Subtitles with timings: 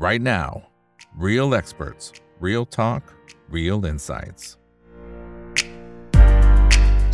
[0.00, 0.62] right now.
[1.14, 3.02] Real experts, real talk,
[3.50, 4.56] real insights.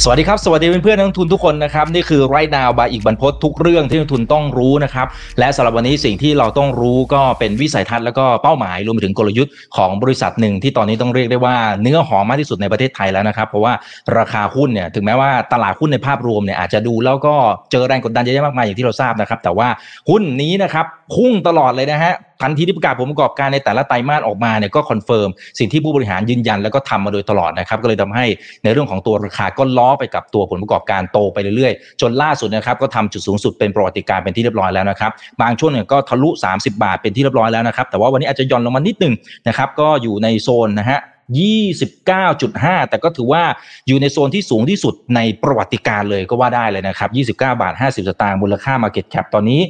[0.02, 5.06] สวัสดีครับ สวัสดีเพื่อนๆนักลงทุนทุกคนนะครับ นี่คือไรนาวบายอีกบรรพททุกเรื่องที่นักลงทุนต้องรู้นะครับ
[5.38, 13.72] และสำหรับวันนี้สิ่งที่เราต้องรู้ก็เป็นวิสัยทัศน์แล้วก็เป้าหมายรวมไปถึงกลยุทธ์ของบริษัทหนึ่งที่ตอนนี้ต้องเรียกได้ว่าเนื้อหอมมากที่สุดในประเทศไทยแล้วนะครับ เพราะว่า
[14.18, 17.34] ราคาหุ้นเนี่ยถึงแม้ว่าตลาดหุ้นในภาพรวมเนี่ยอาจจะดูแล้วก็
[17.72, 19.68] เจอแรงกดดันเยอะแยะมากมายอย่างที่เราทราบนะครับแต่ว่า
[20.10, 28.24] หุ้นนี้นะครับพุ่งตลอดเลยนะฮะ ทันทีที่ประกาศผลประกอบการในแต่ละไตรมาสออกมาเนี่ยก็ confirm สิ่งที่ผู้บริหารยืนยันแล้วก็ทำมาโดยตลอดนะครับก็เลยทำให้
[28.64, 35.10] ในเรื่องของตัวราคาก็ล้อไปกับตัวผลประกอบการโตไปเรื่อยๆ จนล่าสุดนะครับก็ทำจุดสูงสุดเป็นประวัติการณ์เป็นที่เรียบร้อยแล้วนะครับ
[35.42, 39.14] บางช่วงเนี่ยก็ทะลุ 30 บาทเป็นที่เรียบร้อยแล้วนะครับแต่ว่าวันนี้อาจจะย่อนลงมานิดนึง
[39.48, 41.00] นะครับก็อยู่ในโซนนะฮะ
[41.34, 43.42] 29.5 แต่ก็ถือว่า
[43.86, 49.60] อยู่ในโซนที่สูงที่สุดในประวัติการณ์เลยก็ว่าได้เลยนะครับ 29 บาท 50 สตางค์มูลค่า Market Cap ตอนนี้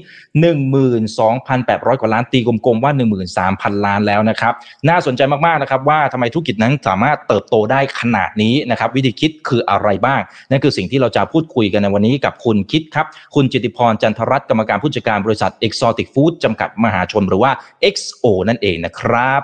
[1.16, 2.92] 12,800 กว่าล้านตีกลมๆ ว่า
[3.38, 4.54] 13,000 ล้านแล้วนะครับ
[4.88, 17.52] น่าสนใจมากๆนะครับว่าทำไมธุรกิจนั้นสามารถเติบโตได้ขนาดนี้นะครับ วิธีคิดคืออะไรบ้าง นั่นคือสิ่งที่เราจะพูดคุยกันในวันนี้กับคุณคิดครับ คุณจิติพรจันทรัตน์กรรมการผู้จัดการบริษัท Exotic Food จำกัดมหาชนหรือว่า
[17.94, 19.40] XO นั่นเองนะครับ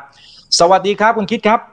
[0.58, 1.71] สวัสดีครับคุณคิดครับ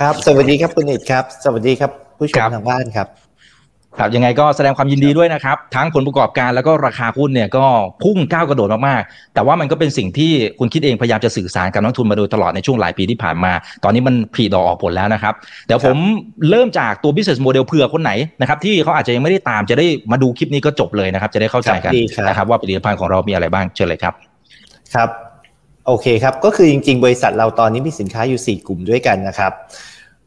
[0.00, 3.08] ครับ สวัสดีครับคุณเอกครับ สวัสดีครับผู้ชมทางบ้านครับ
[3.98, 7.64] ครับยังไงก็แสดงความยินดีด้วยนะครับ ทั้งผลประกอบการแล้วก็ราคาหุ้นเนี่ยก็
[8.02, 13.52] พุ่งก้าวกระโดดมากๆ แต่ว่ามันก็เป็นสิ่งที่คุณคิดเองพยายามจะสื่อสารกับนักทุนมาโดยตลอดในช่วงหลายปีที่ผ่านมา
[13.84, 15.34] ตอนนี้มันผลิดอกออกผลแล้วนะครับ
[15.66, 15.96] เดี๋ยวผม
[16.50, 21.92] เริ่มจากตัว business model เผื่อคนไหนนะครับที่เขาอาจจะยังไม่ได้ตามจะได้มาดูคลิปนี้ก็จบเลยนะครับ จะได้เข้าใจกัน
[22.28, 24.14] นะครับว่าผลิตภัณฑ์ของเรามีอะไรบ้างเชิญเลยครับ
[24.96, 25.10] ครับ
[25.86, 29.52] โอเคครับก็คือจริง ๆ บริษัทเราตอนนี้มีสินค้าอยู่ 4 กลุ่มด้วยกันนะครับ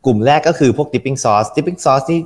[0.05, 2.19] กลุ่มแรกก็คือพวก dipping sauce dipping sauce นี่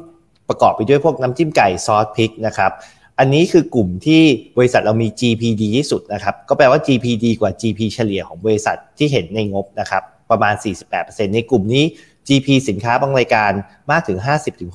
[0.50, 2.72] ประกอบไปด้วยพวกน้ำจิ้มไก่ซอสพริกนะครับ
[3.20, 4.22] อันนี้คือกลุ่มที่
[4.58, 10.54] บริษัทเรามี GP ดีที่สุดนะครับ ก็แปลว่า GP ดีกว่า GP เฉลี่ยของบริษัทที่เห็นในงบนะครับ ประมาณ
[10.94, 11.84] 48%ในกลุ่มนี้
[12.28, 13.52] GP สินค้าบางรายการ
[13.92, 14.18] มากถึง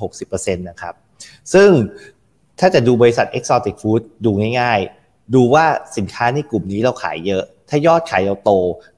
[0.00, 0.94] 50-60%นะครับ
[1.52, 1.70] ซึ่ง
[2.60, 4.30] ถ้าจะดูบริษัท Exotic Food ดู
[4.60, 5.64] ง่ายๆ ดูว่า
[5.96, 8.50] สินค้าในกลุ่มนี้เราขายเยอะ ถ้ายอดขายเราโต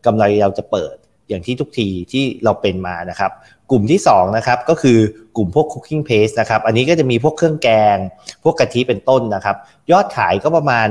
[0.06, 0.94] กำไรเราจะเปิด
[1.28, 3.32] อย่างที่ทุกทีที่เราเป็นมานะครับ
[3.70, 4.98] กลุ่มที่2นะครับก็คือ
[5.36, 7.96] กลุ่มพวก cooking paste นะครับอันนี้ก็จะมีพวกเครื่องแกง
[8.44, 9.56] พวกกะทิเป็นต้นนะครับ
[9.92, 10.88] ยอดขายก็ประมาณ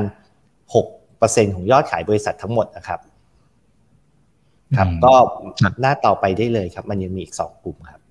[0.76, 3.00] 6%ของยอดขายบริษัททั้งหมดนะครับ
[4.78, 5.14] ครับก็
[5.82, 8.02] หน้าต่อไปได้เลยครับ มันยังมีอีก 2 กลุ่มครับ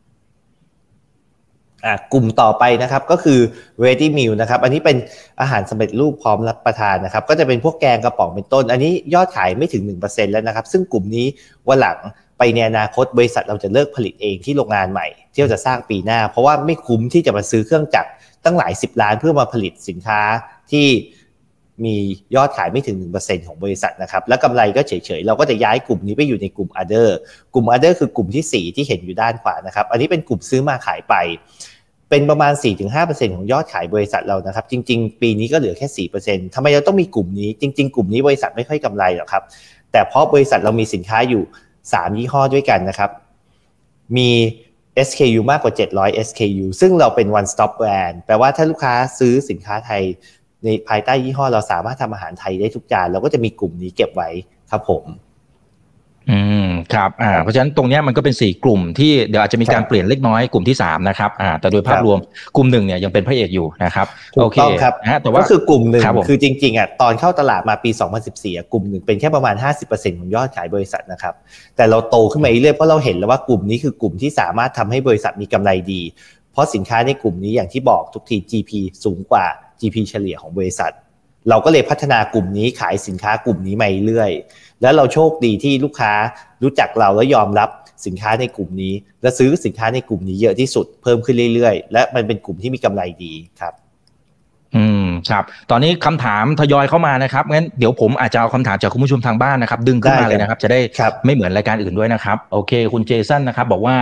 [1.84, 3.38] อ่กลุ่มต่อไปนะครับก็คือ
[3.84, 4.96] ready meal นะครับ อันนี้เป็น
[5.40, 11.26] อาหารสำเร็จรูปพร้อมรับประทานนะครับ ก็จะเป็นพวกแกงกระป๋องเป็นต้น อันนี้ยอดขายไม่ถึง 1%แล้วนะครับ ซึ่งกลุ่มนี้
[11.68, 11.98] วันหลัง
[12.38, 18.10] ไปในอนาคตบริษัทเราจะเลิกผลิตเองที่โรงงานใหม่ ที่เราจะสร้างปีหน้า เพราะว่าไม่คุ้มที่จะมาซื้อเครื่องจักร
[18.44, 20.20] ตั้งหลายสิบล้านเพื่อมาผลิตสินค้า
[20.70, 20.86] ที่
[21.84, 21.94] มี
[22.34, 27.08] ยอดขายไม่ถึง 1%ของบริษัทนะครับ แล้วกำไรก็เฉยๆ เราก็จะย้ายกลุ่มนี้ไปอยู่ในกลุ่ม other
[27.54, 31.14] กลุ่ม other คือกลุ่มที่ 4 ที่เห็นอยู่ด้านขวานะครับ อันนี้เป็นกลุ่มซื้อมาขายไป
[32.10, 32.52] เป็นประมาณ
[32.94, 39.42] 4-5%ของยอดขายบริษัทเรานะครับ จริง ๆ ปีนี้ก็เหลือแค่ 4%ทำไมเราต้องมีกลุ่มนี้ จริง ๆ กลุ่มนี้บริษัทไม่ค่อยกำไรหรอกครับ
[39.92, 41.42] แต่เพราะบริษัทเรามีสินค้าอยู่
[41.90, 43.10] 3 ยี่ห้อด้วยกันนะครับ
[44.16, 44.30] มี
[45.08, 50.02] SKU มากกว่า 700 SKU ซึ่งเราเป็น one stop brand แปลว่าถ้าลูกค้าซื้อสินค้าไทย
[50.64, 54.30] ในภายใต้ยี่ห้อเราสามารถทำอาหารไทยได้ทุกจานเราก็จะมีกลุ่มนี้เก็บไว้
[54.70, 55.04] ครับผม
[56.30, 62.18] อืมครับอ่าเพราะฉะนั้นตรงนี้มันก็เป็น4กลุ่มที่เดี๋ยวอาจจะมีการเปลี่ยนเล็กน้อยกลุ่มที่3นะครับอ่าแต่โดยภาพรวม
[62.56, 64.06] กลุ่มหนึ่งเนี่ยยังเป็นพระเอกอยู่นะครับ
[64.40, 67.90] โอเคครับนะแต่ว่าก็คือกลุ่มหนึ่งคือจริงๆอะตอนเข้าตลาดมาปี
[68.30, 69.54] 2014กลุ่มหนึ่งเป็นแค่ประมาณ
[69.88, 71.34] 50%ของยอดขายบริษัทนะครับ
[71.76, 76.02] แต่เราโตขึ้นมาเรื่อยเพราะเราเห็นแล้วว่ากลุ่มนี้คือกลุ่มที่สามารถทำให้บริษัทมีกำไรดี
[76.52, 78.70] เพราะสินค้าในกลุ่มนี้อย่างที่บอกทุกที GP
[79.04, 79.46] สูงกว่า
[79.80, 80.92] GP เฉลี่ยของบริษัท
[81.48, 84.30] เราก็เลยพัฒนากลุ่มนี้ขายสินค้ากลุ่มนี้มาเรื่อย
[84.82, 86.12] แล้วเราโชคดีที่ลูกค้า
[86.62, 87.68] รู้จักเราและยอมรับ
[88.06, 93.74] สินค้าในกลุ่มนี้ และซื้อสินค้าในกลุ่มนี้เยอะที่สุดเพิ่มขึ้นเรื่อยๆ และมันเป็นกลุ่มที่มีกำไรดีครับ
[94.76, 100.80] อืมครับ ตอนนี้คำถามทยอยเข้ามานะครับงั้นเดี๋ยวผมอาจจะเอาคำถามจากคุณผู้ชมทางบ้านนะครับ ดึงขึ้นมาเลยนะครับ จะได้
[101.24, 103.96] ไม่เหมือนรายการอื่นด้วยนะครับ โอเค คุณเจสันนะครับ บอกว่า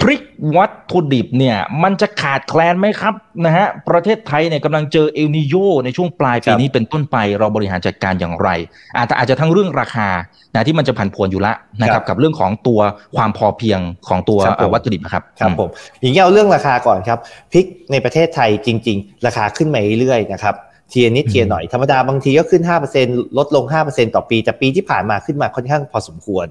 [0.00, 0.22] พริก
[0.56, 3.14] วัตถุดิบเนี่ยมันจะขาดแคลนไหมครับ
[3.44, 5.54] นะฮะประเทศไทยเนี่ยกำลังเจอเอลนิโย
[5.84, 8.48] ในช่วงปลายปีนี้เป็นต้นไปเราบริหารจัดการอย่างไร
[8.96, 10.08] อาจจะอาจจะทั้งเรื่องราคา
[10.54, 11.52] นะที่มันจะผันผวนอยู่ละ
[11.82, 12.80] นะครับกับเรื่องของตัว
[13.16, 14.38] ความพอเพียงของตัว
[14.72, 15.68] วัตถุดิบนะครับครับผม
[16.00, 17.18] อย่างนี้เอาเรื่องราคาก่อนครับ
[17.52, 20.54] พริกในประเทศไทยจริง ๆ ราคาขึ้นมาเรื่อยๆนะครับ
[20.90, 22.62] เทียนิดเทียหน่อยธรรมดาบางทีก็ขึ้น
[23.00, 26.46] 5%ลดลง 5%ต่อปี แต่ปีที่ผ่านมาขึ้นมาค่อนข้างพอสมควร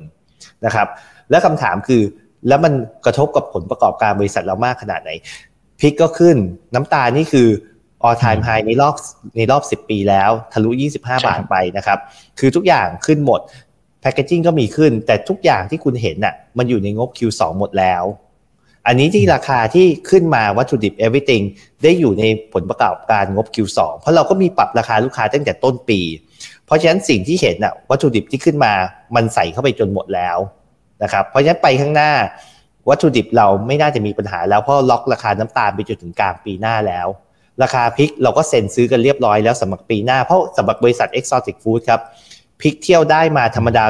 [0.65, 0.87] นะครับ
[1.29, 2.01] และคำถามคือ
[2.47, 2.73] แล้วมัน
[3.05, 5.11] กระทบกับผลประกอบการบริษัทเรามากขนาดไหน
[5.79, 6.37] พริกก็ขึ้น
[6.73, 7.47] น้ำตาลนี่คือ
[8.07, 8.95] all time high ในรอบ
[9.37, 11.99] ในรอบ 10 ปีแล้ว ทะลุ 25 บาทไปนะครับ
[12.39, 13.41] คือทุกอย่างขึ้นหมด
[14.01, 18.03] แพคเกจิ้งก็มีขึ้น แต่ทุกอย่างที่คุณเห็นน่ะมันอยู่ในงบ Q2 หมดแล้ว
[18.87, 21.43] อันนี้ที่ราคาที่ขึ้นมาวัตถุดิบ everything
[21.83, 22.23] ได้อยู่ใน
[22.53, 25.99] ผลประกอบการงบ Q2 เพราะเราก็มีปรับราคาลูกค้าตั้งแต่ต้นปี
[26.65, 28.73] เพราะฉะนั้นสิ่งที่เห็นน่ะวัตถุดิบที่ขึ้นมา
[29.15, 30.37] มันใส่เข้าไปจนหมดแล้ว
[31.03, 32.11] นะครับเพราะฉะนั้นไปข้างหน้า
[32.89, 37.07] วัตถุดิบเราไม่น่าจะมีปัญหาแล้วเพราะล็อกราคาน้ำตาลไปจนถึงกลางปีหน้าแล้ว
[37.61, 42.01] ราคาพริกเราก็เซ็นซื้อกันเรียบร้อยแล้วสำหรับปีหน้าเพราะสำหรับบริษัท Exotic Food ครับ
[42.61, 43.85] พริกเที่ยวได้มาธรรมดา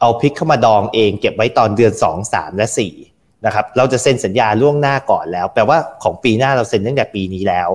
[0.00, 2.66] เอาพริกเข้ามาดองเอง เก็บไว้ตอนเดือน 2 3 และ
[3.06, 7.70] 4นะครับเราจะเซ็นสัญญาล่วงหน้าก่อนแล้ว แปลว่าของปีหน้าเราเซ็นตั้งแต่ปีนี้แล้ว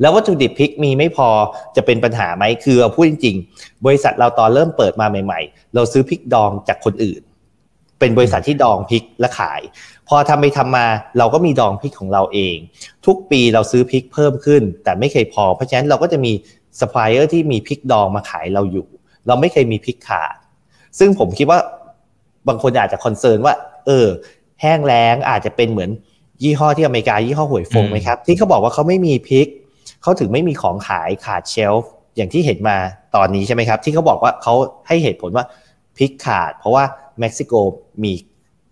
[0.00, 1.28] แล้ววัตถุดิบพริกมีไม่พอ
[1.76, 7.20] จะเป็นปัญหาไหมคือเอาพูดจริง ๆ บริษัทเราตอนเริ่มเปิดมาใหม่ ๆ เราซื้อพริกดองจากคนอื่น
[7.98, 9.60] เป็นบริษัทที่ดองพริกและขาย
[10.08, 10.86] พอทำไปทำมา
[11.18, 12.56] เราก็มีดองพริกของเราเอง
[13.06, 16.32] ทุกปีเราซื้อพริกเพิ่มขึ้น แต่ไม่เคยพอ เพราะฉะนั้นเราก็จะมี
[16.80, 18.86] ซัพพลายเออร์ที่มีพริกดองมาขายเราอยู่
[19.26, 20.34] เราไม่เคยมีพริกขาด
[20.98, 21.58] ซึ่งผมคิดว่า
[22.48, 23.54] บางคนอาจจะ concern ว่า
[23.86, 24.06] เออ
[24.60, 25.90] แห้งแล้งอาจจะเป็นเหมือน
[26.42, 29.46] ยี่ห้อที่อเมริกายี่ห้อฮวยฟงไหมครับ ที่เขาบอกว่าเขาไม่มีพริก
[30.02, 32.76] เขาถึงไม่มีของขายขาด shelf อย่างที่เห็นมา
[33.16, 34.54] ตอนนี้ใช่ไหมครับ ที่เขาบอกว่าเขา
[34.86, 35.44] ให้เหตุผลว่า
[35.96, 36.84] พริกขาด เพราะว่า
[37.20, 37.52] เม็กซิโก
[38.04, 38.12] มี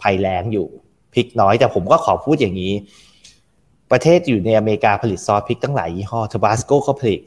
[0.03, 0.67] ภัยแล้งอยู่
[1.15, 2.73] พริกน้อย แต่ผมก็ขอพูดอย่างนี้
[3.91, 7.21] ประเทศอยู่ในอเมริกาผลิตซอสพริกตั้งหลายยี่ห้อทบาสโกก็ผลิต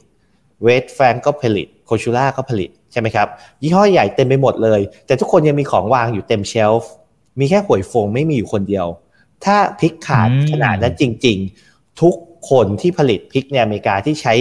[0.64, 3.28] เวสแฟงก็ผลิต Cholula ก็ผลิตใช่ไหมครับ
[3.62, 6.92] ยี่ห้อใหญ่เต็มไปหมดเลย แต่ทุกคนยังมีของวางอยู่เต็ม shelf
[7.40, 8.88] มีแค่ Huy Fong ไม่มีอยู่คนเดียว
[9.46, 11.38] ถ้าพริกขาดขนาดนั้นจริง
[11.70, 12.16] ๆ ทุก
[12.50, 14.34] คนที่ผลิตพริกในอเมริกาที่ใช้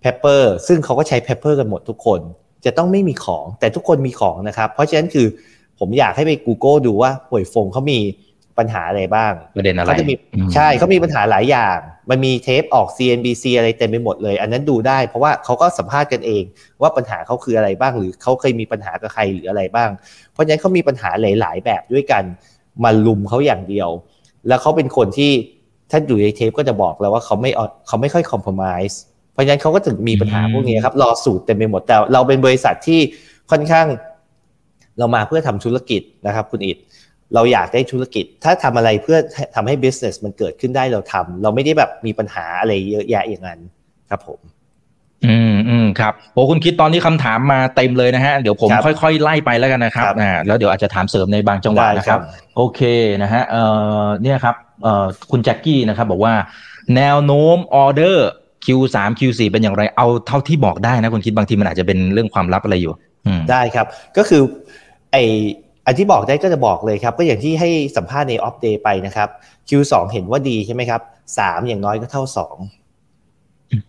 [0.00, 2.20] pepper ซึ่งเขาก็ใช้ pepper กันหมดทุกคน
[2.64, 5.26] จะต้องไม่มีของแต่ทุกคนมีของนะครับ เพราะฉะนั้นคือ
[5.80, 7.98] ผมอยากให้ไป Google ดูว่า Huy Fong เขามี
[8.58, 10.14] ปัญหาอะไรบ้างประเด็นอะไรเขาจะมี
[10.54, 11.78] ใช่เขามีปัญหาหลายอย่าง
[12.10, 16.42] มันมีเทปออก CNBC อะไรเต็มไปหมดเลย อันนั้นดูได้ เพราะว่าเขาก็สัมภาษณ์กันเอง
[16.82, 19.90] ว่าปัญหาเขาคืออะไรบ้าง หรือเขาเคยมีปัญหากับใครหรืออะไรบ้าง
[20.32, 21.10] เพราะฉะนั้นเขามีปัญหา
[21.40, 22.22] หลาย ๆ แบบด้วยกัน
[22.84, 23.88] มาลุมเขาอย่างเดียว
[24.48, 25.32] แล้วเขาเป็นคนที่
[25.90, 27.50] ถ้าอยู่ในเทปก็จะบอกแล้วว่าเขาไม่
[27.86, 28.98] เขาไม่ค่อยคอมเพลมไพร์
[29.32, 33.00] เพราะฉะนั้นเขาก็ถึงมีปัญหาพวกนี้ครับรอสูตรเต็มไปหมดแต่เราเป็นบริษัทที่
[33.50, 33.86] ค่อนข้าง
[35.00, 36.78] เรามาเพื่อทำธุรกิจนะครับคุณอิด
[37.34, 39.18] เราอยากได้ธุรกิจ ถ้าทำอะไรเพื่อ
[39.54, 43.60] ทำให้ business มันเกิดขึ้นได้เราทำเราไม่ได้แบบมีปัญหาอะไรเยอะแยะอย่างนั้น
[44.10, 44.40] ครับผม
[45.26, 52.24] อืมอืมครับโอ้คุณคิดตอนนี้คำถามมาเต็มเลยนะฮะ เดี๋ยวผมครับค่อยๆ ไล่ไปแล้วกันนะครับครับอ่าแล้วเดี๋ยวอาจจะถามเสริมในบางจังหวะได้นะคครัรับบ
[52.56, 52.80] โอเค
[53.22, 53.64] นะฮะเอ่
[54.02, 56.34] อเนี่ยครับเอ่อคุณแจ็คกี้นะครับ บอกว่า
[56.96, 58.28] แนวโน้มออเดอร์
[58.64, 62.92] Q3 Q4 เป็นอย่างไรเอาเท่าที่บอกได้นะคุณคิดบางทีมันอาจจะเป็นเรื่องความลับอะไรอยู่
[63.26, 63.86] อืมได้ครับ
[64.16, 64.42] ก็คือ
[65.12, 65.16] ไอ้
[65.86, 69.28] อันที่บอกได้ก็จะบอกเลยครับ ก็อย่างที่ให้สัมภาษณ์ใน Opp Day ไปนะครับ
[69.68, 71.00] Q2 เห็นว่าดีใช่ไหมครับ
[71.38, 72.56] สามอย่างน้อยก็เท่าสอง
[73.70, 73.82] อืม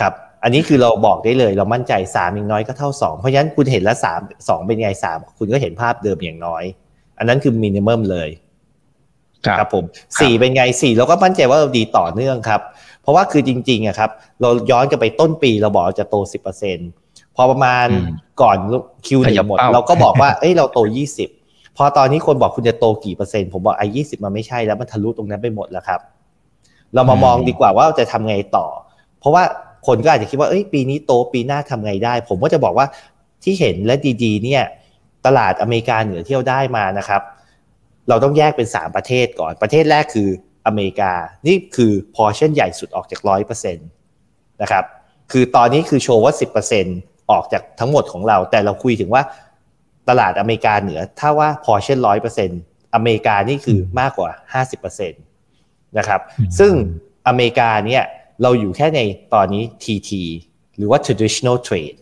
[0.00, 6.64] ครับ อันนี้คือเราบอกได้เลย เรามั่นใจสามอย่างน้อยก็เท่าสองเพราะฉะนั้นคุณเห็นแล้วสามสองเป็นไงสามคุณก็เห็นภาพเดิมอย่างน้อย
[7.18, 8.28] อันนั้นคือ minimum เลย
[9.58, 9.84] ครับผม
[10.20, 12.60] สี่เป็นไงสี่เราก็มั่นใจว่าเราดีต่อเนื่องครับ
[13.02, 14.10] เพราะว่าคือจริงๆอะครับ
[14.40, 16.78] เราย้อนกลับไปต้นปีเราบอกเราจะโตสิบเปอร์เซ็น
[17.36, 18.06] พอประมาณอืม
[18.42, 18.56] ก่อน
[19.06, 21.28] คิวหขนึ่ยับงหมดเป้าเราก็บอกว่าเอ้ยเราโตยี่สิบ
[21.76, 26.00] พอตอนนี้คนบอกคุณจะโตกี่เปอร์เซ็นต์ผมบอกไอ้ยี่สิบมันไม่ใช่แล้วมันทะลุตรงนั้นไปหมดแล้วครับ
[26.94, 28.66] เรามามองดีกว่าว่าจะทำไงต่อ
[29.20, 29.42] เพราะว่า
[29.86, 32.86] คนก็อาจจะคิดว่าเอ้ยปีนี้โตปีหน้าทำไงได้ ผมก็จะบอกว่า
[33.44, 33.94] ที่เห็นและ
[34.24, 34.62] ดีๆ เนี่ย
[35.26, 37.22] ตลาดอเมริกาเหนือที่เราได้มานะครับ
[38.08, 40.28] เราต้องแยกเป็น 3 ประเทศก่อนประเทศแรกคือ
[40.66, 41.12] อเมริกา
[41.46, 43.88] นี่คือพอชั่นใหญ่สุดออกจากร้อยเปอร์เซ็นต์
[44.62, 44.84] นะครับ
[45.32, 46.86] คือตอนนี้คือโชว์ว่า10%อ
[47.38, 49.22] อกจากทั้งหมดของเรา แต่เราคุยถึงว่า
[50.08, 52.60] ตลาดอเมริกาเหนือ ถ้าว่าพอชั่นร้อยเปอร์เซ็นต์
[52.94, 54.30] อเมริกานี่คือมากกว่า
[54.70, 56.72] 50%นะครับอืมซึ่ง
[57.28, 58.02] อเมริกาเนี่ย
[58.42, 59.00] เราอยู่แค่ใน
[59.34, 60.10] ตอนนี้ TT
[60.76, 61.98] หรือว่า traditional trade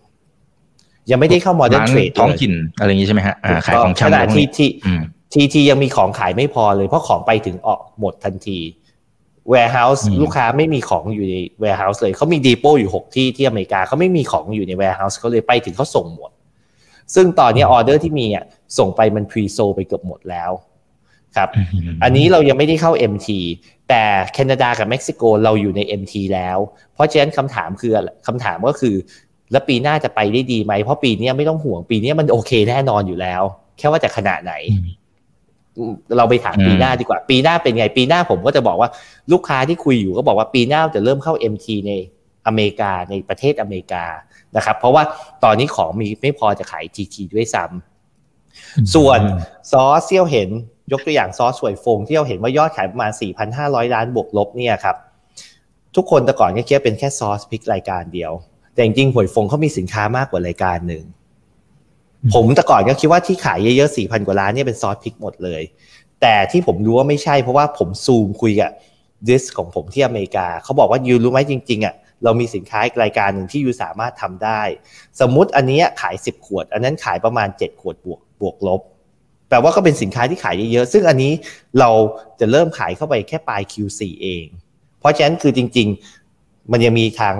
[1.10, 8.58] ยังไม่ได้เข้า modern ร้าน trade ท้องเลยถิ่นอะไรอย่างนี้ใช่ไหมฮะอ่าขายของขชำอะไรณะพวกที่นี้ที่อืมทีทียังมีของขายไม่พอเลยเพราะของไปถึงออกหมดทันที
[9.52, 16.30] warehouse อืมลูกค้าไม่มีของอยู่ใน warehouse เลยเขามีดีโปอยู่ 6 ที่ที่อเมริกาเขาไม่มีของอยู่ใน warehouse เขาเลยไปถึงเขาส่งหมด
[17.14, 18.44] ซึ่งตอนนี้ออเดอร์ที่มีอะ
[18.78, 20.50] ส่งไปมัน pre sold ไปเกือบหมดแล้ว
[21.36, 21.48] ครับ
[22.02, 23.28] อันนี้เรายังไม่ได้เข้า MT
[23.88, 24.02] แต่
[24.34, 26.58] แคนาดากับเม็กซิโกเราอยู่ใน MT แล้ว
[26.94, 28.94] เพราะฉะนั้นคำถามคืออะไรคำถามก็คือ
[29.52, 33.42] แล้วปีหน้าจะไปได้ดีไหมเพราะปีนี้ไม่ต้องห่วงปีนี้มันโอเคแน่นอนอยู่แล้ว
[33.78, 34.94] แค่ว่าจะขนาดไหนอืมอืม
[36.16, 38.88] เราไปถามอืมปีหน้าดีกว่า ปีหน้าเป็นไง ปีหน้าผมก็จะบอกว่า
[39.32, 41.92] ลูกค้าที่คุยอยู่ก็บอกว่าปีหน้าจะเริ่มเข้า MT ใน
[42.46, 44.04] อเมริกาในประเทศอเมริกา
[44.56, 45.02] นะครับ เพราะว่า
[45.44, 49.20] ตอนนี้ของมีไม่พอจะขาย GT ด้วยซ้ำส่วน
[49.70, 50.48] ซอสที่เราเห็น
[50.92, 53.12] ยกตัวอย่างซอสสวยฟงที่เราเห็นว่ายอดขายประมาณ
[53.52, 54.96] 4,500 ล้านบวกลบเนี่ยครับ
[55.96, 58.32] ทุกคนแต่ก่อนก็คิดว่าเป็นแค่ซอสพริกรายการเดียว
[58.74, 61.04] แต่จริงๆหวยฟงเขามีสินค้ามากกว่ารายการหนึ่ง
[62.34, 65.62] ผมแต่ก่อนก็คิดว่าที่ขายเยอะๆสี่พันกว่าล้านเนี่ยเป็นซอสพริกหมดเลย
[66.20, 68.70] แต่ที่ผมรู้ว่าไม่ใช่เพราะว่าผมซูมคุยกับ
[69.28, 71.94] ดิสของผมที่อเมริกา เขาบอกว่ายูรู้ไหมจริงๆอะ
[72.24, 74.62] เรามีสินค้าอีกรายการหนึ่งที่ยูสามารถทำได้
[75.20, 78.80] สมมุติอันนี้ขาย 10 ขวด อันนั้นขายประมาณ 7 ขวดบวกบวกลบ
[79.48, 81.32] แปลว่าก็เป็นสินค้าที่ขายเยอะๆ ซึ่งอันนี้
[81.78, 81.90] เรา
[82.40, 84.44] จะเริ่มขายเข้าไปแค่ปลาย Q4 เอง
[85.00, 85.88] เพราะฉะนั้นคือจริง
[86.30, 87.34] ๆ มันยังมีทาง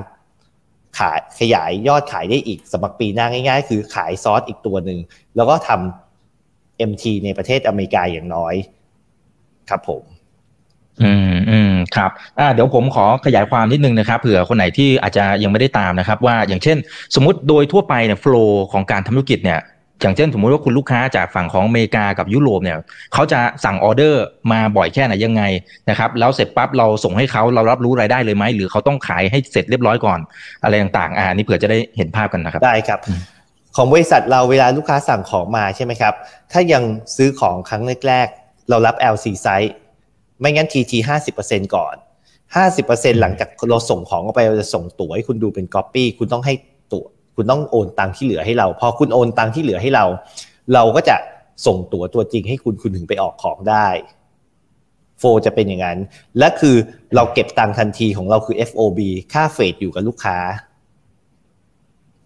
[0.98, 4.98] ขายขยายยอดขายได้อีกสำหรับปีหน้าง่ายๆ คือขายซอสอีกตัวหนึ่ง
[5.36, 8.54] แล้วก็ทำ MT ในประเทศอเมริกาอย่างน้อย
[9.70, 10.02] ครับผม
[11.02, 16.76] อืมอืมครับอ่าเดี๋ยวผมขอขยายความนิดนึงนะครับเผื่อคนไหนที่อาจจะยังไม่ได้ตามนะครับ ว่าอย่างเช่น
[17.14, 19.60] สมมติโดยทั่วไปเนี่ยโฟล์ของการทำธุรกิจเนี่ย
[20.00, 22.78] อย่างเช่นสมมติว่าคุณลูกค้าจากฝั่งของอเมริกากับยุโรปเนี่ย
[23.14, 25.42] เขาจะสั่งออเดอร์มาบ่อยแค่ไหนยังไง
[25.90, 30.18] นะครับแล้วเสร็จปั๊บเราส่งให้เขาเรารับรู้รายได้เลยไหมหรือเขาต้องขายให้เสร็จเรียบร้อยก่อน
[30.62, 32.98] อะไรต่างๆอ่านี่เผื่อจะได้เห็นภาพกันนะครับได้ครับ
[33.76, 36.14] ของบริษัทเราเวลาลูกค้าสั่งของมาใช่ไหมครับ
[36.52, 36.82] ถ้ายัง
[37.16, 39.70] ซื้อของครั้งแรกๆเรารับ LC size
[40.40, 40.92] ไม่งั้น TT
[41.34, 41.94] 50%ก่อน
[42.56, 46.77] 50%หลังจากเราส่งของออกไปเราจะส่งตั๋วให้คุณดูเป็น Copy คุณต้องให้ตั๋ว
[47.40, 50.04] คุณต้องโอนตังค์ที่เหลือให้เรา พอคุณโอนตังค์ที่เหลือให้เรา
[50.74, 51.16] เราก็จะ
[51.66, 53.88] ส่งตั๋วตัวจริงให้คุณคุณถึงไปออกของได้
[55.18, 55.98] โฟจะเป็นอย่างนั้น
[56.38, 56.76] และคือ
[57.14, 59.00] เราเก็บตังค์ทันทีของเราคือ FOB
[59.32, 60.38] ค่า freight อยู่กับลูกค้า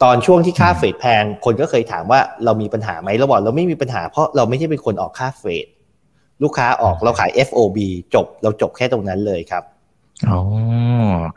[0.03, 5.67] ตอนช่วงที่ค่า freight แพง คนก็เคยถามว่าเรามีปัญหาไหมเราบอกเราไม่มีปัญหาเพราะเราไม่ใช่เป็นคนออกค่า freight
[6.43, 7.79] ลูกค้าออกเราขาย FOB
[8.15, 9.65] จบ เราจบแค่ตรงนั้นเลยครับ
[10.31, 10.41] อ๋อ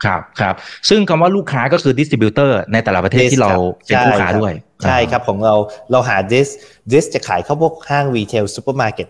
[0.04, 0.54] ครับครับ
[0.88, 3.50] ซึ่งคำว่าลูกค้าก็คือ distributor ในแต่ละประเทศ Dis ที่เรา
[3.90, 4.52] ครับเป็นลูกค้าใช่ครับด้วย
[4.84, 5.54] ใช่ครับของเรา
[5.90, 6.48] เราหา dis
[6.92, 9.08] dis จะขายเข้าพวกห้าง retail ซูเปอร์มาร์เก็ต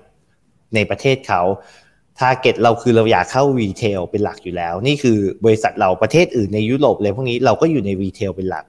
[0.75, 1.43] ในประเทศเขา
[2.19, 8.65] target เราคือเราอยากเข้า retail เป็นหลักอยู่แล้ว นี่คือบริษัทเราประเทศอื่นในยุโรปเลยพวกนี้เราก็อยู่ใน retail เป็นหลัก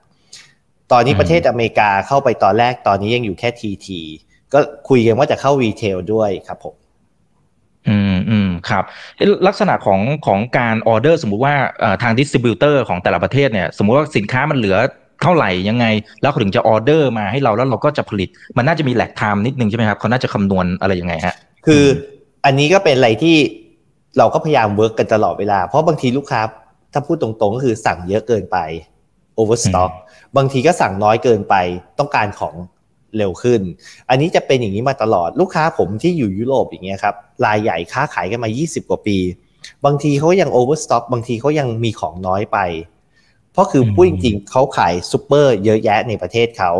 [0.91, 3.99] ตอนนี้อืมประเทศอเมริกาเข้าไปตอนแรกตอนนี้ยังอยู่แค่ TT
[4.53, 4.59] ก็
[4.89, 6.75] คุยกันว่าจะเข้า retail ด้วยครับผม
[7.87, 8.83] อืมอืม ครับ
[9.17, 14.77] เอ๊ะลักษณะของของการออเดอร์สมมุติว่าเอ่อทาง distributor ของแต่ละประเทศเนี่ยสมมุติว่าสินค้ามันเหลือ
[15.21, 15.85] เท่าไหร่ยังไง
[16.21, 21.35] แล้วเขาถึงจะออเดอร์มาให้เราแล้วเราก็จะผลิต มันน่าจะมี lag time นิดนึงใช่ไหมครับเขาน่าจะคำนวณอะไรยังไงฮะ
[21.65, 21.83] คือ
[22.45, 23.35] อันนี้ก็เป็นอะไรที่
[24.17, 26.41] เราก็พยายาม work กันตลอดเวลา เพราะบางทีลูกค้า
[26.93, 28.57] ถ้าพูดตรงๆก็คือสั่งเยอะเกินไป
[29.35, 29.91] overstock
[30.37, 31.55] บางทีก็สั่งน้อยเกินไป
[31.99, 32.53] ต้องการของ
[33.17, 33.61] เร็วขึ้น
[34.09, 39.17] อันนี้จะเป็นอย่างนี้มาตลอดลูกค้าผมที่อยู่ยุโรปอย่างเงี้ยครับรายใหญ่ค้าขายกันมา 20 กว่าปี
[39.85, 42.57] บางทีเขายัง overstock บางทีเขายังมีของน้อยไป
[43.51, 46.71] เพราะคืออืมพูดจริงๆเขาขายซูเปอร์เยอะแยะในประเทศเขา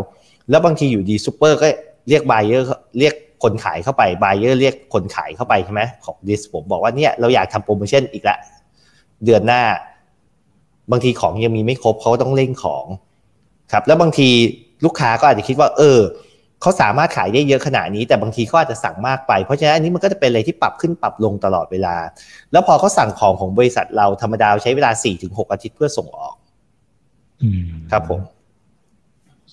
[0.50, 1.68] แล้วบางทีอยู่ดีซูเปอร์ก็
[2.10, 2.68] เรียก buyer
[3.00, 3.14] เรียก
[3.44, 8.38] คนขายเข้าไป buyer เรียกคนขายเข้าไปใช่ไหมของ dis ผมบอกว่าเนี่ยเราอยากทำโปรโมชั่นอีกละ
[9.26, 9.62] เดือนหน้า
[10.92, 12.86] บางทีของยังมีไม่ครบเขาก็ต้องเร่งของ
[13.72, 14.30] ครับ แล้วบางที
[14.86, 16.00] ลูกค้าก็อาจจะคิดว่า เออ
[16.62, 21.96] เขาสามารถขายได้เยอะขนาดนี้ แต่บางทีเขาอาจจะสั่งมากไป เพราะฉะนั้นอันนี้มันก็จะเป็นอะไรที่ปรับขึ้นปรับลงตลอดเวลา
[22.52, 26.36] แล้วพอเขาสั่งของของบริษัทเราธรรมดาใช้เวลา4-6อาทิตย์เพื่อส่งออก
[27.42, 28.22] อืมครับผม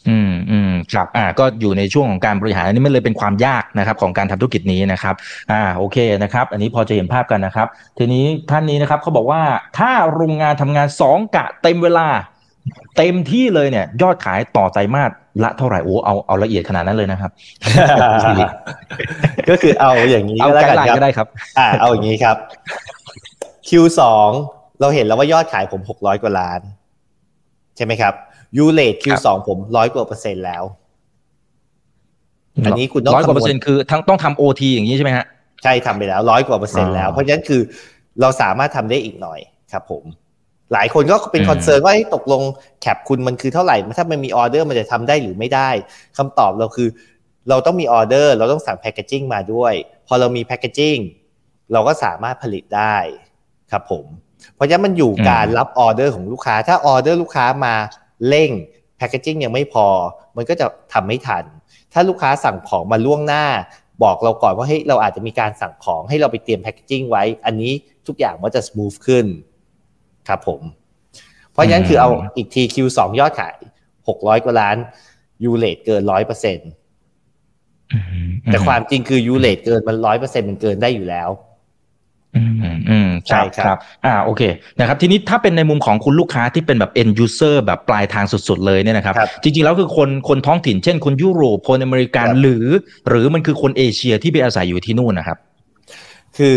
[0.09, 5.15] อืมอืมครับอ่าก็อยู่ในช่วงของการบริหารอันนี้มันเลยเป็นความยากนะครับ ของการทำธุรกิจนี้นะครับ
[5.53, 7.69] อ่าโอเคนะครับ อันนี้พอจะเห็นภาพกันนะครับ
[7.99, 9.43] ทีนี้ท่านนี้นะครับเขาบอกว่า
[9.79, 12.09] ถ้าโรงงานทำงานสองกะเต็มเวลา
[12.97, 15.11] เต็มที่เลยเนี่ย ยอดขายต่อไตรมาส
[15.43, 17.31] ละเท่าไหร่โอ้เอาเอาละเอียดขนาดนั้นเลยนะครับ
[19.51, 21.27] ก็คือเอาอย่างนี้เอาก็แล้วไกกันด์ไลน์ครับก็ได้ครับ
[21.59, 22.37] อ่า เอาอย่างนี้ครับ
[23.69, 24.01] Q2
[24.81, 26.61] เราเห็นแล้วว่ายอดขายผม600กว่าล้าน
[27.77, 28.15] ใช่ไหมครับ
[28.57, 30.63] U-rate Q2 ผมร้อยกว่าเปอร์เซ็นต์แล้ว
[32.67, 35.27] อันนี้คุณต้องร้อยกว่าคำนวณเปอร์เซ็นต์คือทั้งต้องทำ OT อย่างนี้ใช่ไหมฮะ
[35.63, 37.61] ใช่ทำไปแล้วร้อยกว่าเปอร์เซ็นต์แล้วอ่าเพราะฉะนั้นคือ
[38.21, 39.41] เราสามารถทำได้อีกหน่อย
[39.73, 40.05] ครับผม
[40.75, 42.43] หลายคนก็เป็นอืม concern ว่าเฮ้ยตกลง
[42.81, 45.71] cap คุณมันคือเท่าไหร่ ถ้ามันมีออเดอร์มันจะทำได้หรือไม่ได้
[46.17, 46.89] คำตอบเราคือ
[47.49, 49.73] เราต้องมีออเดอร์ เราต้องสั่ง packaging มาด้วย
[50.07, 50.97] พอเรามีแพคเกจิ้ง
[51.73, 52.97] เราก็สามารถผลิตได้
[53.71, 54.05] ครับผม
[54.55, 57.75] เพราะฉะนั้นมันอยู่การรับออเดอร์ของลูกค้า ถ้าออเดอร์ลูกค้ามา
[58.29, 58.51] เร่ง
[58.97, 59.87] แพคเกจิ้งยังไม่พอ
[60.37, 61.45] มันก็จะทำไม่ทัน
[61.93, 63.45] ถ้าลูกค้าสั่งของมาล่วงหน้า
[64.03, 67.73] บอกเราก่อนว่าเฮ้ยเราอาจจะมีการสั่งของให้เราไปเตรียมแพคเกจิ้งไว้ อันนี้
[68.07, 69.27] ทุกอย่างมันจะ smooth ขึ้น
[70.29, 70.61] ครับผม
[71.53, 73.55] เพราะฉะนั้นคือเอาอีกที Q2 ยอดขาย
[73.99, 74.77] 600กว่าล้าน
[75.45, 76.03] U-rate เกิน
[76.85, 81.31] 100%แต่ความจริงคือ U-rate เกินมัน100%มันเกินได้อยู่แล้ว
[82.37, 82.55] อืม
[82.91, 84.43] อืมใช่ครับครับครับ อ่า โอเค
[84.79, 92.67] นะครับ ทีนี้ถ้าเป็นในมุมของคุณลูกค้าที่เป็นแบบ end user แบบปลายทางสุดๆ เลยเนี่ยนะครับครับจริงๆ แล้วคือคนคนท้องถิ่น เช่น คนยุโรป คนอเมริกันครับหรือ
[93.09, 95.39] หรือมันคือคนเอเชียที่ไปอาศัยอยู่ที่นู่นนะครับ
[96.37, 96.57] คือ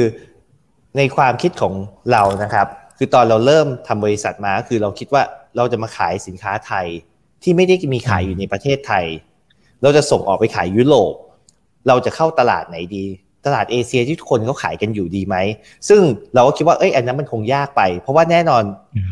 [0.97, 1.73] ในความคิดของ
[2.11, 5.23] เรานะครับ คือตอนเราเริ่มทำบริษัทมาก็คือเราคิดว่า
[5.57, 6.87] เราจะมาขายสินค้าไทย
[7.43, 9.05] ที่ไม่ได้มีขายอยู่ในประเทศไทย
[9.81, 11.13] เราจะส่งออกไปขายยุโรป
[11.87, 13.05] เราจะเข้าตลาดไหนดี
[13.45, 15.35] ตลาดเอเชียที่ทุกคนเขาขายกันอยู่ดีไหม
[15.89, 16.01] ซึ่ง
[16.35, 18.63] เราก็คิดว่าเอ้ยอันนั้นมันคงยากไป เพราะว่าแน่นอน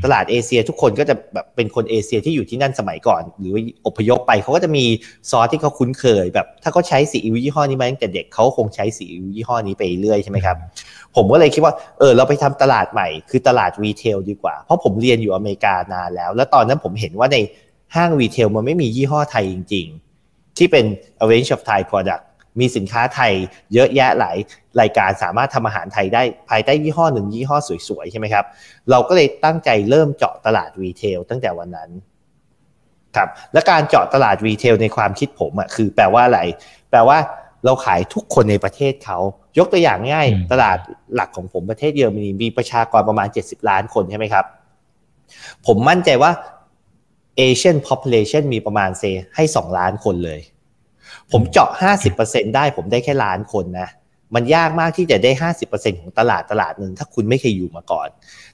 [0.03, 3.53] ตลาดเอเชียทุกคนก็จะแบบเป็นคนเอเชียที่อยู่ที่นั่นสมัยก่อน หรือ
[3.87, 4.85] อพยพไปเขาก็จะมี
[5.29, 10.57] ซอสที่เขาคุ้นเคยแบบ ถ้าเขาใช้สีอิวยี่ห้อนี้มาตั้งแต่เด็กเขาคงใช้สีอิวยี่ห้อนี้ไปเรื่อยใช่ไหมครับ
[11.15, 17.37] ผมก็เลยคิดว่าเออเราไปทำตลาดใหม่ คือตลาด retail ดีกว่า เพราะผมเรียนอยู่อเมริกานานแล้ว แล้วตอนนั้นผมเห็นว่าใน
[17.95, 19.87] ห้าง retail มันไม่มียี่ห้อไทยจริง
[20.21, 20.85] ๆ ที่เป็น
[21.23, 22.23] a range of Thai product
[22.59, 23.31] มีสินค้าไทย
[23.73, 24.37] เยอะแยะหลาย
[24.81, 27.57] รายการสามารถทำอาหารไทยได้ภายใต้ยี่ห้อหนึ่งยี่ห้อ
[27.87, 28.45] สวยๆ ใช่ไหมครับ
[28.91, 31.89] เราก็เลยตั้งใจเริ่มเจาะตลาด retail ตั้งแต่วันนั้น
[33.15, 36.41] ครับและการเจาะตลาด retail ในความคิดผมอะคือแปลว่าอะไร
[36.89, 37.17] แปลว่า
[37.65, 39.19] เราขายทุกคนในประเทศเขา
[39.57, 40.77] ยกตัวอย่างง่ายตลาด
[41.15, 44.45] หลักของผมประเทศเยอรมนีมีประชากรประมาณ 70 ล้านคนใช่ไหมครับ
[45.65, 46.31] ผมมั่นใจว่า
[47.39, 49.03] Asian population มีประมาณ say
[49.35, 50.39] ให้ 2 ล้านคนเลย
[51.31, 51.69] ผมเจาะ
[52.13, 53.89] 50%ได้ผมได้แค่ล้านคนนะ
[54.35, 55.31] มันยากมากที่จะได้
[55.65, 58.07] 50%ของตลาดตลาดหนึ่งถ้าคุณไม่เคยอยู่มาก่อน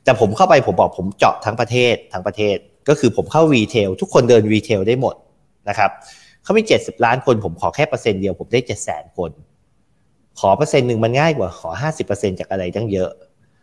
[0.03, 2.57] แต่ผมเข้าไปผมบอกผมเจาะทั้งประเทศทั้งประเทศ
[2.89, 5.15] ก็คือผมเข้า retail ทุกคนเดิน retail ได้หมด
[5.69, 5.91] นะครับ
[6.43, 9.31] เขามี 70 ล้านคน ผมขอแค่เปอร์เซ็นต์เดียวผมได้7 0 0 0 0คน
[10.39, 11.69] ขอเปอร์เซ็นต์หนึ่งมันง่ายกว่าขอ
[12.05, 13.11] 50%จากอะไรตั้งเยอะ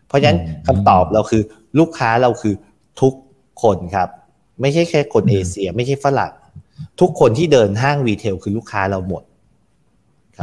[0.06, 1.42] เพราะฉะนั้นคำตอบเราคือ
[1.78, 2.54] ลูกค้าเราคือ
[3.00, 3.12] ทุก
[3.62, 4.08] คนครับ
[4.60, 6.32] ไม่ใช่แค่คนเอเชีย ไม่ใช่ฝรั่ง
[7.00, 9.22] ทุกคนที่เดินห้างรีเทลคือลูกค้าเราหมด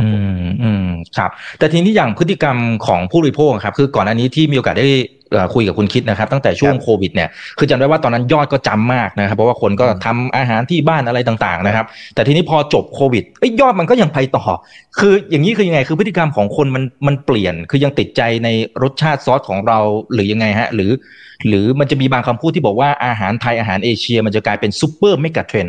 [0.03, 4.87] อืมอืมครับ แต่ทีนี้อย่างพฤติกรรมของผู้บริโภคครับ คือก่อนอันนี้ที่มีโอกาสได้
[5.53, 11.85] คุยกับคุณคิดนะครับ ตั้งแต่ช่วงโควิดเนี่ยคือจำได้ว่าตอนนั้นยอดก็ฉ่ำมากนะครับ เพราะว่าคนก็ทำอาหารที่บ้านอะไรต่างๆนะครับ
[12.15, 13.23] แต่ทีนี้พอจบโควิด
[13.61, 14.43] ยอดมันก็ยังไปต่อ
[14.99, 18.49] คืออย่างนี้คือยังไงคือพฤติกรรมของคนมันมันเปลี่ยน คือยังติดใจใน
[18.83, 19.79] รสชาติซอสของเรา
[20.13, 20.91] หรือยังไงฮะหรือ
[21.47, 25.67] หรือมันจะมีบางคำพูดที่บอกว่าอาหารไทยอาหารเอเชีย มันจะกลายเป็น super mega trend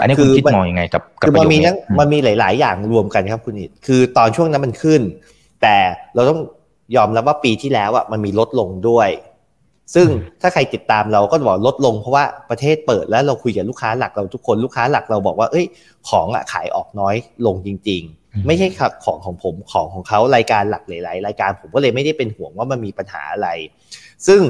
[0.00, 1.58] อันนี้คุณคิดมองยังไงกับคือมันมี
[1.98, 5.00] มันมีหลาย ๆ อย่างรวมกันครับคุณอิดคือตอนช่วงนั้นมันขึ้น
[5.62, 5.76] แต่
[6.14, 6.40] เราต้อง
[6.96, 9.08] ยอมรับว่าปีที่แล้วอะมันมีลดลงด้วย
[9.94, 10.06] ซึ่ง
[10.40, 15.66] ถ้าใครติดตามเราก็บอกลดลงเพราะว่าประเทศเปิดแล้วเราคุยกับลูกค้าหลักเราทุกคนลูกค้าหลักเราบอกว่าเอ้ย
[16.08, 17.14] ของอะขายออกน้อย
[17.46, 23.48] ลงจริง ๆ ไม่ใช่ขับของของผมของของเขารายการหลักหลายๆรายการผมก็เลยไม่ได้เป็นห่วงว่ามันมีปัญหาอะไร
[24.26, 24.40] ซึ่ง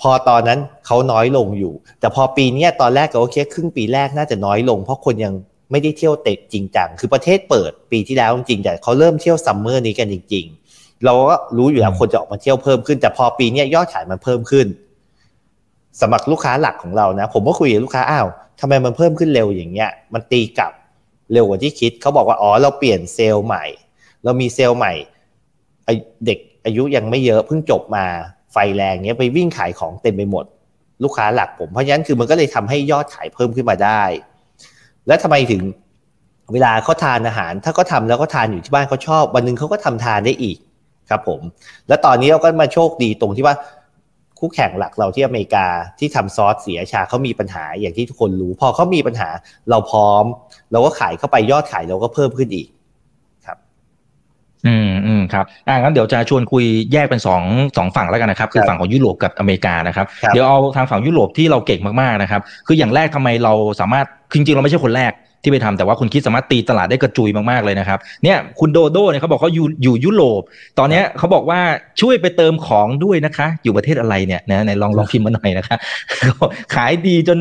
[0.00, 5.34] พอตอนนั้นเขาน้อยลงอยู่ แต่พอปีนี้ตอนแรกก็โอเคครึ่งปีแรกน่าจะน้อยลง เพราะคนยัง
[5.70, 14.66] ไม่ได้เที่ยวเตะจริงจังคือประเทศเปิดปีที่แล้วจริงแต่เขาเริ่มเที่ยวซัมเมอร์นี้กันจริง ๆ เราก็รู้อยู่แล้วคนจะออกมาเที่ยวเพิ่มขึ้น แต่พอปีนี้ยอดขายมันเพิ่มขึ้น
[16.00, 18.28] สำหรับลูกค้าหลักของเรานะ ผมก็คุยกับลูกค้าอ้าว
[18.60, 20.72] ทำไมมันเพิ่มขึ้นเร็วอย่างเงี้ย มันตีกลับ
[21.32, 23.64] เร็วกว่าที่คิดเขาบอกว่าอ๋อเราเปลี่ยนเซลล์ใหม่
[24.24, 24.92] เรามีเซลล์ใหม่
[26.26, 28.06] เด็กอายุยังไม่เยอะเพิ่งจบมา
[28.52, 30.44] ไฟแรงเนี้ยไปวิ่งขายของเต็มไปหมด
[31.02, 34.02] ลูกค้าหลักผม เพราะฉะนั้นคือมันก็เลยทำให้ยอดขายเพิ่มขึ้นมาได้
[35.06, 35.62] แล้วทำไมถึง
[36.52, 40.58] เวลาเขาทานอาหาร ถ้าเขาทาแล้วก็ทานอยู่ที่บ้านเขาชอบ วันนึงเขาก็ทำทานได้อีก
[41.10, 41.40] ครับผม
[41.88, 43.54] แล้วตอนนี้เราก็มาโชคดีตรงที่ว่า
[44.38, 45.66] คู่แข่งหลักเราที่อเมริกา
[45.98, 49.28] ที่ทำซอสเสียชาเขามีปัญหาอย่างที่ทุกคนรู้ พอเขามีปัญหา
[49.70, 50.24] เราพร้อม
[50.72, 52.66] เราก็ขายเข้าไปยอดขายเราก็เพิ่มขึ้นอีก
[54.66, 57.42] อืมอืมครับอ่างั้นเดี๋ยวจะชวนคุยแยกเป็นสอง
[57.76, 70.42] สองฝั่งแล้วกันนะครับ คือฝั่งของยุโรปกับอเมริกานะครับ เดี๋ยวเอาทางฝั่งยุโรปที่เราเก่งมากๆนะครับ คืออย่างแรกทำไมเราสามารถจริงๆเราไม่ใช่คนแรก ที่ไปทำแต่ว่าคุณคิดสามารถตีตลาดได้กระจุยมากๆเลยนะครับเนี่ยคุณโดโดเนี่ยเขาบอกเขาอยู่อยู่ยุโรป
[70.78, 71.60] ตอนนี้เขาบอกว่า
[72.00, 75.76] ช่วยไปเติมของด้วยนะคะ อยู่ประเทศอะไรเนี่ยนะในลองลองพิมพ์มาหน่อยนะคะ
[76.74, 77.38] ขายดีจน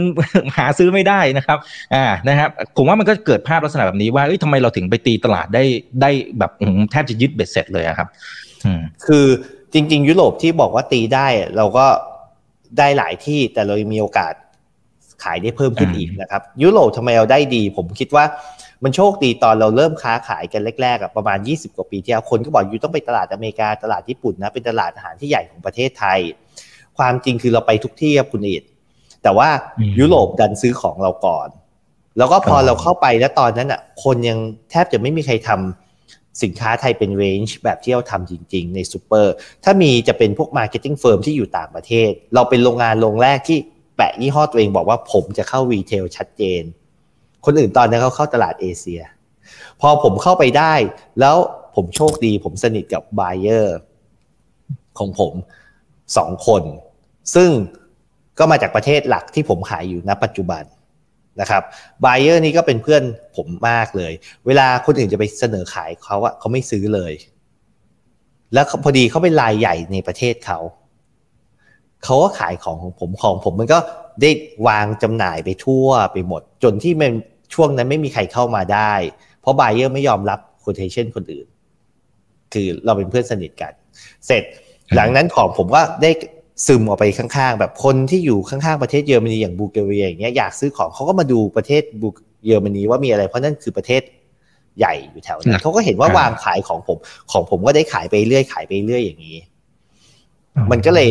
[0.58, 1.58] หาซื้อไม่ได้นะครับ
[1.96, 5.64] อ่านะครับผมว่ามันก็เกิดภาพลักษณะแบบนี้ว่าเอ้ยทำไมเราถึงไปตีตลาดได้
[6.02, 6.52] ได้แบบ
[6.92, 8.08] แทบจะยึดเบ็ดเสร็จเลยครับ
[9.06, 9.26] คือ
[9.74, 11.86] จริง ๆ ยุโรปที่บอกว่าตีได้เราก็
[12.78, 14.34] ได้หลายที่แต่เรามีโอกาส
[15.24, 18.26] ขายได้เพิ่มขึ้นอีกนะครับ ยุโรปทำไมเราได้ดี ผมคิดว่า
[18.84, 26.20] มันโชคดีตอนเราเริ่มค้าขายกันแรกๆประมาณ 20 กว่าปีที่แล้วคนก็บอกยูต้องไปตลาดอเมริกาตลาดญี่ปุ่นนะเป็นตลาดอาหารที่ใหญ่ของประเทศไทย
[26.98, 28.64] ความจริงคือเราไปทุกที่ครับคุณเอก
[29.24, 29.50] แต่ว่า
[30.00, 31.48] ยุโรปดันซื้อของเราก่อน
[32.18, 34.38] แล้วก็พอเราเข้าไปแล้วตอนนั้นอะ คนยัง
[34.72, 43.60] แทบจะไม่มีใครทำสินค้าไทยเป็นเรนจ์แบบที่เราทำจริง ๆ ในซูเปอร์ ถ้ามีจะเป็นพวก marketing firm ที่อยู่ต่างประเทศ เราเป็นโรงงานโรงแรกที่
[44.00, 46.64] แปะยี่ห้อตัวเองบอกว่าผมจะเข้า retail ชัดเจน
[47.46, 49.02] คนอื่นตอนนั้นเขาเข้าตลาดเอเชีย
[49.82, 50.74] พอผมเข้าไปได้
[51.20, 51.36] แล้ว
[51.76, 53.78] ผมโชคดีผมสนิทกับ buyer
[55.00, 55.34] ของผม
[56.18, 56.64] สองคน
[57.36, 57.50] ซึ่ง
[58.40, 60.64] ก็มาจากประเทศหลักที่ผมขายอยู่ณปัจจุบัน
[61.42, 61.64] นะครับ
[62.02, 63.04] buyer นี่ก็เป็นเพื่อน
[63.36, 64.14] ผมมากเลย
[64.48, 67.14] เวลาคนอื่นจะไปเสนอขายเขาอะเขาไม่ซื้อเลย
[68.54, 70.60] แล้วพอดีเขาเป็นรายใหญ่ในประเทศเขา
[72.04, 73.80] เขาก็ขายของของผมของผมมันก็
[74.22, 74.30] ได้
[74.68, 77.12] วางจำหน่ายไปทั่วไปหมด จนที่มัน
[77.54, 78.94] ช่วงนั้นไม่มีใครเข้ามาได้
[79.42, 81.48] เพราะไบเออร์ไม่ยอมรับ quotation คนอื่น
[82.54, 83.74] คือเราเป็นเพื่อนสนิทกัน
[84.28, 84.44] เสร็จ
[84.96, 86.12] หลังนั้นของผมก็ได้
[86.68, 92.10] ซึมออกไปข้างๆ แบบคนที่อยู่ข้างๆ ประเทศเยอรมนีอย่างบูเกเรียอย่างเงี้ยอยากซื้อของเขาก็มาดูประเทศบู
[92.46, 94.02] เยอรมนีว่ามีอะไรเพราะนั่นคือประเทศ
[94.80, 96.98] ใหญ่อยู่แถวนั้นเขาก็เห็นว่าวางขายของผม
[97.32, 99.38] ของผมก็ได้ขายไปเรื่อยขายไปเรื่อยอย่างนี้
[100.72, 101.10] มันก็เลย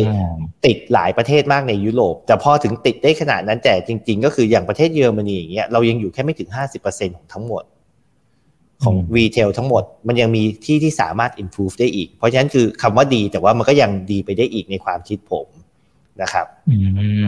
[0.65, 7.63] ติดหลายประเทศมากในยุโรป แต่พอถึงติดได้ขนาดนั้นแต่จริง ๆ ก็คืออย่างประเทศเยอรมนีอย่างเงี้ยเรายังอยู่แค่ไม่ถึงห้าสิบเปอร์เซ็นของทั้งหมด
[8.83, 15.47] ของรีเทลทั้งหมด มันยังมีที่ที่สามารถ improve ได้อีก เพราะฉะนั้นคือคำว่าดีแต่ว่ามันก็ยังดีไปได้อีกในความคิดผม
[16.21, 16.77] นะครับ อื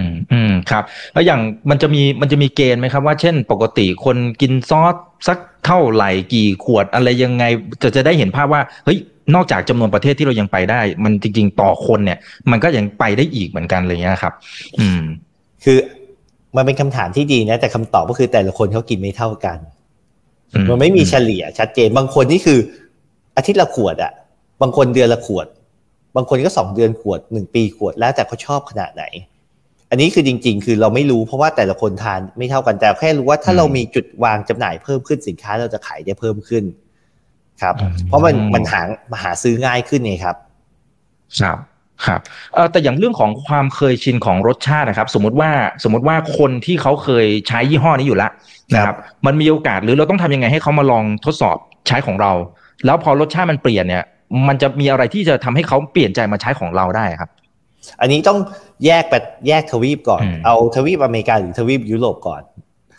[0.03, 4.95] มอืมครับ แล้วอย่างมันจะมีมันจะมีเกณฑ์ไหมครับว่าเช่นปกติคนกินซอส
[5.27, 7.43] สักเท่าไหร่กี่ขวดอะไรยังไง
[7.81, 8.97] จะจะได้เห็นภาพว่าเฮ้ย
[9.35, 12.17] นอกจากจำนวนประเทศที่เรายังไปได้ มันจริง ๆ ต่อคนเนี่ย
[12.51, 14.33] มันก็ยังไปได้อีกเหมือนกันเลยนะครับ
[14.79, 15.01] อืม
[15.63, 15.77] คือ
[16.55, 19.57] มันเป็นคำถามที่ดีนะ แต่คำตอบก็คือแต่ละคนเขากินไม่เท่ากัน
[20.69, 22.59] มันไม่มีเฉลี่ยชัดเจน บางคนนี่คือ
[23.37, 24.11] อาทิตย์ละขวดอะ
[24.61, 25.47] บางคนเดือนละขวด
[26.15, 29.03] บางคนก็สองเดือนขวดหนึ่งปีขวดแล้วแต่เขาชอบขนาดไหน
[29.89, 36.63] อันนี้คือจริง ๆ คือเราไม่รู้เพราะว่าแต่ละคนทานไม่เท่ากันแต่แค่รู้ว่าถ้าเรามีจุดวางจำหน่ายเพิ่มขึ้นสินค้าเราจะขายได้เพิ่มขึ้น
[37.61, 37.75] ครับ
[38.07, 38.81] เพราะมันมันหา
[39.23, 40.35] หาซื้อง่ายขึ้นไงครับ
[41.39, 41.57] ครับ
[42.05, 42.19] ครับ
[42.53, 45.51] เออแต่อย่างเรื่องของความเคยชินของรสชาตินะครับ สมมติว่า
[45.83, 48.31] สมมติว่าคนที่เขาเคยใช้ยี่ห้อนี้อยู่แล้ว
[48.73, 48.95] นะครับ
[49.25, 52.31] มันมีโอกาสหรือเราต้องทำยังไงให้เขามาลองทดสอบใช้ของเรา
[52.85, 54.03] แล้วพอรสชาติมันเปลี่ยนเนี่ย
[54.47, 57.29] มันจะมีอะไรที่จะทำให้เขาเปลี่ยนใจมาใช้ของเราได้ครับ
[58.01, 58.39] อันนี้ต้อง
[58.85, 62.41] แยกแบบแยกทวีปก่อน เอาทวีปอเมริกาหรือทวีปยุโรปก่อน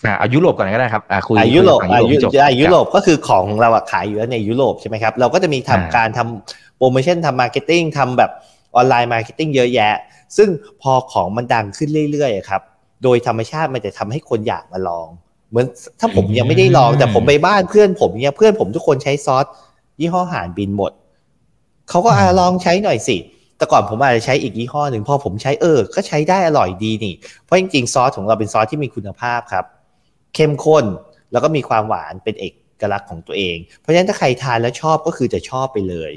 [0.07, 8.31] อ่าเอายุโรปก่อนก็ได้ครับอ่าคุยเอายุโรปคุอายุจบอายุโรปก็คือของเราอะขายอยู่ในยุโรปใช่ไหมครับ เราก็จะมีทำการทำโปรโมชั่นทำ marketing ทำแบบ
[8.75, 9.95] online marketing เยอะแยะ
[10.37, 10.49] ซึ่ง
[10.83, 12.62] พอของมันดังขึ้นเรื่อยๆครับ
[13.03, 15.09] โดยธรรมชาติมันจะทำให้คนอยากมาลอง
[15.51, 15.67] เหมือน
[16.01, 19.45] ถ้าผมยังไม่ได้ลองแต่ผมไปบ้านเพื่อนผมเนี่ยเพื่อนผมทุกคนใช้ซอส
[20.01, 20.93] ยี่ห้อห่านบินหมด
[21.88, 23.17] เขาก็อาลองใช้หน่อยสิ
[23.57, 29.65] แต่ก่อนผมอาจจะใช้อีกยี่ห้อหนึ่งพอผมใช้เออ ก็ใช้ได้อร่อยดีนี่ เพราะจริงๆซอสของเราเป็นซอสที่มีคุณภาพครับ
[30.35, 30.85] เข้มข้น
[31.33, 32.47] แล้วก็มีความหวานเป็นเอ
[32.81, 36.12] กลักษณ์ของตัวเอง เพราะฉะนั้นถ้าใครทานแล้วชอบก็คือจะชอบไปเลย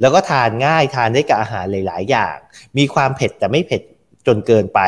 [0.00, 2.36] แล้วก็ทานง่ายทานได้กับอาหารหลาย ๆ อย่าง
[2.78, 3.82] มีความเผ็ดแต่ไม่เผ็ด
[4.26, 4.80] จนเกินไป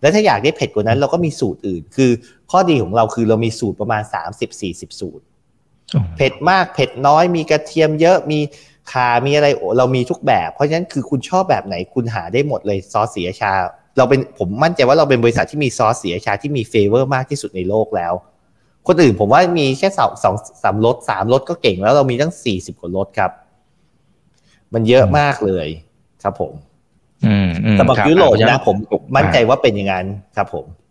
[0.00, 2.10] แล้วถ้าอยากได้เผ็ดกว่านั้นเราก็มีสูตรอื่น คือ
[2.50, 4.02] ข้อดีของเราคือเรามีสูตรประมาณ
[4.50, 5.24] 30-40 สูตร
[6.16, 8.38] เผ็ดมากเผ็ดน้อยมีกระเทียมเยอะมี
[8.92, 9.46] ข่ามีอะไร
[9.78, 13.52] เรามีทุกแบบ เพราะฉะนั้นคือคุณชอบแบบไหนคุณหาได้หมดเลยซอสศรีราชา
[13.98, 18.12] เราเป็นผมมั่นใจว่าเราเป็นบริษัทที่มีซอสศรีราชาที่มี flavor มากที่สุดในโลกแล้ว
[18.86, 23.30] คนอื่นผมว่ามีแค่สองสองสามรสสามรสก็เก่งแล้วเรามีตั้งสี่สิบกว่ารสครับ
[24.74, 25.68] มันเยอะมากเลย
[26.22, 26.52] ครับผม
[27.26, 28.76] อืมอืมแต่บอกครับยุโรปอ่านะผม
[29.16, 30.83] มั่นใจว่าเป็นอย่างนั้นครับผมอืมอืม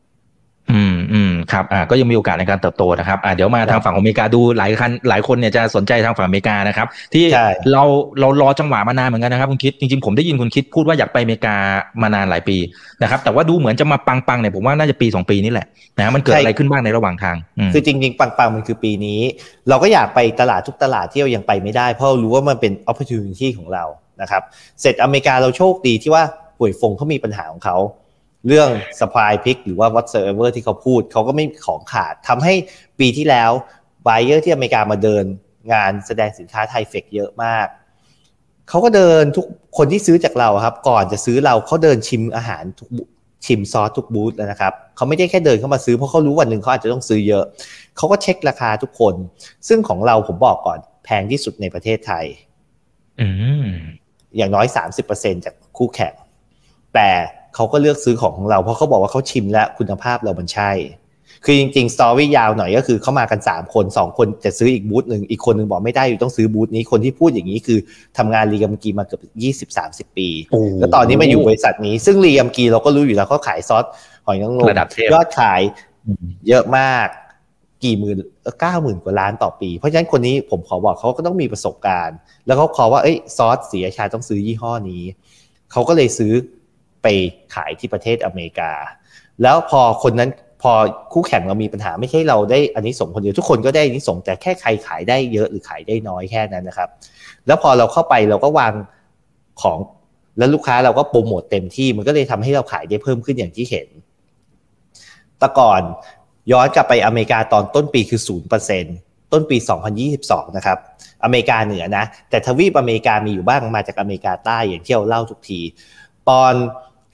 [1.51, 7.83] ครับอ่าก็ยังมีโอกาสในการเติบโตนะครับอ่าเดี๋ยวมาทางฝั่งของอเมริกาดูหลายคันหลายคนเนี่ยจะสนใจทางฝั่งอเมริกานะครับ ที่ใช่เรา
[8.19, 11.55] เรารอจังหวะมานานเหมือนกันนะครับคุณคิดจริงๆผมได้ยินคุณคิดพูดว่าอยากไปอเมริกา
[12.01, 12.57] มานานหลายปี
[13.01, 19.19] นะครับ แต่ว่าดูเหมือนจะมาปังๆเนี่ยผมว่าน่าจะปีสองปีนี่แหละนะมันเกิดอะไรขึ้นบ้างในระหว่างทางอืมคือจริง ๆ ปังๆมันคือปีนี้
[19.69, 23.83] เราก็อยากไปตลาดทุกตลาดที่เรายังไปไม่ได้เพราะเรารู้ว่ามันเป็น opportunity ของเรา
[24.21, 24.41] นะครับ
[24.81, 26.23] เสร็จอเมริกาเราโชคดีที่ว่า
[26.59, 27.77] ป่วยฟงเขามีปัญหาของเขา
[28.47, 32.53] เรื่อง supply pick หรือว่า whatsoever ที่เขาพูดเขาก็ไม่มีของขาดทำให้
[32.99, 33.51] ปีที่แล้ว
[34.07, 35.25] buyer ที่อเมริกามาเดิน
[35.73, 37.67] งานแสดงสินค้าไทยเฟกเยอะมาก
[38.69, 39.45] เขาก็เดินทุก
[39.77, 43.03] คนที่ซื้อจากเราครับ ก่อนจะซื้อเราเขาเดินชิมอาหารทุกบู
[43.45, 47.43] ชิมซอสทุกบูธแล้วนะครับเขาไม่ได้แค่เดินเข้ามาซื้อเพราะเขารู้วันหนึ่งเขาอาจจะต้องซื้อเยอะ
[47.97, 49.13] เขาก็เช็คราคาทุกคน
[49.67, 52.25] ซึ่งของเราผมบอกก่อนแพงที่สุดในประเทศไทย
[53.21, 53.27] อื
[53.63, 53.67] ม
[54.37, 54.65] อย่างน้อย
[55.05, 56.13] 30%จากคู่แข่ง
[56.93, 57.09] แต่
[57.55, 60.71] เขาก็เลือกซื้อของของเราเพราะเขาบอกว่าเขาชิมแล้วคุณภาพเรามันใช่
[61.45, 67.79] คือจริงๆสตอรี่ยาวหน่อยก็คือเขามากัน 3 คน 2 คนจะซื้ออีกบูธหนึ่งอีกคนหนึ่งบอกไม่ได้อยู่ต้องซื้อบูธนี้คนที่พูดอย่างนี้คือ
[68.17, 69.21] ทำงานรีกัมกีมาเกือบ
[70.09, 73.85] 20-30 ปีโอ้แล้วตอนนี้มาอยู่บริษัทนี้ซึ่งรีกัมกีเราก็รู้อยู่แล้วเขาขายซอส
[74.25, 75.61] หอยนางรมระดับเทพยอดขาย
[76.05, 77.07] อืมเยอะมาก
[77.83, 78.17] กี่หมื่น
[78.59, 85.03] เก้าหมื่นกว่าล้านต่อปี เพราะฉะนั้นคนนี้ผมขอบอกเขาก็ต้องมีประสบการณ์ แล้วเขาขอว่าเอ้ยซอสสีราชาต้องซื้อยี่ห้อนี้
[85.71, 86.33] เขาก็เลยซื้อ
[87.03, 87.07] ไป
[87.55, 88.71] ขายที่ประเทศอเมริกา
[89.41, 90.29] แล้วพอคนนั้น
[90.61, 90.71] พอ
[91.13, 96.89] คู่แข่งเรามีปัญหาไม่ใช่เราได้อันนี้ส่งคนเดียวทุกคนก็ได้อันนี้ส่งแต่แค่ใครขายได้เยอะหรือขายได้น้อยแค่นั้นนะครับ
[97.47, 98.73] แล้วพอเราเข้าไปเราก็วาง
[99.61, 99.77] ของ
[100.37, 103.87] แล้วลูกค้าเราก็โปรโมทเต็มที่มันก็เลยทำให้เราขายได้เพิ่มขึ้นอย่างที่เห็น
[105.39, 105.81] แต่ก่อน
[106.51, 108.21] ย้อนกลับไปอเมริกาตอนต้นปีคือ
[108.75, 109.57] 0%ต้นปี
[110.07, 110.77] 2022 นะครับ
[111.23, 115.59] อเมริกาเหนือนะ แต่ทวีปอเมริกามีอยู่บ้างมาจากอเมริกาใต้อย่างที่เราเล่าทุกที
[116.29, 116.53] ตอน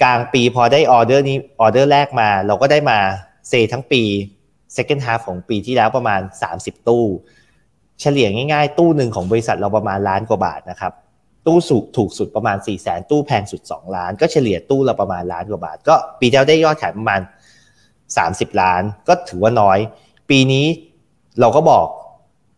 [0.04, 3.00] กลางปีพอได้ออเดอร์นี้ออเดอร์แรกมา เราก็ได้มา
[3.50, 4.04] เซทั้งปี
[4.76, 6.22] second half ของปีที่แล้วประมาณ
[6.54, 7.06] 30 ตู้
[8.02, 10.94] เฉลี่ยง่ายๆ ตู้หนึ่งของบริษัทเราประมาณล้านกว่าบาทนะครับ
[11.46, 17.22] ตู้สุถูกสุดประมาณ4ี่แสนตู้แพงสุด 2 ล้าน ก็เฉลี่ยตู้เราประมาณล้านกว่าบาท ก็ปีที่แล้วได้ยอดขายประมาณ
[17.96, 19.80] 30 ล้าน ก็ถือว่าน้อย
[20.30, 20.66] ปีนี้
[21.40, 21.86] เราก็บอก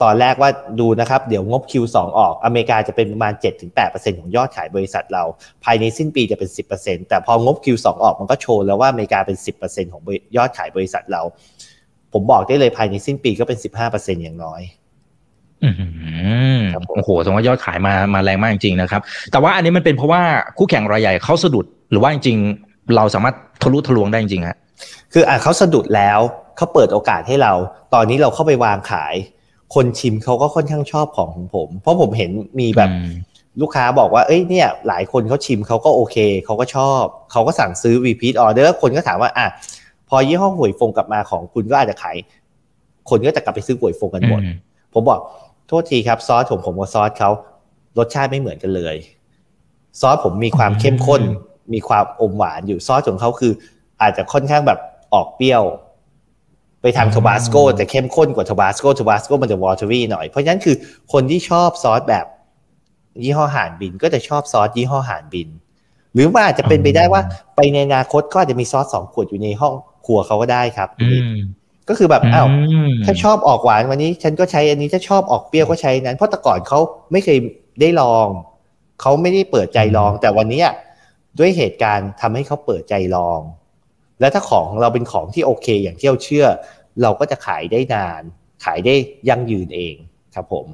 [0.04, 3.34] ตอนแรกว่าดูนะครับ เดี๋ยวงบ Q2 ออกอเมริกาจะเป็นประมาณ
[3.76, 5.24] 7-8%ของยอดขายบริษัทเรา
[5.64, 10.02] ภายในสิ้นปีจะเป็น 10%แต่พองบ Q2 ออกมันก็โชว์แล้วว่าอเมริกาเป็น 10%ของ
[10.38, 11.22] ยอดขายบริษัทเรา
[12.14, 13.58] ผมบอกได้เลยภายในสิ้นปีก็เป็น
[13.92, 14.62] 15%อย่างน้อย
[15.64, 15.70] อื
[16.58, 16.62] ม
[16.96, 20.22] โอ้โหสมมติว่ายอดขายมามาแรงมากจริงๆนะครับ แต่ว่าอันนี้มันเป็นเพราะว่า
[20.58, 24.58] คู่แข่งรายใหญ่เขาสะดุดหรือว่าจริงๆ เราสามารถทะลุทะลวงได้จริงๆฮะ
[25.14, 26.20] คืออะเขาสะดุดแล้ว
[26.58, 27.54] เขาเปิดโอกาสให้เรา
[27.94, 29.16] ตอนนี้เราเข้าไปวางขาย
[29.74, 32.90] คนชิมเขาก็ค่อนข้างชอบของของผม เพราะผมเห็นมีแบบ
[33.62, 39.48] ลูกค้าบอกว่า เอ้ย เนี่ย หลายคนเขาชิมเขาก็โอเค เขาก็ชอบ เขาก็สั่งซื้อ repeat order คนก็ถามว่า อะ
[40.10, 42.18] พอยี่ห้อหวยฟงกลับมาของคุณก็อาจจะขาย
[43.10, 44.42] คนก็จะกลับไปซื้อหวยฟงกันหมด
[44.94, 45.20] ผมบอก
[45.68, 47.30] โทษทีครับ ซอสผมผมกับซอสเขา
[47.98, 48.96] รสชาติไม่เหมือนกันเลย
[50.00, 51.22] ซอสผมมีความเข้มข้น
[51.74, 53.54] มีความอมหวานอยู่ ซอสของเขาคือ
[54.02, 54.80] อาจจะค่อนข้างแบบ
[55.14, 55.64] ออกเปรี้ยว
[56.82, 60.76] ไปทางโทบาสโกจะเข้มข้นกว่า Tabasco Tabasco มันจะ watery หน่อย เพราะฉะนั้นคือ
[61.14, 62.26] คนที่ชอบซอสแบบ
[63.24, 65.48] ยี่ห้อห่านบินก็จะชอบซอสยี่ห้อห่านบิน
[66.14, 67.22] หรือว่าอาจจะเป็นไปได้ว่า
[67.56, 69.74] ไปในอนาคตก็อาจจะมีซอสสองขวดอยู่ในห้อง
[70.06, 70.90] ครัวเขาก็ได้ครับ
[71.90, 72.48] ก็คือแบบอ้าว
[73.06, 76.80] ถ้าชอบออกหวานวันนี้ ฉันก็ใช้อันนี้ถ้าชอบออกเปรี้ยวก็ใช้นั้น เพราะแต่ก่อนเขา
[77.12, 77.38] ไม่เคย
[77.82, 78.28] ได้ลอง
[79.02, 80.64] เขาไม่ได้เปิดใจลอง แต่วันนี้
[81.40, 83.40] ด้วยเหตุการณ์ทำให้เขาเปิดใจลอง
[84.22, 86.46] แล้วถ้าของเราเป็นของที่โอเค อย่างที่เราเชื่อ
[87.02, 88.22] เราก็จะขายได้นาน
[88.66, 88.96] ขายได้
[89.30, 89.96] ยั่งยืนเอง
[90.36, 90.68] ครับผม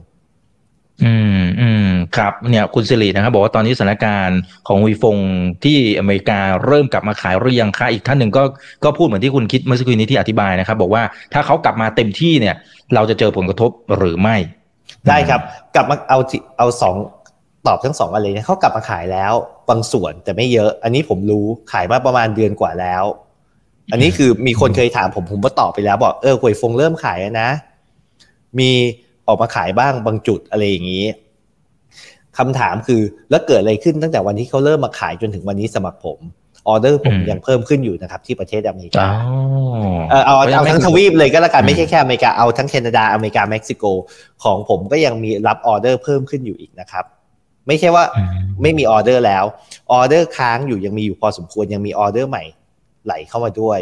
[1.03, 5.17] อืมอืมครับเนี่ยคุณสิรินะครับ บอกว่าตอนนี้สถานการณ์ของวีฟง
[5.63, 8.43] ที่อเมริกาเริ่มกลับมาขายหรือยังคะอีกท่านหนึ่งก็
[8.83, 12.55] ก็พูดเหมือนที่คุณคิดเมื่อสักครู่นี้ที่อธิบายนะครับ บอกว่าถ้าเขากลับมาเต็มที่เนี่ย
[12.95, 14.35] เราจะเจอผลกระทบหรือไม่
[15.07, 15.41] ได้ครับ
[15.75, 16.19] กลับมาเอา
[16.57, 16.95] เอาสอง
[17.67, 19.33] ตอบทั้งสองอะไรเนี่ยเขากลับมาขายแล้ว
[19.69, 23.03] บางส่วนแต่ไม่เยอะ อันนี้ผมรู้ขายมาประมาณเดือนกว่าแล้ว
[23.91, 27.49] อันนี้คือมีคนเคยถามผมผมก็ตอบไปแล้วบอกเออหวยฟงเริ่มขายแล้วนะ
[28.59, 28.71] มี
[29.27, 31.05] ออกมาขายบ้างบางจุดอะไรอย่างนี้
[32.37, 36.19] คำถามคือแล้วเกิดอะไรขึ้นตั้งแต่วันที่เขาเริ่มมาขายจนถึงวันนี้สมัครผม
[36.67, 39.05] ออเดอร์ผมยังเพิ่มขึ้นอยู่นะครับ ที่ประเทศอเมริกา
[40.09, 43.83] เออเอาเอาทั้งทวีปเลยก็แล้วกันไม่ใช่แค่อเมริกาเอาทั้งแคนาดาอเมริกาเม็กซิโก
[44.43, 47.05] ของผมก็ยังมีรับออเดอร์เพิ่มขึ้นอยู่อีกนะครับ
[47.67, 48.03] ไม่ใช่ว่า
[48.61, 49.45] ไม่มีออเดอร์แล้ว
[49.91, 52.43] ออเดอร์ค้างอยู่ยังมีอยู่พอสมควรยังมีออเดอร์ใหม่
[53.07, 53.79] ไหลเข้ามาด้วย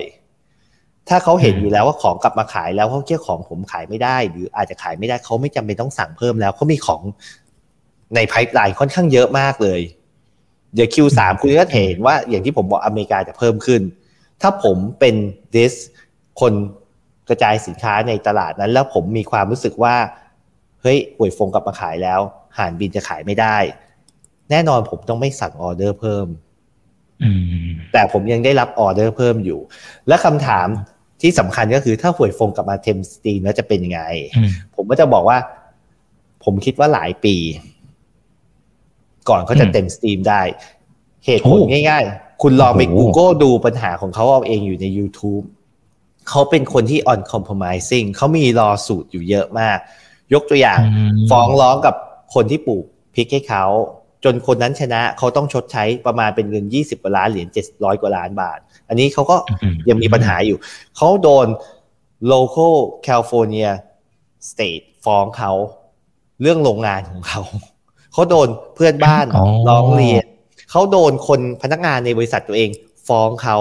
[1.09, 7.01] ถ้าเขาเห็นอยู่แล้วว่าของกลับมาขายแล้วเขาเดี๋ยวของผมขายไม่ได้ หรืออาจจะขายไม่ได้เขาไม่จำเป็นต้องสั่งเพิ่มแล้วเขามีของ
[8.15, 9.81] ใน pipeline ค่อนข้างเยอะมากเลย
[10.73, 13.81] เดี๋ยว Q3 คุณก็เห็นว่าอย่างที่ผมบอกอเมริกาจะเพิ่มขึ้น
[14.41, 15.15] ถ้าผมเป็น
[15.55, 15.73] dis
[16.41, 16.53] คน
[17.29, 19.95] กระจายสินค้าในตลาดนั้น แล้วผมมีความรู้สึกว่า
[20.81, 22.19] เฮ้ย Huy Fong กลับมาขายแล้ว
[22.57, 23.57] ห่านบินจะขายไม่ได้
[24.49, 26.27] แน่นอนผมต้องไม่สั่งออเดอร์เพิ่ม
[27.93, 29.59] แต่ผมยังได้รับออเดอร์เพิ่มอยู่
[30.07, 30.67] และคำถาม
[31.21, 34.01] ที่สำคัญก็คือถ้า Huy Fong กลับมาเต็ม steam แล้วจะเป็นยังไง
[34.75, 35.37] ผมก็จะบอกว่า
[36.43, 37.35] ผมคิดว่าหลายปี
[39.29, 40.41] ก่อนเขาจะเต็มสตรีมได้
[41.25, 45.45] เหตุผลง่ายๆ คุณลองไป Google ดูปัญหาของเขาเอาเองอยู่ใน YouTube
[46.29, 49.77] เขาเป็นคนที่ on compromising เขามีรอสูตรอยู่เยอะมาก
[50.33, 50.79] ยกตัวอย่าง
[51.29, 51.95] ฟ้องร้องกับ
[52.33, 53.65] คนที่ปลูกพริกให้เขา
[54.25, 58.59] จนคนนั้นชนะเขาต้องชดใช้ประมาณเป็นเงิน 20กว่าล้านเหรียญ700 กว่าล้านบาท
[58.89, 59.37] อันนี้เขาก็
[59.89, 60.57] ยังมีปัญหาอยู่
[60.97, 61.47] เขาโดน
[62.31, 62.75] local
[63.07, 63.69] California
[64.49, 65.51] state ฟ้องเขา
[66.41, 67.41] เรื่องโรงงานของเขา
[68.13, 69.25] เขาโดนเพื่อนบ้าน
[69.69, 70.25] ร้องเรียน
[70.71, 72.69] เขาโดนคนพนักงานในบริษัทตัวเอง
[73.07, 73.57] ฟ้องเขา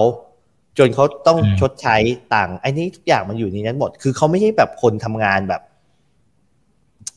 [0.78, 1.96] จนเขาต้องชดใช้
[2.34, 5.62] ต่าง อันนี้ทุกอย่างมันอยู่ในนั้นหมด คือเขาไม่ใช่แบบคนทำงานแบบ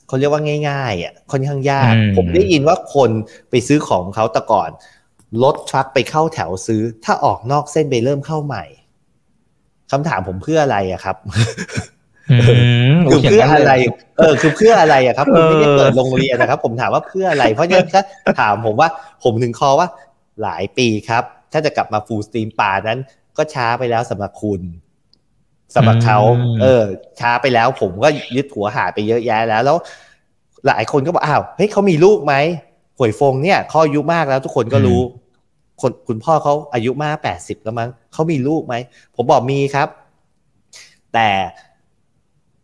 [0.08, 3.10] เขาเรียกว่าง่ายๆอะค่อนข้างยาก ผมได้ยินว่าคน
[3.50, 4.70] ไปซื้อของเขาแต่ก่อน
[5.44, 8.64] รถทรัคไปเข้าแถวซื้อ ถ้าออกนอกเส้นไปเริ่มเข้าใหม่
[9.92, 11.16] คำถามผมเพื่ออะไรอะครับ
[13.12, 13.72] คือเพื่ออะไร
[14.18, 18.02] เออ คือเพื่ออะไรอะครับคุณไม่ได้เปิดโรงเรียนนะครับ ผมถามว่าเพื่ออะไร เพราะฉะนั้นก็
[18.40, 18.90] ถามผมว่า
[19.24, 19.88] ผมถึงคอว่า
[20.42, 23.00] หลายปีครับ ถ้าจะกลับมาฟูลสตรีมป่านั้น
[23.38, 24.62] ก็ช้าไปแล้วสำหรับคุณ
[25.76, 26.20] สำหรับเขา
[26.62, 26.84] เออ
[27.20, 29.78] ช้าไปแล้วผมก็ยึดหัวหาไปเยอะแยะแล้ว แล้ว
[30.68, 32.36] หลายคนก็บอกอ้าวเฮ้ยเขามีลูกไหม
[32.98, 35.02] หวยฟงเนี่ยเขาอายุมากแล้วทุกคนก็รู้
[35.82, 38.76] คนคุณพ่อเขาอายุมากแปดสิบแล้วมั้งเขามีลูกไหม
[39.16, 39.88] ผมบอกมีครับ
[41.14, 41.30] แต่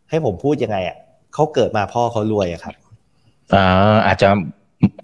[0.09, 0.97] ให้ผมพูดยังไงอะ
[1.33, 2.75] เขาเกิดมาพ่อเขารวยอะครับ
[3.53, 4.27] อ่าอาจจะ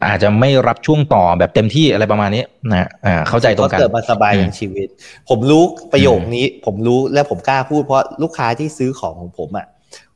[0.06, 4.88] อาจจะไม่รับช่วงต่อแบบเต็มที่อะไรประมาณนี้นะอ่าเข้าใจตรงกันเกิดมาสบายในชีวิต
[5.30, 5.64] ผมรู้
[5.94, 9.68] ประโยคนี้ ผมรู้และผมกล้าพูดเพราะลูกค้าที่ซื้อของของผมอะ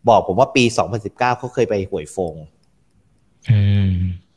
[0.10, 0.64] บอกผมว่าปี
[0.96, 2.34] 2019เขาเคยไปหวยฟง
[3.50, 3.92] อืม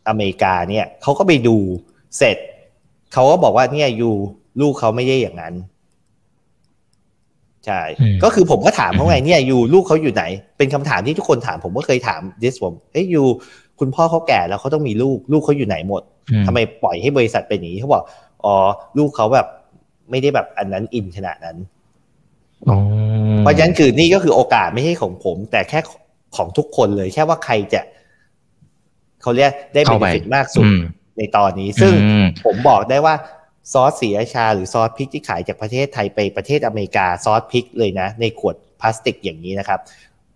[0.09, 1.57] อเมริกาเนี่ยเขาก็ไปดู
[2.19, 2.37] เสร็จ
[3.13, 4.15] เขาก็บอกว่าเนี่ยอยู่
[4.61, 5.55] ลูกเขาไม่ได้อย่างนั้น
[7.67, 10.25] ใช่อืมก็คือผมก็ถามเขาไงอืมเนี่ยอยู่ลูกเขาอยู่ไหน
[10.59, 13.27] เป็นคำถามที่ทุกคนถาม ผมก็เคยถามดิสผมเอ้ยอยู่
[13.81, 18.03] คุณพ่อเขาแก่แล้วเขาต้องมีลูก ลูกเขาอยู่ไหนหมดอืทำไมปล่อยให้บริษัทเป็นอย่างนี้เขาบอก
[18.45, 18.55] อ๋อ
[18.99, 19.47] ลูกเขาแบบ
[20.11, 21.57] ไม่ได้แบบอันนั้นอินขนาดนั้น
[22.69, 22.77] อ๋อ
[23.39, 25.81] เพราะฉะนั้นคือนี่ก็คือโอกาสไม่ใช่ของผม แต่แค่
[26.37, 27.81] ของทุกคนเลย แค่ว่าใครจะ
[29.23, 30.81] เขาเรียกได้เบเข้านไปฟิตมากสุดอืม
[31.19, 33.15] ในตอนนี้ ซึ่งอืมผมบอกได้ว่า
[33.73, 39.81] ซอสสีราชาหรือซอสพริกที่ขายจากประเทศไทยไปประเทศอเมริกาซอสพริกเลยนะ ในขวดพลาสติกอย่างนี้นะครับ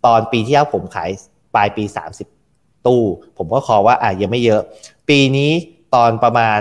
[0.07, 1.11] ตอนปีที่แล้วผมขาย
[1.55, 1.85] ปลายปี
[2.19, 2.40] 30
[2.87, 3.03] ตู้
[3.39, 4.61] ผมก็คอว่าอะยังไม่เยอะ
[5.09, 5.51] ปีนี้
[5.95, 6.61] ตอนประมาณ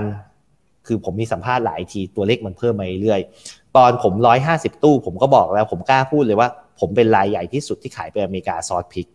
[0.88, 4.14] คือผมมีสัมภาษณ์หลายทีตัวเลขมันเพิ่มมาเรื่อยๆตอนผม
[4.50, 9.08] 150 ตู้ ผมก็บอกแล้ว ผมกล้าพูดเลยว่า ผมเป็นรายใหญ่ที่สุดที่ขายไปอเมริกาซอสพริก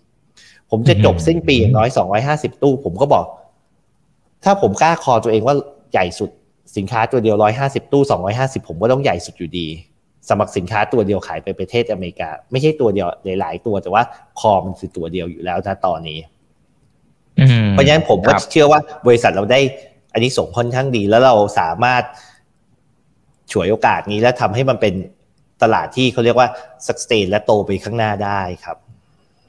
[0.71, 1.88] ผมจะจบสิ้นปีอย่างน้อย
[2.27, 3.27] 250 ตู้ ผมก็บอก
[4.45, 5.57] ถ้าผมกล้าคอตัวเองว่า
[5.93, 6.31] ใหญ่สุด
[6.77, 8.03] สินค้าตัวเดียว 150 ตู้
[8.35, 9.67] 250 ผมก็ต้องใหญ่สุดอยู่ดี
[10.29, 13.09] สำหรับสินค้าตัวเดียวขายไปประเทศอเมริกา ไม่ใช่ตัวเดียว
[13.40, 14.03] หลาย ๆ ตัวแต่ว่า
[14.40, 16.19] คอมันคือตัวเดียวอยู่แล้วนะตอนนี้
[17.75, 19.61] เพราะฉะนั้นผมก็ครับเชื่อว่าบริษัทเราได้
[20.13, 22.03] อันนี้ส่งส์ค่อนข้างดีแล้วเราสามารถ
[23.53, 24.95] ฉวยโอกาสนี้และทำให้มันเป็น
[25.63, 26.49] ตลาดที่เขาเรียกว่า
[26.87, 28.77] sustain และโตไปข้างหน้าได้ครับ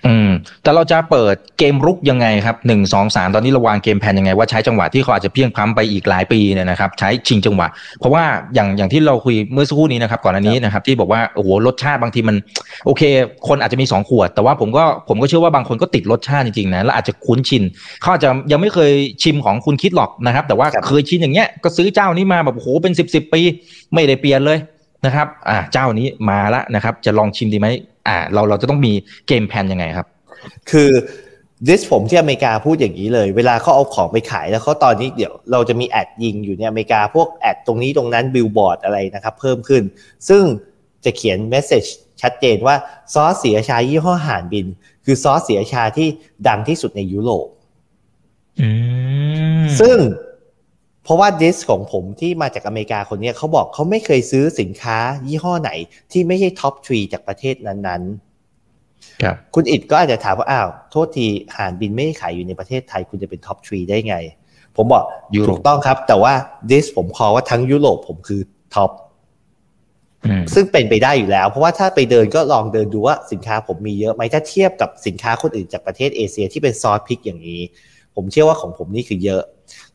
[0.08, 0.30] อืม
[0.64, 7.68] แต่เราจะเปิดเกมรุกยังไงครับหนึ่งสองสามตอนนี้เราวางเกมแพลนยังไงว่าใช้จังหวะที่เขาอาจจะเพียงพล้ำไปอีกหลายปีเนี่ยนะครับ ใช้ชิงจังหวะ
[8.00, 12.36] เพราะว่าอย่างอย่างที่เราคุยเมื่อสักครู่นี้นะครับ ก่อนอันนี้นะครับ ที่บอกว่าโอ้โหรสชาติบางทีมัน
[12.86, 13.02] โอเค
[13.48, 17.64] คนอาจจะมีสองขวด แต่ว่าผมก็ผมก็เชื่อว่าบางคนก็ติดรสชาติจริงๆนะแล้วอาจจะคุ้นชิน
[18.02, 18.92] เขาอาจจะยังไม่เคย
[19.24, 23.42] ชิมของคุณคิดหรอกนะครับ แต่ว่าครับเคยชินอย่างเงี้ยก็ซื้อเจ้านี้มาแบบโอ้โหเป็นสิบสิบปี
[23.94, 24.58] ไม่ได้เปลี่ยนเลย
[25.06, 27.68] นะครับอ่าเจ้านี้มาแล้วนะครับ จะลองชิมดีไหม
[28.08, 28.94] อ่า เราเราจะต้องมี
[29.28, 30.08] game plan ยังไงครับ
[30.72, 30.90] คือ
[31.68, 39.84] dis ผมที่อเมริกาพูดอย่างนี้เลย เวลาเขาเอาของไปขายแล้วเขาตอนนี้เดี๋ยวเราจะมี ad ยิงอยู่ในอเมริกาพวก ad ตรงนี้ตรงนั้นบิลบอร์ดอะไรนะครับ เพิ่มขึ้น
[40.30, 40.44] ซึ่ง
[41.06, 41.84] จะเขียน message
[42.22, 42.76] ชัดเจนว่า
[43.14, 44.66] ซอสศรีราชายี่ห้อห่านบิน
[45.06, 46.08] คือซอสศรีราชาที่
[46.48, 47.48] ดังที่สุดในยุโรป
[48.62, 48.70] อื
[49.64, 49.98] มซึ่ง
[51.06, 55.72] เพราะว่า dis ของผมที่มาจากอเมริกาคนเนี้ยเขาบอกเขาไม่เคยซื้อสินค้ายี่ห้อไหน
[56.12, 64.16] ที่ไม่ใช่ top three จากประเทศนั้นๆครับคุณอิดก็อาจจะถามว่าอ้าวโทษทีห่านบินไม่ได้ขายอยู่ในประเทศไทยคุณจะเป็น top three ได้ไง
[64.76, 65.04] ผมบอก
[65.36, 66.34] ยุโรปถูกต้องครับ แต่ว่า
[66.70, 68.42] ดิสผมคอว่าทั้งยุโรปผมคือ
[68.76, 68.92] ท็อป
[70.26, 77.62] อืมซึ่งเป็นไปได้อยู่แล้ว เพราะว่าถ้าไปเดินก็ลองเดินดูว่าสินค้าผมมีเยอะไหมถ้าเทียบกับสินค้าคนอื่นจากประเทศเอเชียที่เป็นซอสพริกอย่างนี้
[78.16, 79.44] ผมเชื่อว่าของผมนี่คือเยอะ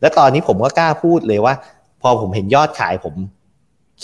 [0.00, 1.54] และตอนนี้ผมก็กล้าพูดเลยว่า
[2.02, 3.14] พอผมเห็นยอดขายผม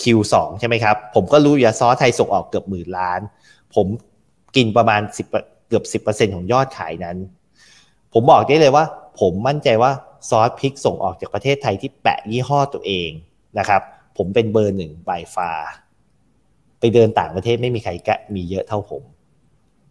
[0.01, 3.19] Q2 ใช่ไหมครับ ผมก็รู้อยู่าซอสไทยส่งออกเกือบหมื่นล้าน
[3.75, 3.87] ผม
[4.55, 5.27] กินประมาณสิบ
[5.67, 7.17] เกือบสิบเปอร์เซ็นของยอดขายนั้น
[8.13, 8.85] ผมบอกได้เลยว่า
[9.19, 9.91] ผมมั่นใจว่า
[10.29, 13.09] ซอสพริกส่งออกจากประเทศไทยที่แปะยี่ห้อตัวเอง
[13.59, 13.81] นะครับ
[14.17, 15.51] ผมเป็นเบอร์หนึ่ง by far
[16.79, 19.03] ไปเดินต่างประเทศไม่มีใครกะมีเยอะเท่าผม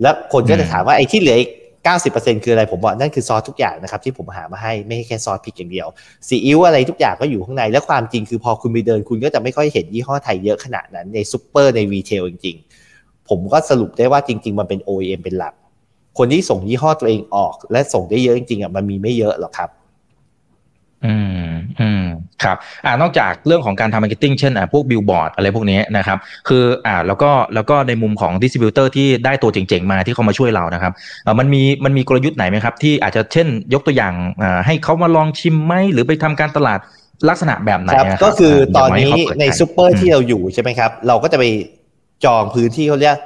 [0.02, 1.50] แล้วคนก็จะถามว่าไอ้ที่เหลืออีก
[1.87, 5.87] เก้าสิบเปอร์เซ็นต์คืออะไรผมบอกนั่นคือซอสทุกอย่างนะครับที่ผมหามาให้ไม่ใช่แค่ซอสพริกอย่างเดียว
[6.29, 15.55] ซีอิ๊วอะไรทุกอย่างก็อยู่ข้างในและความจริงคือพอคุณไปเดินคุณก็จะไม่ค่อยเห็นยี่ห้อไทยเยอะขนาดนั้นในซูเปอร์ใน retail จริงๆ ผมก็สรุปได้ว่าจริง ๆ มันเป็น OEM เป็นหลัก
[16.18, 19.70] คนที่ส่งยี่ห้อตัวเองออก และส่งได้เยอะจริงๆอะมันมีไม่เยอะหรอกครับ
[21.04, 21.48] อืม
[21.80, 22.02] อืม
[22.42, 30.92] ครับอ่านอกจากเรื่องของการทำ marketing เช่นอ่าพวกบิลบอร์ดอะไรพวกนี้นะครับคืออ่าแล้วก็แล้วก็ในมุมของ distributor ที่ได้ตัวเจ๋งๆมาที่เขามาช่วยเรานะครับ
[31.26, 36.78] อ่ามันมีมันมีกลยุทธ์ไหนไหมครับ ที่อาจจะเช่นยกตัวอย่างอ่าให้เขามาลองชิมไหมหรือไปทำการตลาด
[37.28, 41.44] ลักษณะแบบไหนครับนะก็คือตอนย่างนี้ให้เขาเปิดในใจซูเปอร์ที่เราอยู่ใช่ไหมครับ เราก็จะไป
[42.24, 43.16] จองพื้นที่เขาเรียก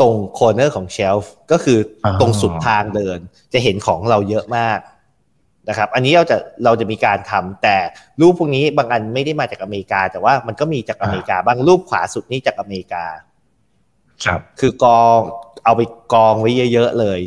[0.00, 1.78] ตรง corner ของ shelf ก็คือ
[2.20, 3.18] ตรงสุดทางเดิน
[3.52, 4.78] จะเห็นของเราเยอะมาก
[5.68, 7.76] นะครับอันนี้เราจะเราจะมีการทำแต่
[8.20, 13.04] รูปพวกนี้บางอันไม่ได้มาจากอเมริกา แต่ว่ามันก็มีจากอเมริกาบางรูปขวาสุดนี่จากอเมริกา
[14.24, 15.18] ครับ คือกอง
[15.64, 15.80] เอาไป
[16.14, 17.20] กองไว้เยอะ ๆ เลย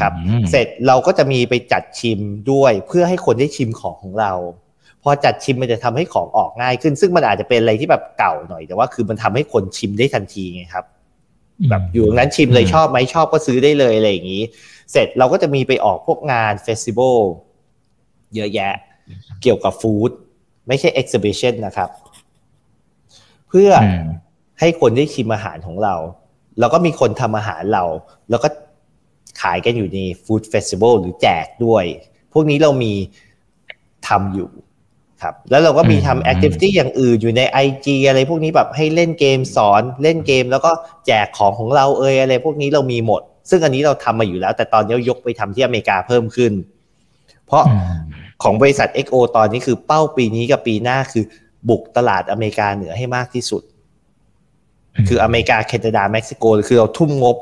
[0.00, 2.20] ครับอืมเสร็จเราก็จะมีไปจัดชิม
[2.52, 4.32] ด้วย เพื่อให้คนได้ชิมของของเรา
[5.02, 10.84] พอจัดชิมมันจะทำให้ของออกง่ายขึ้น ซึ่งมันอาจจะเป็นอะไรที่แบบเก่าหน่อย แต่ว่าคือมันทำให้คนชิมได้ทันทีไงครับ
[11.70, 14.42] แบบอยู่ตรงนั้นชิมเลยอืมชอบไหมชอบก็ซื้อได้เลยอะไรอย่างนี้
[14.92, 17.18] เสร็จเราก็จะมีไปออกพวกงาน festival
[18.34, 18.74] เยอะแยะ
[19.42, 20.10] เกี่ยวกับ food
[20.68, 21.90] ไม่ใช่ exhibition นะครับ
[23.48, 24.06] เพื่ออม
[24.60, 25.94] ให้คนได้ชิมอาหารของเรา
[26.58, 27.84] แล้วก็มีคนทำอาหารเรา
[28.30, 28.48] แล้วก็
[29.40, 31.84] ขายกันอยู่ใน food festival หรือแจกด้วย
[32.32, 32.92] พวกนี้เรามี
[34.08, 34.48] ทำอยู่
[35.22, 40.70] ครับ แล้วเราก็มีทำ activity อย่างอื่นอยู่ใน IG อะไรพวกนี้แบบให้เล่นเกมสอนเล่นเกม แล้วก็
[41.06, 46.52] แจกของของเราเอยอะไร พวกนี้เรามีหมด ซึ่งอันนี้เราทำมาอยู่แล้ว แต่ตอนนี้ยกไปทำที่อเมริกาเพิ่มขึ้น
[47.46, 47.64] เพราะ
[48.42, 51.24] ของบริษัท XO ตอนนี้คือเป้าปีนี้กับปีหน้าคือ
[51.68, 53.62] บุกตลาดอเมริกาเหนือให้มากที่สุด
[55.08, 57.36] คืออเมริกาแคนาดาเม็กซิโก คือเราทุ่มงบ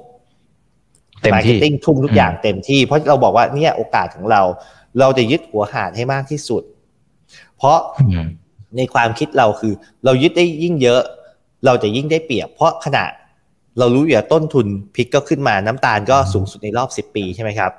[1.21, 4.43] เต็มมาร์เก็ที่ marketing ทุ่มทุกอย่างเต็มที่ เพราะเราบอกว่าเนี่ยโอกาสของเรา
[5.01, 6.63] เราจะยึดหัวหาดให้มากที่สุด
[7.57, 8.27] เพราะอืม
[8.77, 9.73] ในความคิดเราคือ
[10.05, 11.01] เรายึดได้ยิ่งเยอะ
[11.67, 13.05] เราจะยิ่งได้เปรียบ เพราะขณะ
[13.79, 17.73] เรารู้อยู่แล้วต้นทุนพริกก็ขึ้นมาน้ำตาลก็สูงสุดในรอบสิบปีใช่ไหมครับ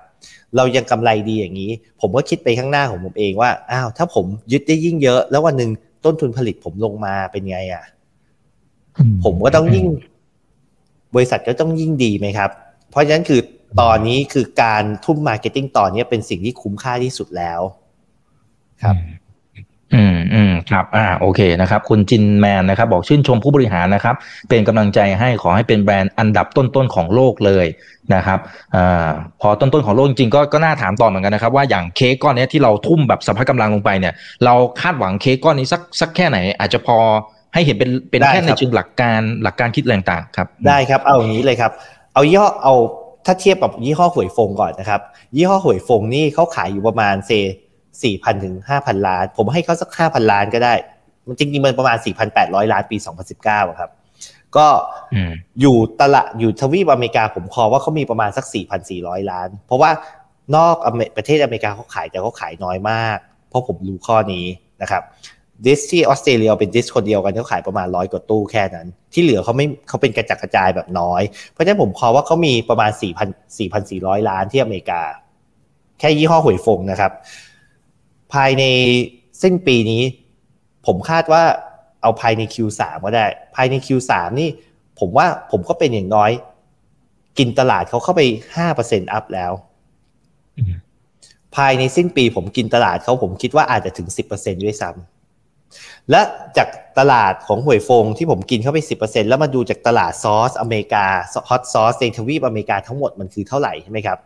[0.55, 1.71] เรายังกำไรดีอย่างนี้
[2.01, 5.71] ผมก็คิดไปข้างหน้าของผมเองว่าอ้าวถ้าผมยึดได้ยิ่งเยอะ แล้ววันหนึ่ง
[6.05, 7.83] ต้นทุนผลิตผมลงมาเป็นไงอะ
[9.23, 9.85] ผมก็ต้องยิ่ง
[11.15, 12.49] บริษัทก็ต้องยิ่งดีไหมครับ
[12.89, 13.41] เพราะฉะนั้นคือ
[13.81, 17.61] ตอนนี้คือการทุ่ม marketing ตอนนี้เป็นสิ่งที่คุ้มค่าที่สุดแล้ว
[18.83, 18.95] ครับ
[19.93, 24.15] อืมอืมครับอ่าโอเคนะครับ คุณจินแมนนะครับ บอกชื่นชมผู้บริหารนะครับ
[24.49, 27.65] เป็นกำลังใจให้ขอให้เป็นแบรนด์อันดับต้นๆของโลกเลย
[28.15, 28.39] นะครับ
[28.75, 29.09] อ่า
[29.41, 34.13] พอต้นๆของโลกจริงก็ก็น่าถามต่อเหมือนกันนะครับ ว่าอย่างเค้กก้อนนี้ที่เราทุ่มแบบสัพพะกำลังลงไปเนี่ย
[34.45, 36.97] เราคาดหวังเค้กก้อนนี้สักสักแค่ไหน อาจจะพอ
[37.53, 41.71] ให้เห็นเป็นเป็นแค่ในเชิงหลักการหลักการคิดอะไรต่างๆครับ ได้ครับเอาอย่างนี้เลยครับ
[42.13, 42.73] เอาย่อเอา
[43.25, 45.01] ถ้าเทียบกับยี่ห้อหวยฟงก่อนนะครับ
[45.35, 47.31] ยี่ห้อหวยฟงนี่เขาขายอยู่ประมาณเซ
[48.03, 50.73] สี่พันถึงห้าพันล้าน ผมให้เขาสักห้าพันล้านก็ได้
[51.27, 53.91] มันจริงๆมันประมาณสี่พันแปดร้อยล้านปีสองพันสิบเก้าครับ
[54.57, 54.67] ก็
[55.13, 55.31] อืม
[55.61, 59.91] อยู่ตลาดอยู่ทวีปอเมริกาผมคอว่าเขามีประมาณสักสี่พันสี่ร้อยล้าน เพราะว่า
[60.55, 63.17] นอกอเมประเทศอเมริกาเขาขายแต่เขาขายน้อยมาก
[63.49, 64.45] เพราะผมรู้ข้อนี้
[64.81, 65.03] นะครับ
[65.65, 71.21] ดิสที่ออสเตรเลียเป็นดิสคนเดียวกันเขาขายประมาณร้อยกว่าตู้แค่นั้น ที่เหลือเขาไม่เขาเป็นกระจัดกระจายแบบน้อย
[71.51, 75.01] เพราะฉะนั้นผมคอว่าเขามีประมาณ4,000 4,400 ล้านที่อเมริกา
[75.99, 77.11] แค่ยี่ห้อหวยฟงนะครับ
[78.33, 78.63] ภายใน
[79.41, 80.03] สิ้นปีนี้
[80.85, 81.43] ผมคาดว่า
[82.01, 84.49] เอาภายใน Q3 ก็ได้ ภายใน Q3 นี่
[84.99, 86.31] ผมว่าผมก็เป็นอย่างน้อย
[87.37, 88.21] กินตลาดเขาเข้าไป
[88.67, 89.51] 5%อัพแล้ว
[91.55, 96.21] ภายในสิ้นปีผมกินตลาดเขาผมคิดว่าอาจจะถึง 10%ด้วยซ้ำและ
[96.57, 96.69] จาก
[96.99, 101.05] ตลาดของ Huy Fong ที่ผมกินเข้าไป 10%แล้วมาดูจากตลาดซอสอเมริกา
[101.49, 104.17] hot sauce ในทวีปอเมริกาทั้งหมดมันคือเท่าไหร่ใช่ไหมครับ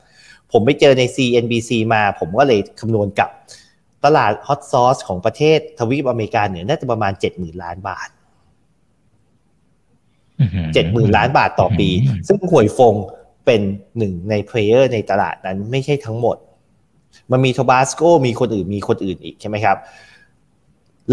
[0.52, 3.30] ผมไปเจอใน CNBC มา ผมก็เลยคำนวณกับ
[4.06, 8.10] ตลาด hot sauce ของประเทศทวีปอเมริกาเหนือน่าจะประมาณ70,000ล้านบาท
[10.74, 12.96] เจ็ดหมื่นล้านบาทต่อปีอืมซึ่ง Huy Fong
[13.46, 13.62] เป็น
[13.98, 16.38] หนึ่งใน player ในตลาดนั้นไม่ใช่ทั้งหมด
[17.32, 19.78] มันมีโทบาสโกมีคนอื่นมีคนอื่นอีกใช่ไหมครับ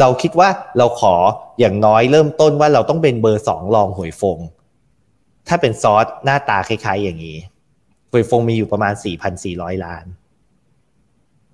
[0.01, 1.15] เราคิดว่าเราขอ
[1.61, 4.39] อย่างน้อยเริ่มต้นว่าเราต้องเป็นเบอร์สองรองหวยฟง
[5.49, 7.39] ถ้าเป็นซอสหน้าตาคล้ายๆอย่างนี้
[8.11, 8.95] หวยฟงมีอยู่ประมาณ
[9.39, 10.05] 4,400 ล้าน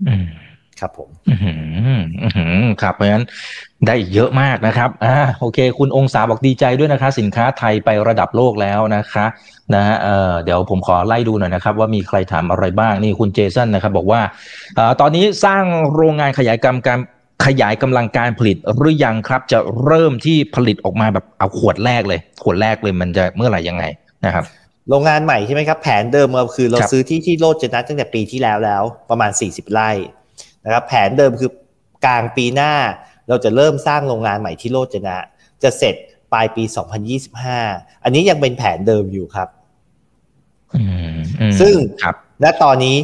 [0.08, 0.26] อืม
[0.82, 1.58] ครับผมอือหือ
[2.22, 3.24] อื้อหือครับเพราะฉะนั้น
[3.86, 9.26] ได้อีกเยอะมากนะครับอ่าโอเค คุณองศาบอกดีใจด้วยนะคะ สินค้าไทยไประดับโลกแล้วนะคะ
[9.74, 14.20] นะฮะเอ่อเดี๋ยวผมขอไล่ดูหน่อยนะครับ ว่ามีใครถามอะไรบ้างนี่คุณเจสันนะครับ บอกว่า
[14.76, 15.64] เอ่อตอนนี้สร้าง
[15.94, 16.98] โรงงานขยายกำลังการ
[17.46, 23.84] ขยายกำลังการผลิตหรือยังครับ จะเริ่มที่ผลิตออกมาแบบเอาขวดแรกเลย ขวดแรกเลยมันจะเมื่อไหร่ยังไง
[24.26, 24.44] นะครับ
[24.88, 29.90] โรงงานใหม่ใช่ไหมครับ แผนเดิมเราคือเราครับซื้อที่ที่โลดจนะตั้งแต่ปีที่แล้วแล้วประมาณ 40 ไร่
[30.64, 31.50] นะครับแผนเดิมคือ
[32.06, 32.72] กลางปีหน้า
[33.28, 35.18] เราจะเริ่มสร้างโรงงานใหม่ที่โลดจนะ
[35.62, 35.94] จะเสร็จ
[36.32, 36.64] ปลายปี
[37.34, 39.48] 2025 อันนี้ยังเป็นแผนเดิมอยู่ครับ
[40.74, 42.96] อืมอืมซึ่งครับณตอนนี้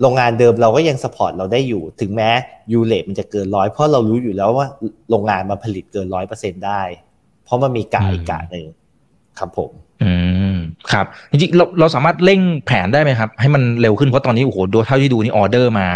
[0.00, 2.30] โรงงานเดิมเราก็ยัง support เราได้อยู่ ถึงแม้
[2.72, 4.66] U rate มันจะเกินร้อยเพราะเรารู้อยู่แล้วว่า
[5.10, 6.82] โรงงานมาผลิตเกินร้อยเปอร์เซ็นต์ได้
[7.44, 8.66] เพราะมันมีกะอีกกะหนึ่ง
[9.38, 9.85] ครับผมอืม
[10.92, 15.88] ครับจริงๆเราเราสามารถเร่งแผนได้ไหมครับ ให้มันเร็วขึ้นเพราะตอนนี้โอ้โหดูเท่าที่ดูนี่ออเดอร์มา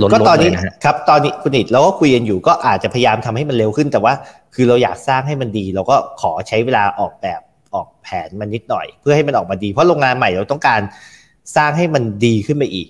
[0.00, 4.12] ล้นก็ๆตอนเลนี้เลยนะฮะครับ ตอนนี้คุณอิดเราก็คุยกันอยู่ก็อาจจะพยายามทำให้มันเร็วขึ้น แต่ว่า
[4.54, 7.40] คือเราอยากสร้างให้มันดี เราก็ขอใช้เวลาออกแบบ
[7.74, 10.80] ออกแผนมันนิดหน่อย เพื่อให้มันออกมาดี เพราะโรงงานใหม่เราต้องการ
[11.56, 12.88] สร้างให้มันดีขึ้นไปอีก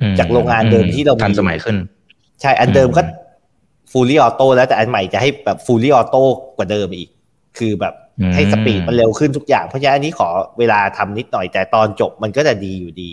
[0.00, 1.76] อืมจากโรงงานเดิมที่เรามีทันสมัยขึ้น
[2.40, 3.02] ใช่อันเดิมอืมก็
[3.90, 6.22] fully auto แล้วแต่อันใหม่จะให้แบบ fully auto
[6.56, 7.08] กว่าเดิมอีก
[7.58, 7.94] คือแบบ
[8.34, 13.10] ให้ speed มันเร็วขึ้นทุกอย่าง เพราะฉะนั้นอันนี้ขอเวลาทำนิดหน่อยแต่ตอนจบมันก็จะดีอยู่ดี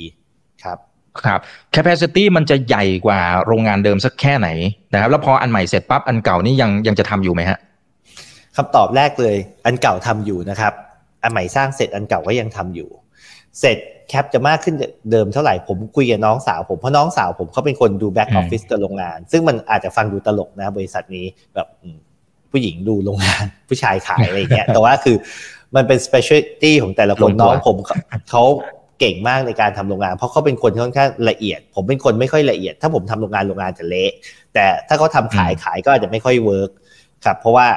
[0.63, 0.77] ครับ
[1.25, 1.39] ครับ
[1.75, 4.49] capacity มันจะใหญ่กว่าโรงงานเดิมสักแค่ไหน
[4.93, 7.57] นะครับ แล้วพออันใหม่เสร็จปั๊บอันเก่านี่ยังยังจะทำอยู่ไหมฮะ
[8.55, 9.35] คำตอบแรกเลย
[9.65, 10.73] อันเก่าทำอยู่นะครับ
[11.23, 12.89] อันใหม่สร้างเสร็จอันเก่าก็ยังทำอยู่
[13.59, 13.77] เสร็จ
[14.09, 14.75] แคปจะมากขึ้น
[15.11, 21.25] เดิมเท่าไหร่ผมคุยกับน้องสาวผมเพราะน้องสาวผมเขาเป็นคนดูแบ็กออือมฟฟิศกับโรงงาน ซึ่งมันอาจจะฟังดูตลกนะบริษัทนี้
[21.55, 21.97] แบบอืม
[22.51, 25.15] ผู้หญิงดูโรงงานผู้ชายขายอะไรอย่างเงี้ยแต่ว่าคือ
[25.75, 27.95] มันเป็น specialty ของแต่ละคนลงตัวน้องผมเขา
[28.29, 28.43] เขา
[28.99, 34.11] เก่งมากในการทำโรงงาน เพราะเขาเป็นคนค่อนข้างละเอียด ผมเป็นคนไม่ค่อยละเอียด ถ้าผมทำโรงงานโรงงานจะเละ
[34.53, 36.69] แต่ถ้าเขาทาขายขายก็อาจจะไม่ค่อย work
[37.25, 37.67] ครับเพราะว่า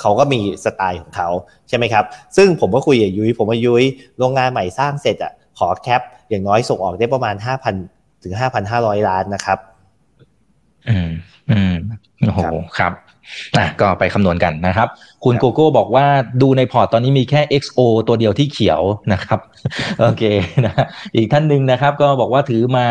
[0.00, 1.28] เขาก็มีสไตล์ของเขา
[1.68, 2.04] ใช่ไหมครับ
[2.36, 3.84] ซึ่งผมก็คุยกับยุ้ยผมว่ายุ้ย
[4.18, 7.74] โรงงานใหม่สร้างเสร็จอะขอ cap อย่างน้อยส่งออกได้ประมาณห้าพัน
[8.22, 9.58] ถึงห้าพันห้าร้อยล้านนะครับ
[10.88, 11.10] อืม
[11.50, 11.74] อืม
[12.20, 12.40] โอ้โห
[12.78, 12.92] ครับ
[13.58, 14.88] นะก็ไปคำนวณกันนะครับ
[15.24, 16.06] คุณโกโก้บอกว่า
[16.42, 18.80] ดูในพอร์ตตอนนี้มีแค่ XO ตัวเดียวที่เขียว
[19.12, 19.38] นะครับ
[20.00, 20.22] โอเค
[20.66, 20.74] นะ
[21.16, 22.86] อีกท่านหนึ่งนะครับ ก็บอกว่าถือมา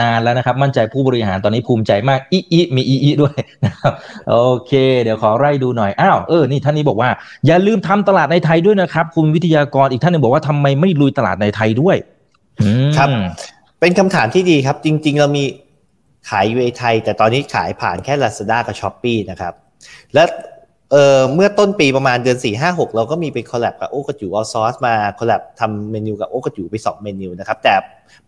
[0.00, 3.34] นานแล้วนะครับ มั่นใจผู้บริหารตอนนี้ภูมิใจมากอีอีมีอีอีด้วย
[3.66, 3.92] นะครับ
[4.30, 4.72] โอเค
[5.02, 7.10] เดี๋ยวขอไล่ดูหน่อยอ้าวเออนี่ท่านนี้บอกว่า
[7.46, 11.96] อย่าลืมทำตลาดในไทยด้วยนะครับ คุณวิทยากรอีกท่านหนึ่งบอกว่าทำไมไม่ลุยตลาดในไทยด้วย
[12.98, 13.08] ครับ
[13.80, 15.44] เป็นคำถามที่ดีครับ จริง ๆ เรามี
[16.30, 19.54] ขายอยู่ในไทย แต่ตอนนี้ขายผ่านแค่ Lazada กับ Shopee นะครับ
[20.14, 20.24] และ
[20.90, 27.74] เเมื่อต้นปีประมาณเดือน 4 5 6 เราก็มีไป collab กับโอ้กะจู๋เอาซอสมา collab ทำเมนูกับโอ้กะจู๋ไป2เมนูนะครับแต่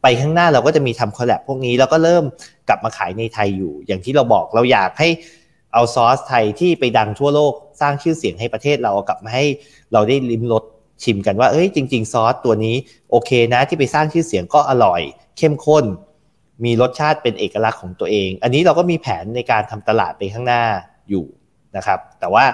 [0.03, 2.25] ไปข้างหน้าเราก็จะมีทำคอลแลบพวกนี้แล้วก็เริ่ม
[2.69, 5.09] กลับมาขายในไทยอยู่ อย่างที่เราบอกเราอยากให้
[5.73, 9.45] เอาซอสไทยที่ไปดังทั่วโลกสร้างชื่อเสียงให้ประเทศเรากลับมาให้
[9.93, 10.65] เราได้ลิ้มรส
[11.03, 12.77] ชิมกันว่าเอ้ยจริง ๆ ซอสตัวนี้
[13.11, 15.01] โอเคนะที่ไปสร้างชื่อเสียงก็อร่อย
[15.39, 15.85] เข้มข้น
[16.65, 20.63] มีรสชาติเป็นเอกลักษณ์ของตัวเอง อันนี้เราก็มีแผนในการทำตลาดไปข้างหน้า
[21.11, 21.25] อยู่
[21.77, 22.45] นะครับ แต่ว่า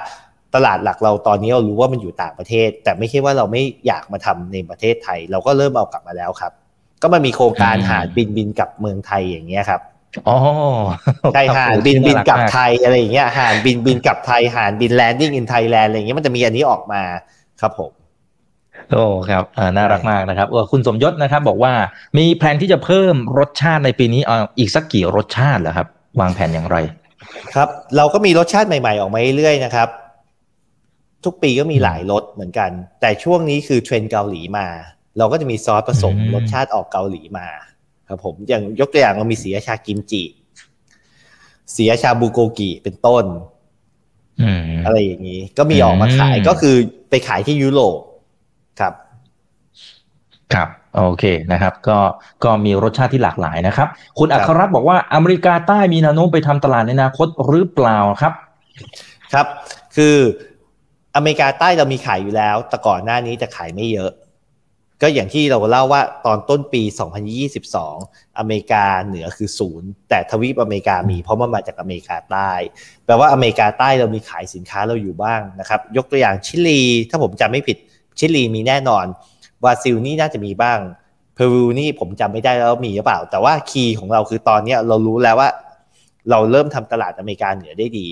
[0.54, 6.52] ตลาดหลักเราตอนนี้เรารู้ว่ามันอยู่ต่างประเทศ แต่ไม่ใช่ว่าเราไม่อยากมาทำในประเทศไทย เราก็เริ่มเอากลับมาแล้วครับ
[7.02, 9.80] ก็มันมีโครงการหาบินบินกับเมืองไทยอย่างเงี้ยครับ
[10.28, 10.36] อ๋อ
[11.34, 17.02] ใช่หาบินบินกับไทยอะไรอย่างเงี้ยหาบินบินกับไทยหาบินแลนดิ้งอินไทยแลนด์อะไรอย่างเงี้ยมันจะมีอันนี้ออกมา
[17.60, 17.90] ครับผม
[18.92, 21.72] โอ้ครับอ่าน่ารักมากนะครับเออคุณสมยศนะครับ บอกว่า
[22.18, 25.88] มีแผนที่จะเพิ่มรสชาติในปีนี้อ่าอีกสักกี่รสชาติเหรอครับ
[26.20, 26.76] วางแผนอย่างไร
[27.54, 29.88] ครับ เราก็มีรสชาติใหม่ๆ ออกมาเรื่อยๆนะครับ
[31.24, 32.70] ทุกปีก็มีหลายรสเหมือนกัน
[33.00, 34.66] แต่ช่วงนี้คือเทรนด์เกาหลีมา
[35.18, 37.46] เราก็จะมีซอสผสมรสชาติออกเกาหลีมา
[38.08, 40.22] ครับ ผมอย่างยกตัวอย่างเรามีสีชากิมจิ
[41.76, 43.24] สีชาบูโกกิเป็นต้น
[44.84, 46.76] อะไรอย่างนี้ ก็มีออกมาขายก็คือ
[47.10, 47.98] ไปขายที่ยุโรป
[48.80, 48.94] ครับ
[50.54, 51.99] ครับ โอเคนะครับ ก็
[52.45, 53.88] ก็มีรสชาติที่หลากหลายนะครับ
[54.18, 58.32] คุณอัครรัตน์บอกว่าอเมริกาใต้มีแนวโน้มไปทำตลาดในอนาคตหรือเปล่าครับ
[59.32, 59.47] ครับ
[59.97, 60.16] คือ
[61.16, 64.12] อเมริกาใต้เรามีขายอยู่แล้ว แต่ก่อนหน้านี้จะขายไม่เยอะ
[65.03, 66.82] ก็อย่างที่เราเล่าว่าตอนต้นปี
[67.61, 72.51] 2022 อเมริกาเหนือคือศูนย์แต่ทวีปอเมริกามีเพราะมันมาจากอเมริกาใต้
[73.05, 76.80] แปลว่าอเมริกาใต้เรามีขายสินค้าเราอยู่บ้างนะครับ ยกตัวอย่างชิลี
[77.11, 77.76] ถ้าผมจำไม่ผิด
[78.18, 79.05] ชิลีมีแน่นอน
[79.64, 80.78] บราซิลนี่น่าจะมีบ้าง
[81.34, 85.50] เพรูนี่ผมจำไม่ได้แล้วมีหรือเปล่า แต่ว่าคีย์ของเราคือตอนนี้เรารู้แล้วว่า
[86.30, 88.06] เราเริ่มทำตลาดอเมริกาเหนือได้ดี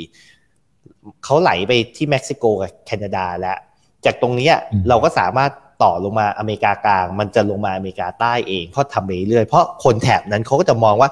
[1.25, 3.59] เขาไหลไปที่เม็กซิโกกับแคนาดาแล้ว
[4.05, 4.51] จากตรงนี้
[4.89, 5.51] เราก็สามารถ
[5.83, 11.11] ต่อลงมาอเมริกากลาง มันจะลงมาอเมริกาใต้เองเพราะทำไปเรื่อยเพราะคนแถบนั้นเขาก็จะมองว่า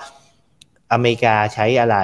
[0.92, 1.98] อเมริกาใช้อะไร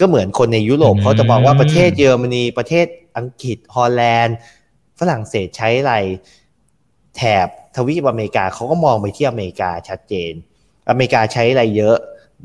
[0.00, 4.36] ก็เหมือนคนในยุโรปเขาจะมองว่าประเทศเยอรมนีประเทศอังกฤษฮอลแลนด์
[4.98, 5.94] ฝรั่งเศสใช้อะไร
[7.16, 7.46] แถบ
[7.76, 10.32] ทวีปอเมริกาเขาก็มองไปที่อเมริกาชัดเจน
[10.90, 11.96] อเมริกาใช้อะไรเยอะ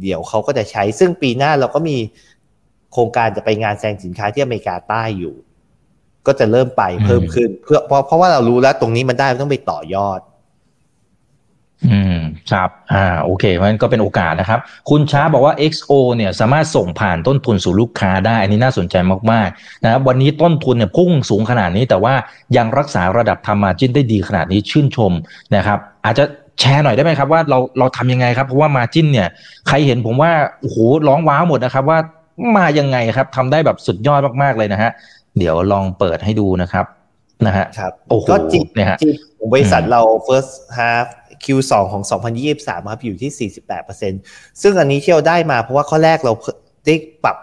[0.02, 1.98] เดี๋ยวเขาก็จะใช้ ซึ่งปีหน้าเราก็มี
[2.94, 5.36] โครงการจะไปงานแสดงสินค้าที่อเมริกาใต้อยู่
[6.28, 10.20] ก็จะเริ่มไปเพิ่มขึ้น เพื่อเพราะเพราะว่าเรารู้แล้วตรงนี้มันได้ต้องไปต่อยอด
[11.86, 12.18] อืม
[12.52, 14.60] ครับอ่าโอเคมันก็เป็นโอกาสนะครับ
[14.90, 18.96] คุณช้าบอกว่า XO เนี่ยสามารถส่งผ่านต้นทุนสู่ลูกค้าได้ อันนี้น่าสนใจ
[19.32, 22.14] มากๆนะครับวันนี้ต้นทุนเนี่ยพุ่งสูงขนาดนี้ แต่ว่า
[22.58, 25.12] ยังรักษาระดับทำมาจิ้นได้ดีขนาดนี้ชื่นชม
[25.56, 26.26] นะครับอาจจะ
[26.60, 29.28] แชร์หน่อยได้ไหมครับว่าเราเราทำยังไงครับ เพราะว่ามาจิ้นเนี่ย
[29.68, 32.00] ใครเห็นผมว่าโอ้โหร้องว้าวหมดนะครับว่า
[32.58, 34.92] มายังไงครับทำได้แบบสุดยอดมากๆเลยนะฮะ
[35.38, 36.86] เดี๋ยวลองเปิดให้ดูนะครับ
[37.46, 38.98] นะฮะครับโอ้โหก็จริงเนี่ยฮะ
[39.54, 41.08] บริษัทเรา first half
[41.46, 42.04] Q2 ของ
[42.48, 43.50] 2023ครับอยู่ที่
[44.02, 46.34] 48%ซึ่งอันนี้ที่เราได้มาเพราะว่าข้อแรกเรา
[46.86, 47.38] ได้ปรับ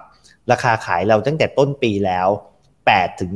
[0.53, 2.29] ราคาขายเราตั้งแต่ต้นปีแล้ว
[2.75, 3.33] 8ถึง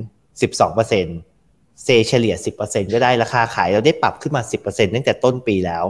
[0.71, 2.35] 12%เซเฉลี่ย
[2.65, 5.85] 10%ก็ได้ราคาขายเราได้ปรับขึ้นมา 10%ตั้งแต่ต้นปีแล้ว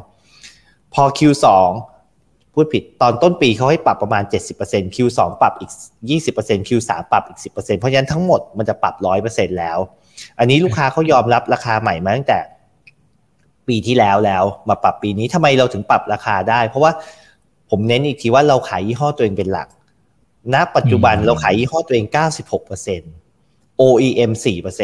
[0.94, 1.46] พอ Q2
[2.54, 4.22] พูดผิดตอนต้นปีเขาให้ปรับประมาณ
[4.60, 5.70] 70% Q2 ปรับอีก
[6.20, 8.94] 20% Q3 ปรับอีก 10%เพราะฉะนั้นทั้งหมดมันจะปรับ
[9.26, 9.78] 100%แล้ว
[10.38, 12.38] อันนี้ลูกค้าเขายอมรับราคาใหม่มาตั้งแต่
[13.68, 16.92] ปีที่แล้วแล้วมาปรับปีนี้ทำไมเราถึงปรับราคาได้ เพราะว่า
[17.70, 19.68] ผมเน้นอีกทีว่าเราขายยี่ห้อตัวเองเป็นหลัก
[20.54, 22.06] ณ ปัจจุบันเราขายยี่ห้อตัวเอง
[22.98, 24.30] 96% OEM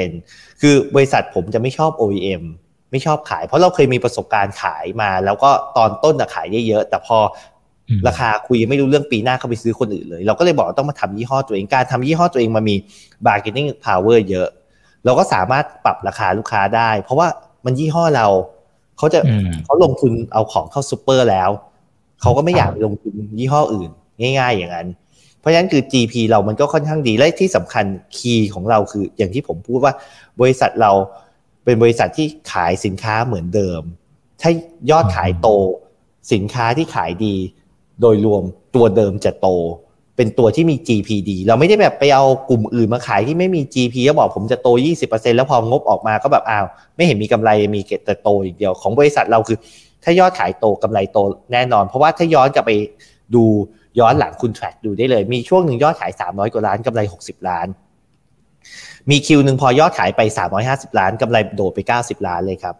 [0.03, 2.43] 4%คือบริษัทผมจะไม่ชอบ OEM
[2.91, 7.19] ไม่ชอบขาย เพราะเราเคยมีประสบการณ์ขายมา แล้วก็ตอนต้นขายได้เยอะ แต่พอ
[8.09, 12.77] ราคาคุยไม่รู้เรื่องปีหน้าเขาไปซื้อคนอื่นเลย เราก็เลยบอกต้องมาทำยี่ห้อตัวเองการทำยี่ห้อตัวเองมันมี
[13.27, 14.49] bargaining power เยอะ
[15.05, 17.29] เราก็สามารถปรับราคาลูกค้าได้ เพราะว่า
[17.65, 18.27] มันยี่ห้อเรา
[18.99, 21.51] เขาจะอืมเขาลงทุนเอาของเข้าซูเปอร์แล้ว
[22.21, 23.91] เขาก็ไม่อยากไปลงทุนยี่ห้ออื่น
[24.21, 24.89] ง่าย ๆ อย่างนั้น
[25.41, 27.85] เพราะฉะนั้นคือ GP เรามันก็ค่อนข้างดี และที่สำคัญ
[28.17, 29.93] คีย์ของเราคืออย่างที่ผมพูดว่า
[30.41, 30.93] บริษัทเรา
[31.65, 33.83] เป็นบริษัทที่ขายสินค้าเหมือนเดิม
[34.41, 34.51] ถ้า
[34.91, 35.49] ยอดขายโต
[36.33, 37.37] สินค้าที่ขายดี
[38.01, 38.43] โดยรวม
[38.75, 39.49] ตัวเดิมจะโต
[40.17, 44.69] เป็นตัวที่มี GP ดีเราไม่ได้แบบไปเอากลุ่มอื่นมาขายที่ไม่มี GP ก็บอกผมจะโต
[45.03, 49.59] 20%แล้วพองบออกมาก็แบบอ้าว ไม่เห็นมีกำไรมีแต่โตอย่างเดียวของบริษัทเราคือ
[50.05, 51.19] ถ้ายอดขายโตกำไรโต
[51.53, 52.73] แน่นอน เพราะว่าถ้าย้อนกลับไป
[53.35, 53.45] ดู
[53.99, 57.67] ย้อนหลังคุณแทร็กดูได้เลย มีช่วงหนึ่งยอดขาย 300 กว่าล้านกำไร 60 ล้าน
[59.11, 60.21] มีคิวหนึ่งพอยอดขายไป
[60.61, 62.75] 350 ล้านกำไรโดดไป 90 ล้านเลยครับ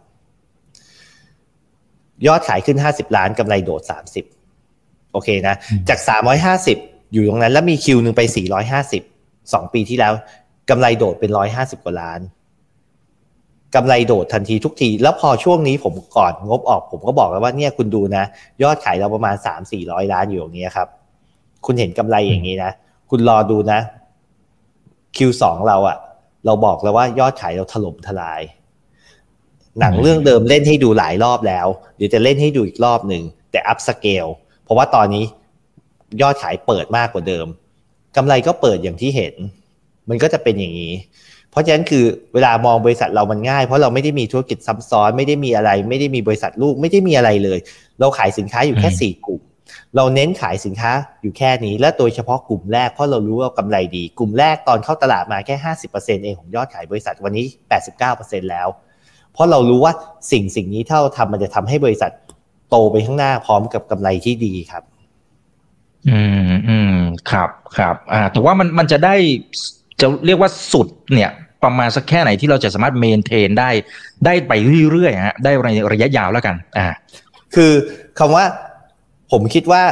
[2.27, 3.81] ยอดขายขึ้น 50 ล้านกำไรโดด
[4.47, 5.55] 30 โอเคนะ
[5.89, 8.21] จาก 350 อยู่ตรงนั้นแล้วมีคิวหนึ่งไป
[8.97, 10.13] 450 2 ปีที่แล้ว
[10.69, 12.19] กำไรโดดเป็น 150 กว่าล้าน
[13.75, 18.23] กำไรโดดทันทีทุกที แล้วพอช่วงนี้ผมก่อนงบออก ผมก็บอกแล้วว่าเนี่ยคุณดูนะ
[18.63, 20.87] ยอดขายเราประมาณ 3 4 0 0 ล้านอยู่อย่างนี้ครับ
[21.65, 22.71] คุณเห็นกำไรอย่างนี้นะ
[23.09, 23.79] คุณรอดูนะ
[25.17, 25.97] Q2 เราอะ
[26.45, 28.41] เราบอกแล้วว่ายอดขายเราถล่มทลาย
[29.79, 34.25] หนังเรื่องเดิมเล่นให้ดูหลายรอบแล้ว เดี๋ยวจะเล่นให้ดูอีกรอบหนึ่งแต่อัพสเกล
[34.63, 35.23] เพราะว่าตอนนี้
[36.21, 37.47] ยอดขายเปิดมากกว่าเดิม
[38.15, 39.33] กำไรก็เปิดอย่างที่เห็น
[40.09, 40.93] มันก็จะเป็นอย่างนี้
[41.51, 42.03] เพราะฉะนั้นคือ
[42.33, 47.59] เวลามองบริษัทเรามันง่าย เพราะเราไม่ได้มีธุรกิจซับซ้อนไม่ได้มีอะไร ไม่ได้มีบริษัทลูกไม่ได้มีอะไรเลย
[47.99, 49.41] เราขายสินค้าอยู่แค่สี่กลุ่ม
[49.95, 50.91] เราเน้นขายสินค้า
[51.21, 58.67] อยู่แค่นี้ และโดยเฉพาะกลุ่มแรกเพราะเรารู้ว่ากำไรดี กลุ่มแรกตอนเข้าตลาดมาแค่ห้าสิบเปอร์เซ็นเองของยอดขายบริษัทวันนี้แปดสิบเก้าเปอร์เซ็นแล้ว
[59.33, 59.93] เพราะเรารู้ว่า
[60.31, 62.11] สิ่งสิ่งนี้ถ้าเราทำมันจะทำให้บริษัท
[62.69, 64.83] โตไปข้างหน้าพร้อมกับกำไรที่ดีครับ
[66.09, 66.95] อืมอืม
[67.31, 69.15] ครับครับอ่าแต่ว่ามันมันจะได้
[70.01, 71.31] จะเรียกว่าสุดเนี่ย
[71.63, 73.69] ประมาณสักแค่ไหนที่เราจะสามารถเมนเทนได้
[74.25, 74.51] ได้ไป
[74.91, 76.85] เรื่อยๆฮะได้ในระยะยาวแล้วกัน อ่า
[77.55, 77.71] คือ
[78.19, 78.45] คำว่า
[79.31, 79.83] ผมคิดว่า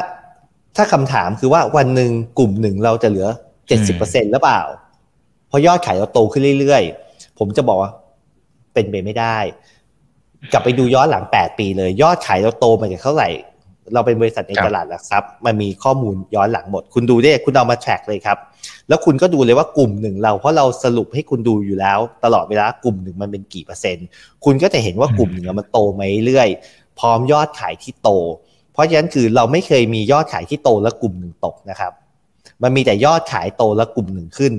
[0.77, 3.27] ถ้าคำถามคือว่าวันหนึ่งกลุ่มหนึ่งเราจะเหลือ
[3.67, 4.61] เจ็ดสิบเปอร์เซ็นหรือเปล่า
[5.47, 7.91] เพราะยอดขายเราโตขึ้นเรื่อยๆ ผมจะบอกว่า
[8.73, 9.37] เป็นไปไม่ได้
[10.51, 13.29] กลับไปดูย้อนหลังแปดปีเลย ยอดขายเราโตมาจากเท่าไหร่
[13.93, 18.37] เราเป็นบริษัทในตลาดหลักทรัพย์มันมีข้อมูลย้อนหลังหมด คุณดูได้คุณเอามาแทร็กเลยครับ
[18.87, 24.05] แล้วคุณก็ดูเลยว่ากลุ่มหนึ่งเราเพราะเราสรุปให้คุณดูอยู่แล้ว ตลอดเวลากลุ่มหนึ่งมันเป็นกี่เปอร์เซ็นต์
[24.45, 26.49] คุณก็จะเห็นว่ากลุ่มหนึ่งมันโตมาเรื่อย
[26.99, 28.09] พร้อมยอดขายที่โต
[28.73, 31.91] เพราะฉะนั้นคือเราไม่เคยมียอดขายที่โตแล้วกลุ่มหนึ่งตกนะครับ
[32.63, 34.53] มันมีแต่ยอดขายโตแล้วกลุ่มหนึ่งขึ้น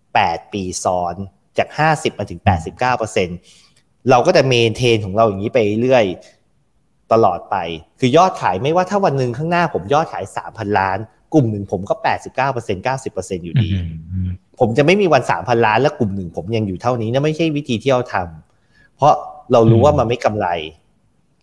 [0.00, 1.14] 8 ปีซ้อน
[1.58, 3.28] จาก 50มาถึง 89เปอร์เซ็น
[4.10, 6.04] เราก็จะเมนเทนของเราอย่างนี้ไปเรื่อย
[7.12, 7.56] ตลอดไป
[8.00, 10.98] คือยอดขายไม่ว่าถ้าวันหนึ่งข้างหน้าผมยอดขาย 3,000 ล้าน
[11.34, 13.68] กลุ่มหนึ่งผมก็ 89เปอร์เซ็นต์90เปอร์เซ็นต์อยู่ดี
[14.60, 19.12] ผมจะไม่มีวัน 3,000 ล้าน และกลุ่มหนึ่งผมยังอยู่เท่านี้นั่นไม่ใช่วิธีที่เราทำเพราะ
[19.52, 20.46] เรารู้ว่ามันไม่กำไร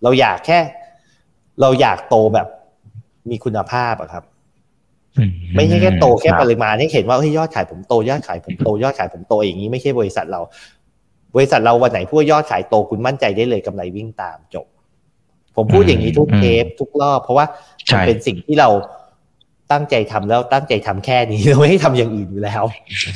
[0.03, 0.59] เราอยากแค่
[1.61, 2.47] เราอยากโตแบบ
[3.29, 4.23] มีคุณภาพอะครับ
[5.55, 10.41] ไม่ใช่แค่โตแค่ปริมาณให้เห็นว่าเฮ้ยยอดขายผมโตยอดขายผมโตยอดขายผมโตอย่างนี้ไม่ใช่บริษัทเรา
[11.35, 14.65] บริษัทเราวันไหนพูดว่ายอดขายโตคุณมั่นใจได้เลยกำไรวิ่งตามจบ
[15.57, 17.45] ผมพูดอย่างนี้ทุกเทปทุกรอบ เพราะว่า
[17.87, 18.69] ใช่มันเป็นสิ่งที่เรา
[19.71, 22.63] ตั้งใจทำแล้วตั้งใจทำแค่นี้เราไม่ให้ทำอย่างอื่นอยู่แล้ว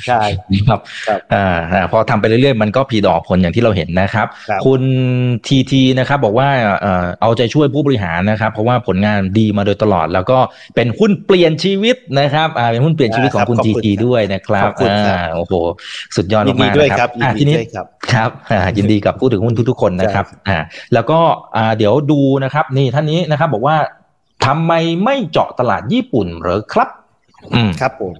[0.08, 0.22] ใช่
[0.68, 4.82] ครับครับอ่าอ่าพอทำไปเรื่อยๆ มันก็ผีดอกผลอย่างที่เราเห็นนะครับครับณ
[5.47, 6.47] ทีทีนะครับบอกว่า
[6.82, 10.38] เอ่อเอาใจช่วยผู้บริหารนะครับ เพราะว่าผลงานดีมาโดยตลอด แล้วก็
[10.76, 15.54] เป็นหุ้นเปลี่ยนชีวิตนะครับอ่าเป็นหุ้นเปลี่ยนชีวิตของคุณขอบทีคุณทีครับด้วยนะครับขอบคุณครับอ่าโอ้โห
[16.16, 20.58] สุดยอดยินดีมากๆด้วยนะครับยินอ่าดีทีนี้ด้วยครับครับอ่ายินดีกับผู้ถือหุ้นทุกๆคนนะครับอ่า
[20.93, 21.20] แล้วก็
[21.56, 23.78] อ่าเดี๋ยวดูนะครับนี่ท่านนี้นะครับบอกว่า
[24.46, 24.74] ทำไม
[25.04, 26.89] ไม่เจาะตลาดญี่ปุ่นเหรอครับ
[27.54, 28.14] อืมครับผม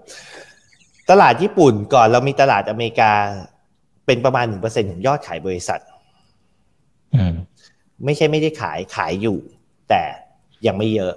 [1.10, 3.12] ตลาดญี่ปุ่นก่อนเรามีตลาดอเมริกา
[4.06, 5.82] เป็นประมาณหนึ่งเปอร์เซ็นของยอดขายบริษัท
[7.16, 7.34] อืม
[8.06, 9.38] ไม่ใช่ไม่ได้ขายขายอยู่
[9.90, 10.02] แต่
[10.66, 11.14] ยังไม่เยอะ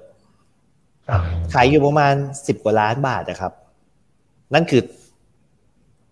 [1.55, 2.15] ขายอยู่ประมาณ
[2.47, 3.53] สิบกว่าล้านบาทนะครับ
[4.55, 4.83] นั่นคือ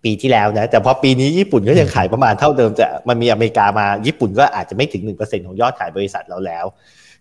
[0.05, 6.64] ปีที่แล้วนะ แต่พอปีนี้ญี่ปุ่นก็ยังขายประมาณเท่าเดิมแต่มันมีอเมริกามาญี่ปุ่นก็อาจจะไม่ถึงหนึ่งเปอร์เซ็นของยอดขายบริษัทเราแล้ว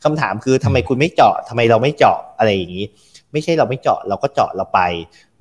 [0.04, 2.86] คำถามคือทำไมคุณไม่เจาะทำไมเราไม่เจาะอะไรอย่างนี้
[3.32, 4.80] ไม่ใช่เราไม่เจาะเราก็เจาะเราไป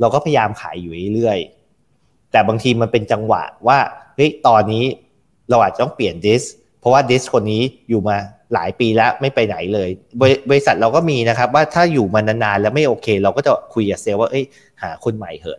[0.00, 3.78] เราก็พยายามขายอยู่เรื่อยๆแต่บางทีมันเป็นจังหวะว่า
[4.16, 4.84] เฮ้ยตอนนี้
[5.50, 6.42] เราอาจจะต้องเปลี่ยนดิส
[6.80, 8.16] เพราะว่าดิสคนนี้อยู่มา
[8.54, 9.88] หลายปีแล้วไม่ไปไหนเลย
[10.20, 14.44] บริบริษัทเราก็มีนะครับ ว่าถ้าอยู่มานานๆแล้วไม่โอเค เราก็จะคุยกับเซลล์ว่าเอ้ย
[14.82, 15.58] หาคนใหม่เถอะ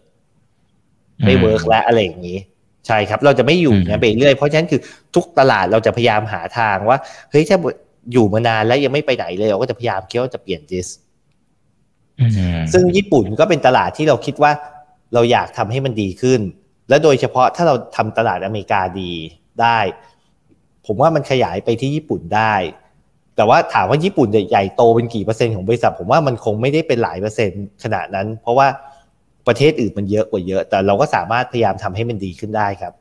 [1.26, 2.38] ไม่ work แล้วอะไรอย่างนี้
[2.88, 4.82] ใช่ครับ เราจะไม่อยู่อืมนะไปเรื่อยเพราะฉะนั้นคือ
[5.16, 6.98] ทุกตลาดเราจะพยายามหาทางว่า
[7.32, 7.58] เฮ้ยถ้า
[8.12, 10.88] อยู่มานานแล้วยังไม่ไปไหนเลยเราก็จะพยายามคิดว่าจะเปลี่ยน dis
[12.22, 12.26] อื
[12.58, 14.52] มซึ่งญี่ปุ่นก็เป็นตลาดที่เราคิดว่า
[15.14, 16.42] เราอยากทำให้มันดีขึ้น
[16.90, 19.12] และโดยเฉพาะถ้าเราทำตลาดอเมริกาดี
[19.62, 19.80] ได้
[20.86, 22.54] ผมว่ามันขยายไปที่ญี่ปุ่นได้
[23.36, 28.68] แต่ว่าถามว่าญี่ปุ่นใหญ่โตเป็นกี่เปอร์เซ็นต์ของบริษัท ผมว่ามันคงไม่ได้เป็นหลายเปอร์เซ็นต์ขนาดนั้น เพราะว่า
[29.48, 32.94] ประเทศอื่นมันเยอะกว่าเยอะ แต่เราก็สามารถพยายามทำให้มันดีขึ้นได้ครับ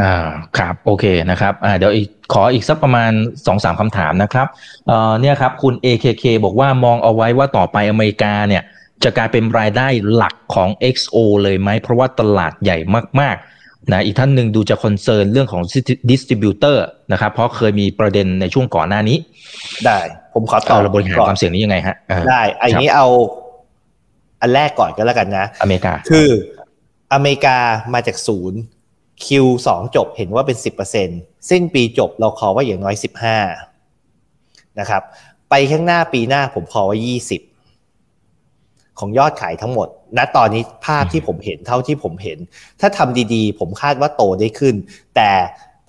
[0.00, 0.28] อ่า
[0.58, 3.12] ครับโอเคนะครับอ่าเดี๋ยวอีกขออีกสักประมาณ
[3.46, 4.46] สองสามคำถามนะครับ
[4.86, 8.62] เอ่อเนี่ยครับคุณ AKK บอกว่ามองเอาไว้ว่าต่อไปอเมริกาเนี่ย
[9.04, 12.78] จะกลายเป็นรายได้หลักของ XO เลยไหม เพราะว่าตลาดใหญ่
[13.20, 15.62] มากๆนะอีกท่านหนึ่งดูจะ concern เรื่องของ
[16.10, 19.16] distributor นะครับ เพราะเคยมีประเด็นในช่วงก่อนหน้านี้
[19.84, 19.98] ได้
[20.34, 23.06] ผมขอตอบเราบริหารความเสี่ยงนี้ยังไงฮะอ่าได้อันนี้เอา
[24.40, 26.28] อันแรกก่อนก็แล้วกันนะ อเมริกาคือ
[27.14, 27.56] อเมริกา
[27.94, 28.60] มาจากศูนย์
[29.24, 30.56] Q2 จบเห็นว่าเป็น
[31.02, 32.94] 10%สิ้นปีจบเราขอว่าอย่างน้อย
[33.70, 35.02] 15 นะครับ
[35.50, 36.98] ไปข้างหน้าปีหน้าผมขอว่า
[37.98, 42.38] 20 ของยอดขายทั้งหมด ณ ตอนนี้ภาพที่ผมเห็นเท่าที่ผมเห็น
[42.80, 44.74] ถ้าทำดีๆ ผมคาดว่าโตได้ขึ้น
[45.16, 45.30] แต่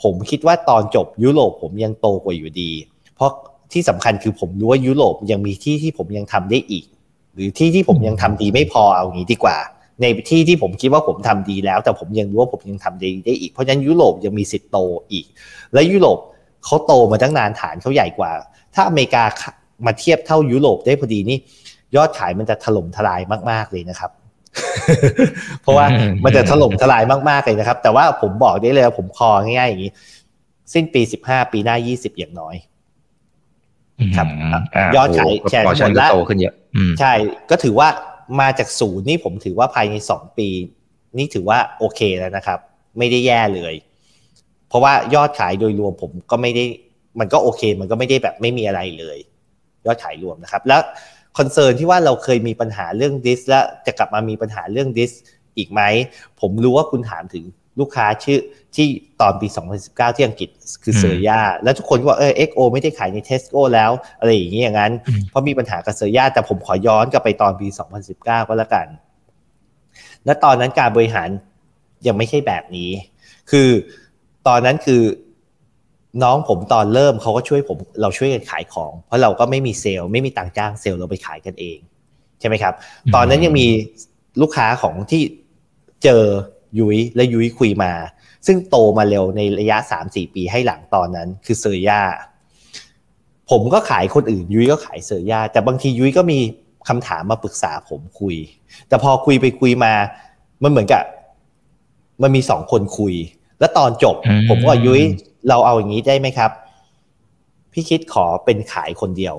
[0.03, 2.71] ผมคิดว่าตอนจบยุโรปผมยังโตกว่าอยู่ดี
[3.15, 3.31] เพราะ
[3.73, 6.85] ที่สำคัญคือผมรู้ว่ายุโรปยังมีที่ที่ผมยังทำได้อีก
[7.33, 9.57] หรือที่ที่ผมยังทำดีไม่พอเอางี้ดีกว่า
[10.01, 14.77] ในที่ที่ผมคิดว่าผมทำดีแล้ว แต่ผมยังรู้ว่าผมยังทำดีได้อีก เพราะฉะนั้นยุโรปยังมีสิทธิ์โต
[15.11, 15.25] อีก
[15.73, 16.19] และยุโรป
[16.65, 18.31] เขาโตมาตั้งนานฐานเขาใหญ่กว่า
[18.73, 19.23] ถ้าอเมริกา
[19.85, 21.37] มาเทียบเท่ายุโรปได้พอดีนี่
[21.95, 23.21] ยอดขายมันจะถล่มทลาย
[23.51, 24.11] มาก ๆเลยนะครับ
[25.61, 25.85] เพราะว่า
[26.23, 29.91] มันจะถล่มทลายมากๆเลยนะครับ แต่ว่าผมบอกได้เลยว่าผมคอง่ายๆอย่างนี้
[30.73, 32.55] สิ้นปีสิบห้าปีหน้ายี่สิบอย่างน้อย
[34.17, 37.13] ครับายอดขายแชร์พอทั้งหมดก็ละโตขึ้นเยอะอืมใช่
[37.49, 37.87] ก็ถือว่า
[38.39, 40.47] มาจากศูนย์นี่ผมถือว่าภายในสองปี
[41.17, 42.59] นี่ถือว่าโอเคแล้วนะครับ
[42.97, 43.73] ไม่ได้แย่เลย
[44.67, 46.65] เพราะว่ายอดขายโดยรวมผมก็ไม่ได้
[47.19, 49.17] มันก็โอเค มันก็ไม่ได้แบบไม่มีอะไรเลย
[49.85, 50.81] ยอดขายรวมนะครับ แล้ว
[51.37, 55.11] concern ที่ว่าเราเคยมีปัญหาเรื่อง dis แล้วจะกลับมามีปัญหาเรื่อง dis
[55.57, 55.81] อีกไหม
[56.39, 57.43] ผมรู้ว่าคุณถามถึง
[57.79, 58.39] ลูกค้าชื่อ
[58.75, 58.87] ที่
[59.21, 59.47] ตอนปี
[59.81, 60.49] 2019 ที่อังกฤษ
[60.83, 67.67] คือ Surya แล้วทุกคนก็ว่าเออ XO ไม่ได้ขายในเทสโก้แล้ว อะไรอย่างนี้อย่างนั้นอืมเพราะมีปัญหากับ Surya แต่ผมขอย้อนกลับไปตอนปี
[68.07, 68.87] 2019 ก็แล้วกัน
[70.25, 71.29] และตอนนั้นการบริหาร
[72.07, 72.89] ยังไม่ใช่แบบนี้
[73.51, 73.69] คือ
[74.47, 75.01] ตอนนั้นคือ
[76.23, 81.77] น้องผมตอนเริ่มเขาก็ช่วยผมเราช่วยกันขายของ เพราะเราก็ไม่มีเซลล์ไม่มีตังค์จ้างเซลล์เราไปขายกันเอง
[82.39, 82.73] ใช่ไหมครับ
[83.15, 83.67] ตอนนั้นยังมี
[84.41, 85.21] ลูกค้าของที่
[86.03, 86.23] เจอ
[86.79, 87.91] ยุ้ยและยุ้ยคุยมา
[88.47, 92.01] ซึ่งโตมาเร็วในระยะ 3-4 ปีให้หลังตอนนั้น คือ Surya
[93.51, 96.39] ผมก็ขายคนอื่นยุ้ยก็ขาย Surya แต่บางทียุ้ยก็มี
[96.87, 98.35] คำถามมาปรึกษาผมคุย
[98.87, 99.93] แต่พอคุยไปคุยมา
[100.63, 101.03] มันเหมือนกับ
[102.21, 103.13] มันมีสองคนคุย
[103.59, 105.03] แล้วตอนจบอืมผมก็บอกยุ้ย
[105.49, 106.51] เราเอาอย่างนี้ได้ไหมครับ
[107.73, 109.35] พี่คิดขอเป็นขายคนเดียว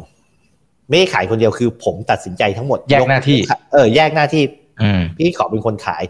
[0.88, 3.38] ไม่ได้ขายคนเดียวคือ ผมตัดสินใจทั้งหมด แยกหน้าที่
[3.72, 4.63] เออ แยกหน้าที่อืม
[5.16, 6.02] พี่ขอเป็นคนขาย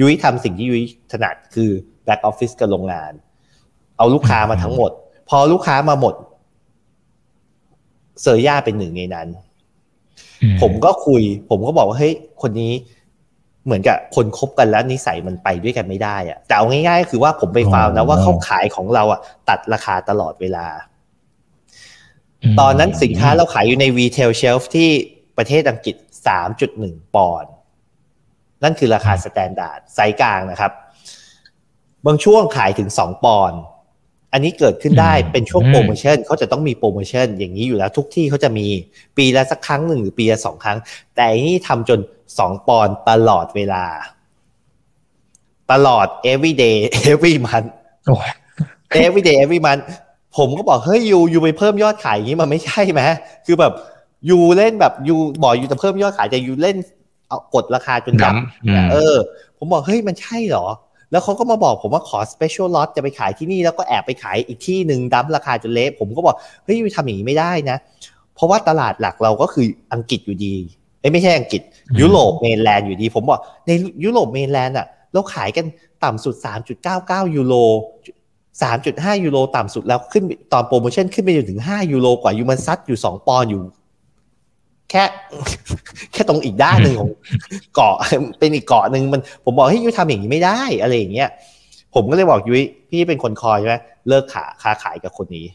[0.00, 1.70] ยุ้ยทำสิ่งที่ยุ้ยถนัดคือ
[2.06, 3.12] back office กับโรงงาน
[3.98, 4.90] เอาลูกค้ามาทั้งหมด
[5.28, 6.14] พอลูกค้ามาหมด
[8.22, 9.28] Surya เป็นหนึ่งในนั้น
[10.60, 12.72] ผมก็คุย ผมก็บอกว่าเฮ้ยคนนี้
[13.64, 20.66] เหมือนกับคนคบกันแล้วนิสัยมันไปด้วยกันไม่ได้อะแต่เอาง่ายๆก็คือว่าผมไปฟาวนะว่าเขาขายของเราอะตัดราคาตลอดเวลา
[22.60, 24.88] ตอนนั้นสินค้าเราขายอยู่ใน retail shelf ที่
[25.38, 25.96] ประเทศอังกฤษ
[26.54, 27.52] 3.1 ปอนด์
[28.62, 30.72] นั่นคือราคา standard size กลางนะครับ
[32.06, 33.60] บางช่วงขายถึง 2 ปอนด์
[34.32, 38.66] อันนี้เกิดขึ้นได้อืมเป็นช่วงอืมโปรโมชั่นเขาจะต้องมีโปรโมชั่นอย่างนี้อยู่แล้วทุกที่เขาจะมี
[39.16, 40.78] ปีละสักครั้งหนึ่งหรือปีละสองครั้ง
[41.14, 42.00] แต่อันนี้ทำจน
[42.34, 43.84] 2 ปอนด์ตลอดเวลา
[45.72, 46.76] ตลอด every day
[47.12, 47.70] every month
[48.06, 48.30] โอ้ย
[49.04, 49.82] every day every month
[50.36, 53.00] ผมก็บอกเฮ้ยยูยูไปเพิ่มยอดขายอย่างนี้มันไม่ใช่ไหม
[53.46, 53.72] คือแบบ
[54.30, 56.76] ยูเล่นแบบยูบอกยูจะเพิ่มยอดขายแต่ยูเล่น
[57.32, 59.16] เอากดราคาจนดับดำอืมเออ
[59.58, 60.66] ผมบอกเฮ้ยมันใช่เหรอ
[61.10, 67.76] แล้วเขาก็มาบอกผมว่าขอ special lot จะไปขายที่นี่แล้วก็แอบไปขายอีกที่หนึ่ง dump ราคาจนเละผมก็บอกเฮ้ย you ทำอย่างนี้ไม่ได้นะ
[68.34, 70.54] เพราะว่าตลาดหลักเราก็คืออังกฤษอยู่ดี
[71.00, 71.62] เอ้ยไม่ใช่อังกฤษ
[72.00, 73.70] ยุโรป mainland อยู่ดี ผมบอกใน
[74.04, 75.64] ยุโรป mainland อะเราขายกัน
[76.04, 76.34] ต่ำสุด
[76.84, 77.54] 3.99 ยูโร
[78.42, 83.62] 3.5 ยูโรต่ำสุดแล้วขึ้นตอนโปรโมชั่นขึ้นไปจนถึง 5 ยูโรกว่า you มันซัดอยู่ 2 ปอนด์อยู่
[84.92, 85.04] แค่
[86.12, 87.10] แค่ตรงอีกด้านหนึ่งของ
[87.74, 87.96] เกาะ
[88.38, 91.30] เป็นอีกเกาะหนึ่งมันผมบอกให้ยุ้ยทำอย่างนี้ไม่ได้อะไรอย่างเงี้ย
[91.94, 93.76] ผมก็เลยบอกยุ้ยพี่เป็นคนคอยใช่ไหม
[94.08, 95.46] เลิกขาค้าขายกับคนนี้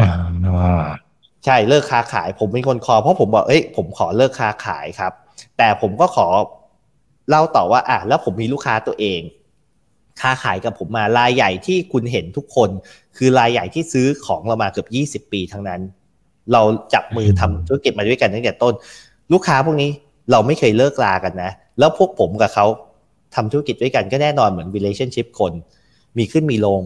[0.00, 0.12] อ่า
[1.44, 5.12] ใช่เลิกค้าขาย ผมเป็นคนคอเพราะผมบอกเอ้ยผมขอเลิกค้าขายครับ
[5.58, 6.26] แต่ผมก็ขอ
[7.28, 9.20] เล่าต่อว่าอะแล้วผมมีลูกค้าตัวเอง
[10.20, 12.70] ค้าขายกับผมมารายใหญ่ที่คุณเห็นทุกคน
[13.16, 15.80] คือรายใหญ่ที่ซื้อของเรามาเกือบยี่สิบปีทั้งนั้น
[16.52, 16.62] เรา
[16.94, 18.74] จับมือทำธุรกิจมาด้วยกันตั้งแต่ต้น
[19.32, 19.90] ลูกค้าพวกนี้
[20.30, 22.66] เราไม่เคยเลิกลากันนะ แล้วพวกผมกับเขา
[23.34, 25.52] ทำธุรกิจด้วยกันก็แน่นอนเหมือน relationship คน
[26.18, 26.82] มีขึ้นมีลง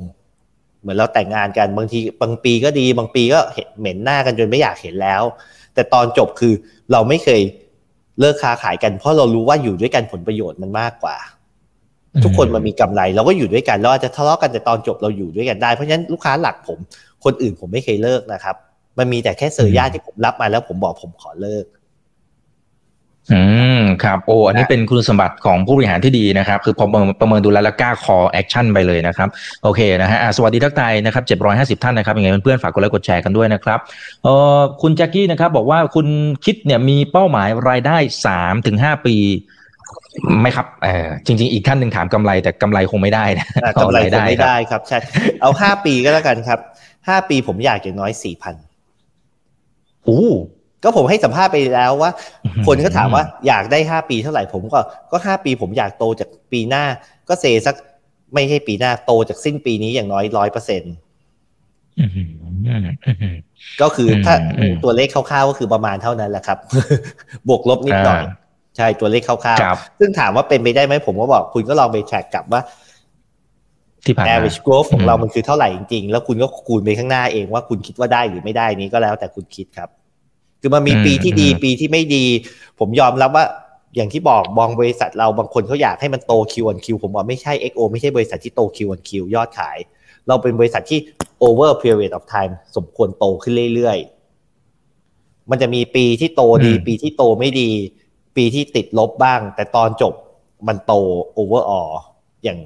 [0.80, 3.40] เหมือนเราแต่งงานกันบางทีบางปีก็ดี บางปีก็
[3.78, 5.22] เหม็นหน้ากันจนไม่อยากเห็นแล้ว
[5.74, 6.52] แต่ตอนจบคือ
[6.92, 7.40] เราไม่เคย
[8.20, 11.16] เลิกค้าขายกันเพราะเรารู้ว่าอยู่ด้วยกันผลประโยชน์มันมากกว่า
[12.24, 16.78] ทุกคนมันมีกำไรเราก็อยู่ด้วยกันเราอาจจะทะเลาะกันแต่ตอนจบเราอยู่ด้วยกันได้เพราะฉะนั้นลูกค้าหลักผม
[17.24, 18.56] คนอื่นผมไม่เคยเลิกนะครับ
[18.98, 21.64] มันมีแต่แค่ Surya ที่ผมรับมาแล้วผมบอกผมขอเลิก
[23.32, 23.42] อื
[23.80, 26.86] มครับโอ้อันนี้เป็นคุณสมบัติของผู้บริหารที่ดีนะครับ คือพอ
[27.20, 29.28] ประเมินดูแลแล้วกล้าคอแอคชั่นไปเลยนะครับ
[29.62, 33.78] โอเคนะฮะสวัสดีทักทายนะครับเจ็ดร้อยห้าสิบท่านนะครับยังไงเพื่อนๆฝากกดไลค์กดแชร์กันด้วยนะครับ
[34.24, 34.28] เอ
[34.58, 36.06] อคุณแจ็คกี้นะครับ บอกว่าคุณ
[36.44, 39.16] คิดเนี่ยมีเป้าหมายรายได้สามถึงห้าปี
[40.42, 43.46] ไม่ครับเออจริง ๆ อีกท่านหนึ่งถามกำไรแต่กำไรคงไม่ได้นะ
[43.80, 44.98] กำไรคงไม่ได้ครับใช่
[45.40, 46.58] เอาห้าปีก็แล้วกันครับ
[47.08, 50.24] ห้าปีผมอยากอย่างน้อยสี่พันโอ้
[50.82, 52.10] ก็ผมให้สัมภาษณ์ไปแล้วว่า
[52.66, 54.80] คนก็ถามว่าอยากได้ห้าปีเท่าไหร่ผมก็
[55.10, 56.84] ก็ห้าปีผมอยากโตจากปีหน้า
[57.28, 57.74] ก็เซสัก
[58.34, 60.94] ไม่ใช่ปีหน้าโตจากสิ้นปีนี้อย่างน้อยร้อยเปอร์เซ็นต์
[63.82, 64.34] ก็คือถ้า
[64.84, 66.58] ตัวเลขคร่าวๆก็คือประมาณเท่านั้นแหละครับ
[67.48, 68.22] บวกลบนิดหน่อย
[68.76, 72.62] ใช่ตัวเลขคร่าวๆซึ่งถามว่าเป็นไปได้ไหมผมก็บอกคุณก็ลองไปแทร็กกลับว่า
[74.06, 79.88] ที่ผ่าน average growth ของเรามันคือเท่าไหร่จริงๆ แล้วคุณก็คูณไปข้างหน้าเองว่าคุณคิดว่าได้หรือไม่ได้นี้ก็แล้วแต่คุณคิดครับ
[80.60, 82.24] คือมันมีปีที่ดีปีที่ไม่ดี
[82.78, 83.44] ผมยอมรับว่า
[83.96, 89.78] อย่างที่บอกบองบริษัทเราบางคนเขาอยากให้มันโต Q on Q ผมว่าไม่ใช่ XO ไม่ใช่บริษัทที่โต Q on Q ยอดขาย
[90.28, 91.00] เราเป็นบริษัทที่
[91.46, 97.70] over period of time สมควรโตขึ้นเรื่อยๆ มันจะมีปีที่โตดี ปีที่โตไม่ดี
[98.36, 100.14] ปีที่ติดลบบ้าง แต่ตอนจบ
[100.68, 100.92] มันโต
[101.38, 101.92] overall
[102.44, 102.58] อย่าง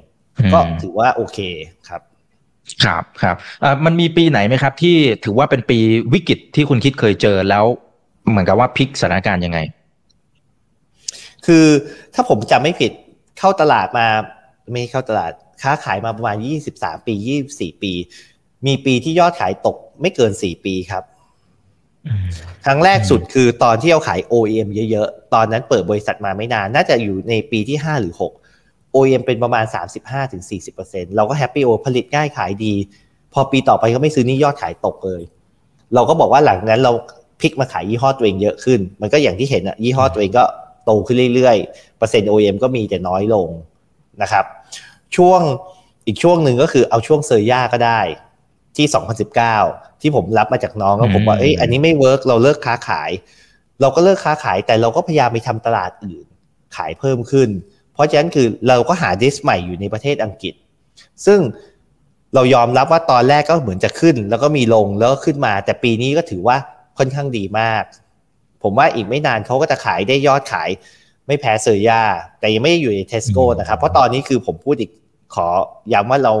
[0.53, 1.39] ก็ถือว่าโอเค
[1.89, 2.01] ครับ
[2.83, 3.35] ครับครับ
[3.85, 5.79] มันมีปีไหนไหมครับ ที่ถือว่าเป็นปี
[6.13, 7.65] วิกฤตที่คุณคิดเคยเจอแล้ว
[8.29, 9.59] เหมือนกับว่าพลิกสถานการณ์ยังไง
[11.45, 11.65] คือ
[12.13, 12.91] ถ้าผมจำไม่ผิด
[13.39, 14.07] เข้าตลาดมา
[14.71, 17.93] ไม่เข้าตลาดค้าขายมาประมาณยี่สิบสามปียี่สี่ปี
[18.67, 21.03] มีปีที่ยอดขายตกไม่เกินสี่ปีครับ
[22.65, 28.33] ครั้งแรกสุดคือตอนที่เราขาย OEM เยอะๆ ตอนนั้นเปิดบริษัทมาไม่นาน น่าจะอยู่ในปีที่ห้าหรือหก
[28.95, 29.65] OEM เป็นประมาณ
[30.39, 32.73] 35-40%เราก็ happy โอผลิตง่ายขายดี
[33.33, 35.21] พอปีต่อไปก็ไม่ซื้อนี่ยอดขายตกเลย
[35.93, 36.91] เราก็บอกว่าหลังนั้นเรา
[37.39, 40.43] พลิกมาขายยี่ห้อตัวเองเยอะขึ้น มันก็อย่างที่เห็นอะยี่ห้อตัวเองก็
[40.85, 43.47] โตขึ้นเรื่อยๆ เปอร์เซ็นต์ OEM ก็มีแต่น้อยลง
[44.21, 44.45] นะครับ
[45.15, 45.41] ช่วง
[46.07, 47.99] อีกช่วงหนึ่งก็คือเอาช่วง Surya ก็ได้
[48.77, 48.87] ที่
[49.43, 53.11] 2019 ที่ผมรับมาจากน้องก็ผมว่าเอ้ยอันนี้ไม่ work เราเลิกค้าขาย
[53.81, 56.25] เราก็เลิกค้าขายแต่เราก็พยายามไปทำตลาดอื่น
[56.75, 57.49] ขายเพิ่มขึ้น
[57.93, 60.53] เพราะฉะนั้นคือเราก็หา dis ใหม่อยู่ในประเทศอังกฤษ
[61.25, 61.39] ซึ่ง
[62.35, 66.57] เรายอมรับว่าตอนแรกก็เหมือนจะขึ้น แล้วก็มีลงแล้วก็ขึ้นมา แต่ปีนี้ก็ถือว่า
[66.97, 67.83] ค่อนข้างดีมาก
[68.63, 70.69] ผมว่าอีกไม่นานเขาก็จะขายได้ยอดขาย
[71.27, 72.01] ไม่แพ้ Surya
[72.39, 74.91] แต่ยังไม่อยู่ในเทสโก้นะครับ เพราะตอนนี้คือผมพูดอีก
[75.35, 75.47] ขอ
[75.93, 76.33] ย้ำว่าเรา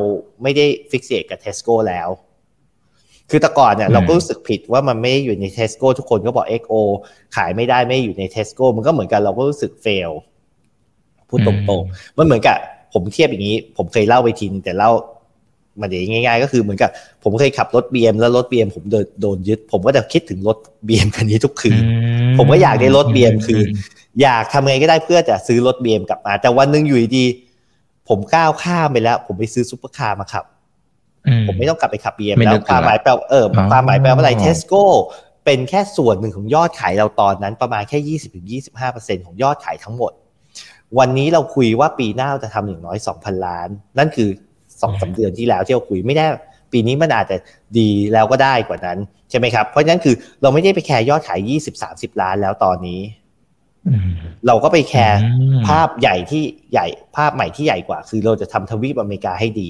[0.43, 2.09] ไม่ได้ fixate กับเทสโก้แล้ว
[3.29, 6.73] คือแต่ก่อนเนี่ยเราก็รู้สึกผิดว่ามันไม่อยู่ในเทสโก้ทุกคนก็บอก XO
[7.35, 10.11] ขายไม่ได้ไม่อยู่ในเทสโก้มันก็เหมือนกันเราก็รู้สึก fail
[11.31, 12.57] พูดตรงๆมันเหมือนกับ
[12.93, 14.91] ผมเทียบอย่างนี้ ผมเคยเล่าไปทีนึงแต่เล่า
[15.81, 16.89] มาเดี๋ยวง่าย ๆ ก็คือเหมือนกับ
[17.23, 20.57] ผมเคยขับรถบีเอ็มแล้วรถบีเอ็มผมโดนโดนยึด ผมก็จะคิดถึงรถ
[20.87, 21.81] บีเอ็มคันนี้ทุกคืน
[22.37, 23.67] ผมก็อยากได้รถบีเอ็มคืน
[24.21, 27.25] อยากทำไงก็ได้เพื่อจะซื้อรถบีเอ็มกลับมา แต่วันหนึ่งอยู่ดี
[28.09, 30.45] ผมก้าวข้ามไปแล้ว ผมไปซื้อซุปเปอร์คาร์มาขับ
[31.47, 34.85] ผมไม่ต้องกลับไปขับบีเอ็มแล้วความหมายแปลเออความหมายแปลว่าอะไรเทสโก้
[35.45, 40.11] เป็นแค่ส่วนหนึ่งของยอดขายเราตอนนั้นประมาณแค่ยี่สิบถึงยี่สิบห้าเปอร์เซ็นของยอดขายทั้งหมด
[40.99, 44.29] วันนี้เราคุยว่าปีหน้าจะทำอย่างน้อย 2,000 ล้าน นั่นคือ
[44.81, 46.25] สองสาเดือนที่แล้วที่เราคุยไม่ได้
[46.71, 47.37] ปีนี้มันอาจจะ
[47.79, 48.97] ดีแล้วก็ได้กว่านั้น
[49.29, 51.39] ใช่ไหมครับ เพราะฉะนั้นคือเราไม่ได้ไปแคร์ยอดขาย
[51.81, 53.01] 20-30ล้านแล้วตอนนี้
[54.47, 55.19] เราก็ไปแคร์
[55.67, 56.87] ภาพใหญ่ที่ใหญ่
[57.17, 59.69] ภาพใหม่ที่ใหญ่กว่า คือเราจะทำทวีปอเมริกาให้ดี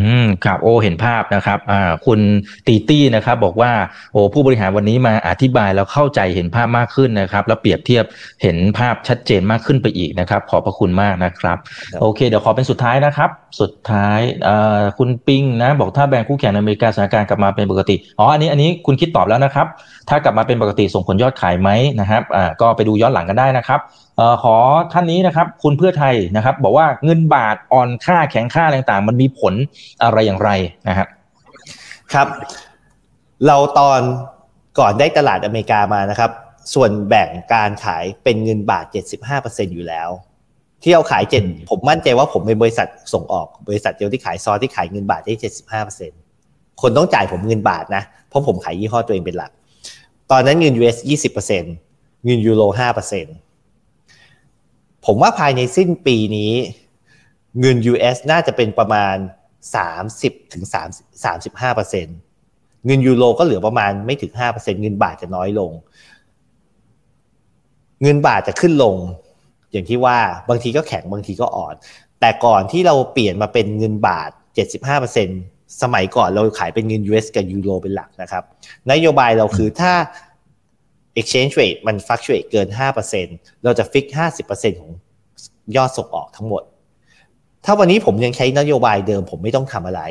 [0.00, 2.20] อืมครับโอ้เห็นภาพนะครับอ่าคุณ
[2.66, 3.72] ตีตี้นะครับบอกว่า
[4.12, 8.04] โอ้ผู้บริหารวันนี้มาอธิบายแล้วเข้าใจเห็นภาพมากขึ้นนะครับ แล้วเปรียบเทียบ
[8.42, 11.56] เห็นภาพชัดเจนมากขึ้นไปอีกนะครับ ขอบพระคุณมากนะครับ
[12.00, 13.30] โอเค เดี๋ยวขอเป็นสุดท้ายนะครับ
[13.60, 19.66] สุดท้ายอ่าคุณปิงนะบอกถ้าแบงค์คู่แข่งในอเมริกาสถานการณ์กลับมาเป็นปกติอ๋ออันนี้อันนี้คุณคิดตอบแล้วนะครับ
[20.08, 21.70] ถ้ากลับมาเป็นปกติส่งผลยอดขายไหม
[22.00, 23.80] นะครับอ่าก็ไปดูย้อนหลังกันได้นะครับ
[24.18, 24.56] ออขอ
[24.92, 29.54] ท่านนี้นะครับ คุณเพื่อไทยนะครับ บอกว่าเงินบาทอ่อนค่าแข็งค่าอะไรต่างๆมันมีผล
[30.02, 30.50] อะไรอย่างไร
[30.88, 31.08] นะครับ
[32.14, 32.28] ครับ
[33.46, 34.00] เราตอน
[34.78, 36.30] ก่อนได้ตลาดอเมริกามานะครับ
[36.74, 38.84] ส่วนแบ่งการขายเป็นเงินบาท
[39.30, 40.08] 75%อยู่แล้ว
[40.82, 45.34] ที่เราขายเจ็ดผมมั่นใจว่าผมเป็นบริษัทส่งออกบริษัทเดียวที่ขายซอสที่ขายเงินบาทได้
[46.08, 49.50] 75%คนต้องจ่ายผมเงินบาทนะ เพราะผมขายยี่ห้อตัวเองเป็นหลัก
[50.30, 50.96] ตอนนั้นเงิน US
[51.42, 53.47] 20%เงินยูโร5%
[55.06, 56.52] ผมว่าภายในสิ้นปีนี้
[57.60, 59.16] เงิน US น่าจะเป็นประมาณ
[59.88, 62.06] 30ถึง3 35เปอร์เซ็น
[62.86, 65.72] เงินยูโรก็เหลือประมาณไม่ถึง5เปอร์เซ็นเงินบาทจะน้อยลง
[68.02, 68.96] เงินบาทจะขึ้นลง
[69.72, 70.18] อย่างที่ว่า
[70.48, 71.74] บางทีก็แข็งบางทีก็อ่อน
[72.20, 74.30] แต่ก่อนที่เราเปลี่ยนมาเป็นเงินบาท
[74.64, 75.28] 75เปอร์เซ็น
[75.82, 78.44] สมัยก่อนเราขายเป็นเงิน US กับยูโรเป็นหลักนะครับ
[78.90, 79.92] นโยบายเราคือถ้า
[81.18, 82.68] exchange rate มัน fluctuate เกิน
[83.16, 84.06] 5%เราจะ fix
[84.44, 84.90] 50%ของ
[85.76, 86.62] ยอดส่งออกทั้งหมด
[87.64, 90.02] ถ้าวันนี้ผมยังใช้นโยบายเดิมผมไม่ต้องทำอะไร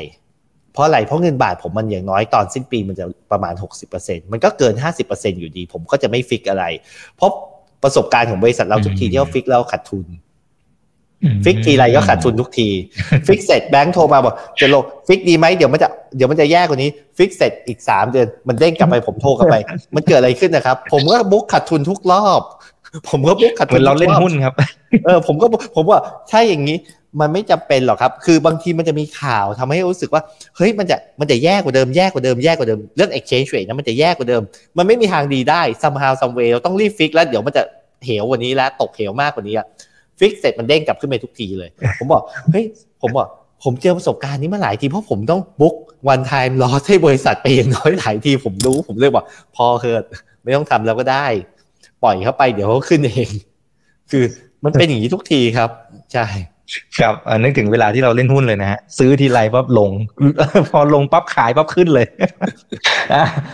[0.72, 3.54] เพราะอะไร เพราะเงินบาทผมมันอย่างน้อยตอนสิ้นปีมันจะประมาณ
[3.92, 4.74] 60%มันก็เกิน
[5.06, 6.64] 50%อยู่ดี ผมก็จะไม่ fix อะไร
[7.16, 7.30] เพราะ
[7.82, 10.06] ประสบการณ์ของบริษัทเราทุกทีที่เรา fix แล้วขาดทุน
[11.44, 12.68] fix ทีไรก็ขาดทุนทุกที
[13.26, 19.56] fix เสร็จแบงค์โทรมาบอกจะลง fix ดีไหมเดี๋ยวมันจะเดี๋ยวมันจะแย่กว่านี้ fix เสร็จอีกสามเดือนมันเด้งกลับไปผมโทรกลับไป
[19.94, 22.42] มันเกิดอะไรขึ้นนะครับ ผมก็ book ขาดทุนทุกรอบ
[23.08, 24.54] ผมก็ book ขาดทุนเราเล่นหุ้นครับ
[25.04, 25.46] เออผมก็
[25.76, 25.98] ผมว่า
[26.30, 26.78] ใช่อย่างนี้
[27.20, 30.22] มันไม่จำเป็นหรอกครับ คือบางทีมันจะมีข่าวทำให้รู้สึกว่า
[30.56, 34.42] เฮ้ย มันจะ มันจะแย่กว่าเดิม แย่กว่าเดิม แย่กว่าเดิม เรื่อง exchange rate นะ มันจะแย่กว่าเดิม
[34.78, 37.62] มันไม่มีทางดีได้ somehow some way เราต้องรีบ fix แล้ว เดี๋ยวมันจะ
[38.04, 39.66] เหวกว่านี้แล้ว ตกเหวมากกว่านี้อะ
[40.18, 42.64] fix เสร็จมันเด้งกลับขึ้นไปทุกทีเลย ผมบอกเฮ้ย
[43.02, 43.28] ผมบอก
[43.64, 45.74] ผมเจอประสบการณ์นี้มาหลายทีเพราะผมต้องบุ๊ก
[46.08, 49.24] วันไทม์ลอให้บริษัทไปอย่างน้อยหลายทีผมรู้ผมเลยบอก
[49.56, 50.02] พอเคิด
[50.42, 51.26] ไม่ต้องทำแล้วก็ได้
[52.02, 53.28] ปล่อยเข้าไปเดี๋ยวเขาขึ้นเอง
[54.10, 54.24] คือ
[54.64, 55.70] มันเป็นอย่างนี้ทุกทีครับ
[56.12, 56.26] ใช่
[57.00, 59.90] ครับนึกถึงเวลาที่เราเล่นหุ้นเลยนะฮะซื้อทีไรปั๊บลง
[60.70, 62.06] พอลงปั๊บขายปั๊บขึ้นเลย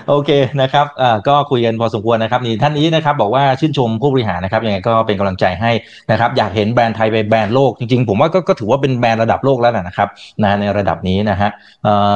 [0.08, 0.86] โอเคนะครับ
[1.28, 5.70] ก็คุยกันพอสมควรนะครับนี่ท่านนี้นะครับบอกว่าชื่นชมผู้บริหารนะครับยังไงก็เป็นกำลังใจให้
[6.10, 10.08] นะครับอยากเห็นแบรนด์ไทยไปแบรนด์โลกจริงๆ ผมว่าก็ถือว่าเป็นแบรนด์ระดับโลกแล้วนะครับ
[10.42, 11.50] นะในระดับนี้นะฮะ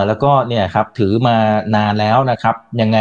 [0.07, 1.37] แล้วก็เนี่ยครับถือมา
[1.77, 2.99] นานแล้วนะครับยังไง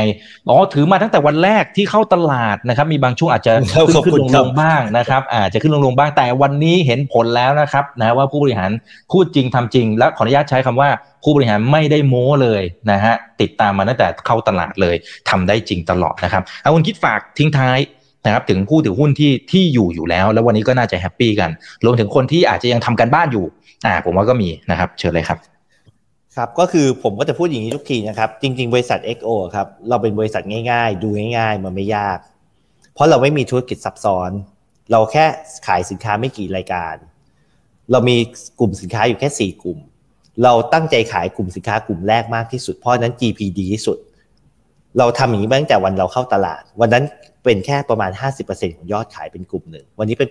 [0.49, 8.71] อ๋อถือมาตั้งแต่วันแรกที่เข้าตลาดนะครับมีบางช่วงอาจจะขึ้นขึ้นลงลงบ้างนะครับอาจจะขึ้นลงลงบ้างแต่วันนี้เห็นผลแล้วนะครับนะว่าผู้บริหาร
[9.11, 10.89] พูดจริงทำจริง และขออนุญาตใช้คำว่า
[11.23, 12.61] ผู้บริหารไม่ได้โม้เลย
[12.91, 14.95] นะฮะติดตามมาตั้งแต่เข้าตลาดเลย
[15.29, 17.79] ทำได้จริงตลอดนะครับเอาคุณคิดฝากทิ้งท้าย
[18.25, 21.49] นะครับถึงผู้ถือหุ้นที่ที่อยู่อยู่แล้ว แล้ววันนี้ก็น่าจะ happy กัน
[21.85, 23.45] รวมถึงคนที่อาจจะยังทำการบ้านอยู่
[23.85, 25.37] อ่าผมว่าก็มีนะครับ เชิญเลยครับ
[26.35, 32.17] ครับก็คือผมก็จะพูดอย่างนี้ทุกทีนะครับ จริง ๆ บริษัท XO ครับเราเป็นบริษัทง่ายๆ ดูง่ายๆ มันไม่ยาก
[32.93, 34.31] เพราะเราไม่มีธุรกิจซับซ้อน
[34.91, 35.25] เราแค่
[35.67, 36.95] ขายสินค้าไม่กี่รายการ
[37.91, 38.17] เรามี
[38.59, 39.79] กลุ่มสินค้าอยู่แค่สี่กลุ่ม
[40.43, 43.97] เราตั้งใจขายกลุ่มสินค้ากลุ่มแรกมากที่สุด เพราะนั้น GP ดีที่สุด
[44.97, 47.03] เราทำอย่างนี้ตั้งแต่วันเราเข้าตลาด วันนั้น
[47.43, 48.11] เป็นแค่ประมาณ
[48.43, 50.29] 50%ของยอดขายเป็นกลุ่มหนึ่ง วันนี้เป็น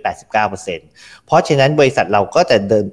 [0.62, 2.84] 89%เพราะฉะนั้นบริษัทเราก็จะเดิน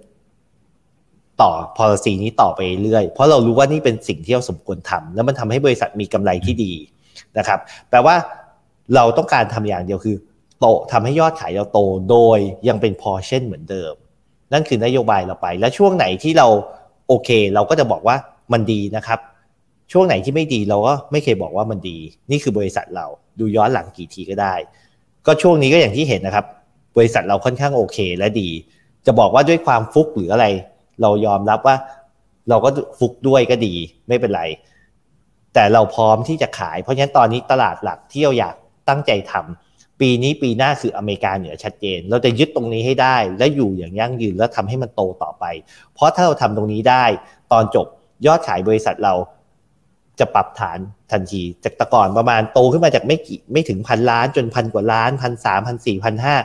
[1.41, 6.73] ต่อ policy นี้ต่อไปเรื่อย เพราะเรารู้ว่านี่เป็นสิ่งที่เราสมควรทำแล้วมันทำให้บริษัทมีกำไรที่ดี
[7.37, 7.59] นะครับ
[7.89, 8.15] แปลว่า
[8.95, 10.15] เราต้องการทำอย่างเดียวคือ
[10.59, 13.93] โตทำให้ยอดขายเราโตโดยยังเป็น portion เหมือนเดิม
[14.53, 16.47] นั่นคือนโยบายเราไป และช่วงไหนที่เรา
[17.07, 18.15] โอเค เราก็จะบอกว่า
[18.53, 19.19] มันดีนะครับ
[19.91, 21.97] ช่วงไหนที่ไม่ดีเราก็ไม่เคยบอกว่ามันดี
[22.31, 23.05] นี่คือบริษัทเรา
[23.39, 24.53] ดูย้อนหลังกี่ทีก็ได้
[25.25, 26.45] ก็ช่วงนี้ก็อย่างที่เห็นนะครับ
[26.97, 28.49] บริษัทเราค่อนข้างโอเคและดี
[29.05, 30.45] จะบอกว่าด้วยความฟุกหรืออะไร
[31.01, 31.75] เรายอมรับว่า
[32.49, 33.73] เราก็ฟุกด้วยก็ดี
[34.07, 34.43] ไม่เป็นไร
[35.53, 38.55] แต่เราพร้อมที่จะขาย เพราะฉะนั้นตอนนี้ตลาดหลักที่เราอยาก
[38.89, 45.45] ตั้งใจทำ ปีนี้ปีหน้าคืออเมริกาเหนือชัดเจน เราจะยึดตรงนี้ให้ได้ และอยู่อย่างยั่งยืนแล้วทำให้มันโตต่อไป
[45.93, 47.05] เพราะถ้าเราทำตรงนี้ได้
[47.51, 47.87] ตอนจบ
[48.25, 49.13] ยอดขายบริษัทเรา
[50.19, 50.79] จะปรับฐาน
[51.11, 56.35] ทันที จากแต่ก่อนประมาณโตขึ้นมาจากไม่กี่ไม่ถึงพันล้านจนพันกว่าล้านพันสามพันสี่พันห้า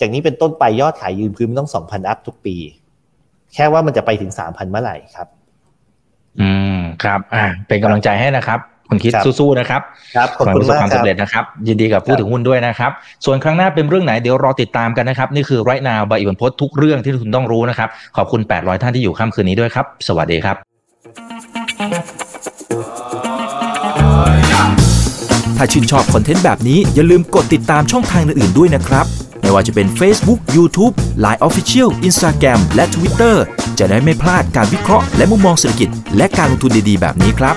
[0.00, 2.56] จากนี้เป็นต้นไปยอดขายยืนพื้นต้องสองพันอัพทุกปี
[3.54, 5.28] แค่ว่ามันจะไปถึงสามพันเมื่อไหร่ครับ
[6.40, 9.80] อืมครับ อ่าเป็นกำลังใจให้นะครับ คุณคิดสู้ๆนะครับ
[10.16, 12.90] ครับขอบคุณมากความสำเร็จนะครับ ยินดีกับผู้ถือหุ้นด้วยนะครับ
[13.24, 20.56] ส่วนครั้งหน้าเป็นเรื่องไหนเดี๋ยวรอติดตามกันนะครับ นี่คือไรนาวใบอิบันพศทุกเรื่องที่คุณต้องรู้นะครับ ขอบคุณ 800 ท่านที่อยู่ค่ำคืนนี้ด้วยครับ สวัสดีครับ
[25.56, 29.06] ถ้าชื่นชอบคอนเทนต์แบบนี้อย่าลืมกดติดตามช่องทางอื่นๆด้วยนะครับ
[29.40, 33.36] ไม่ว่าจะเป็น Facebook, YouTube, Line Official, Instagram และ Twitter
[33.78, 37.56] จะได้ไม่พลาดการวิเคราะห์และมุมมองเศรษฐกิจ และการลงทุนดีๆ แบบนี้ครับ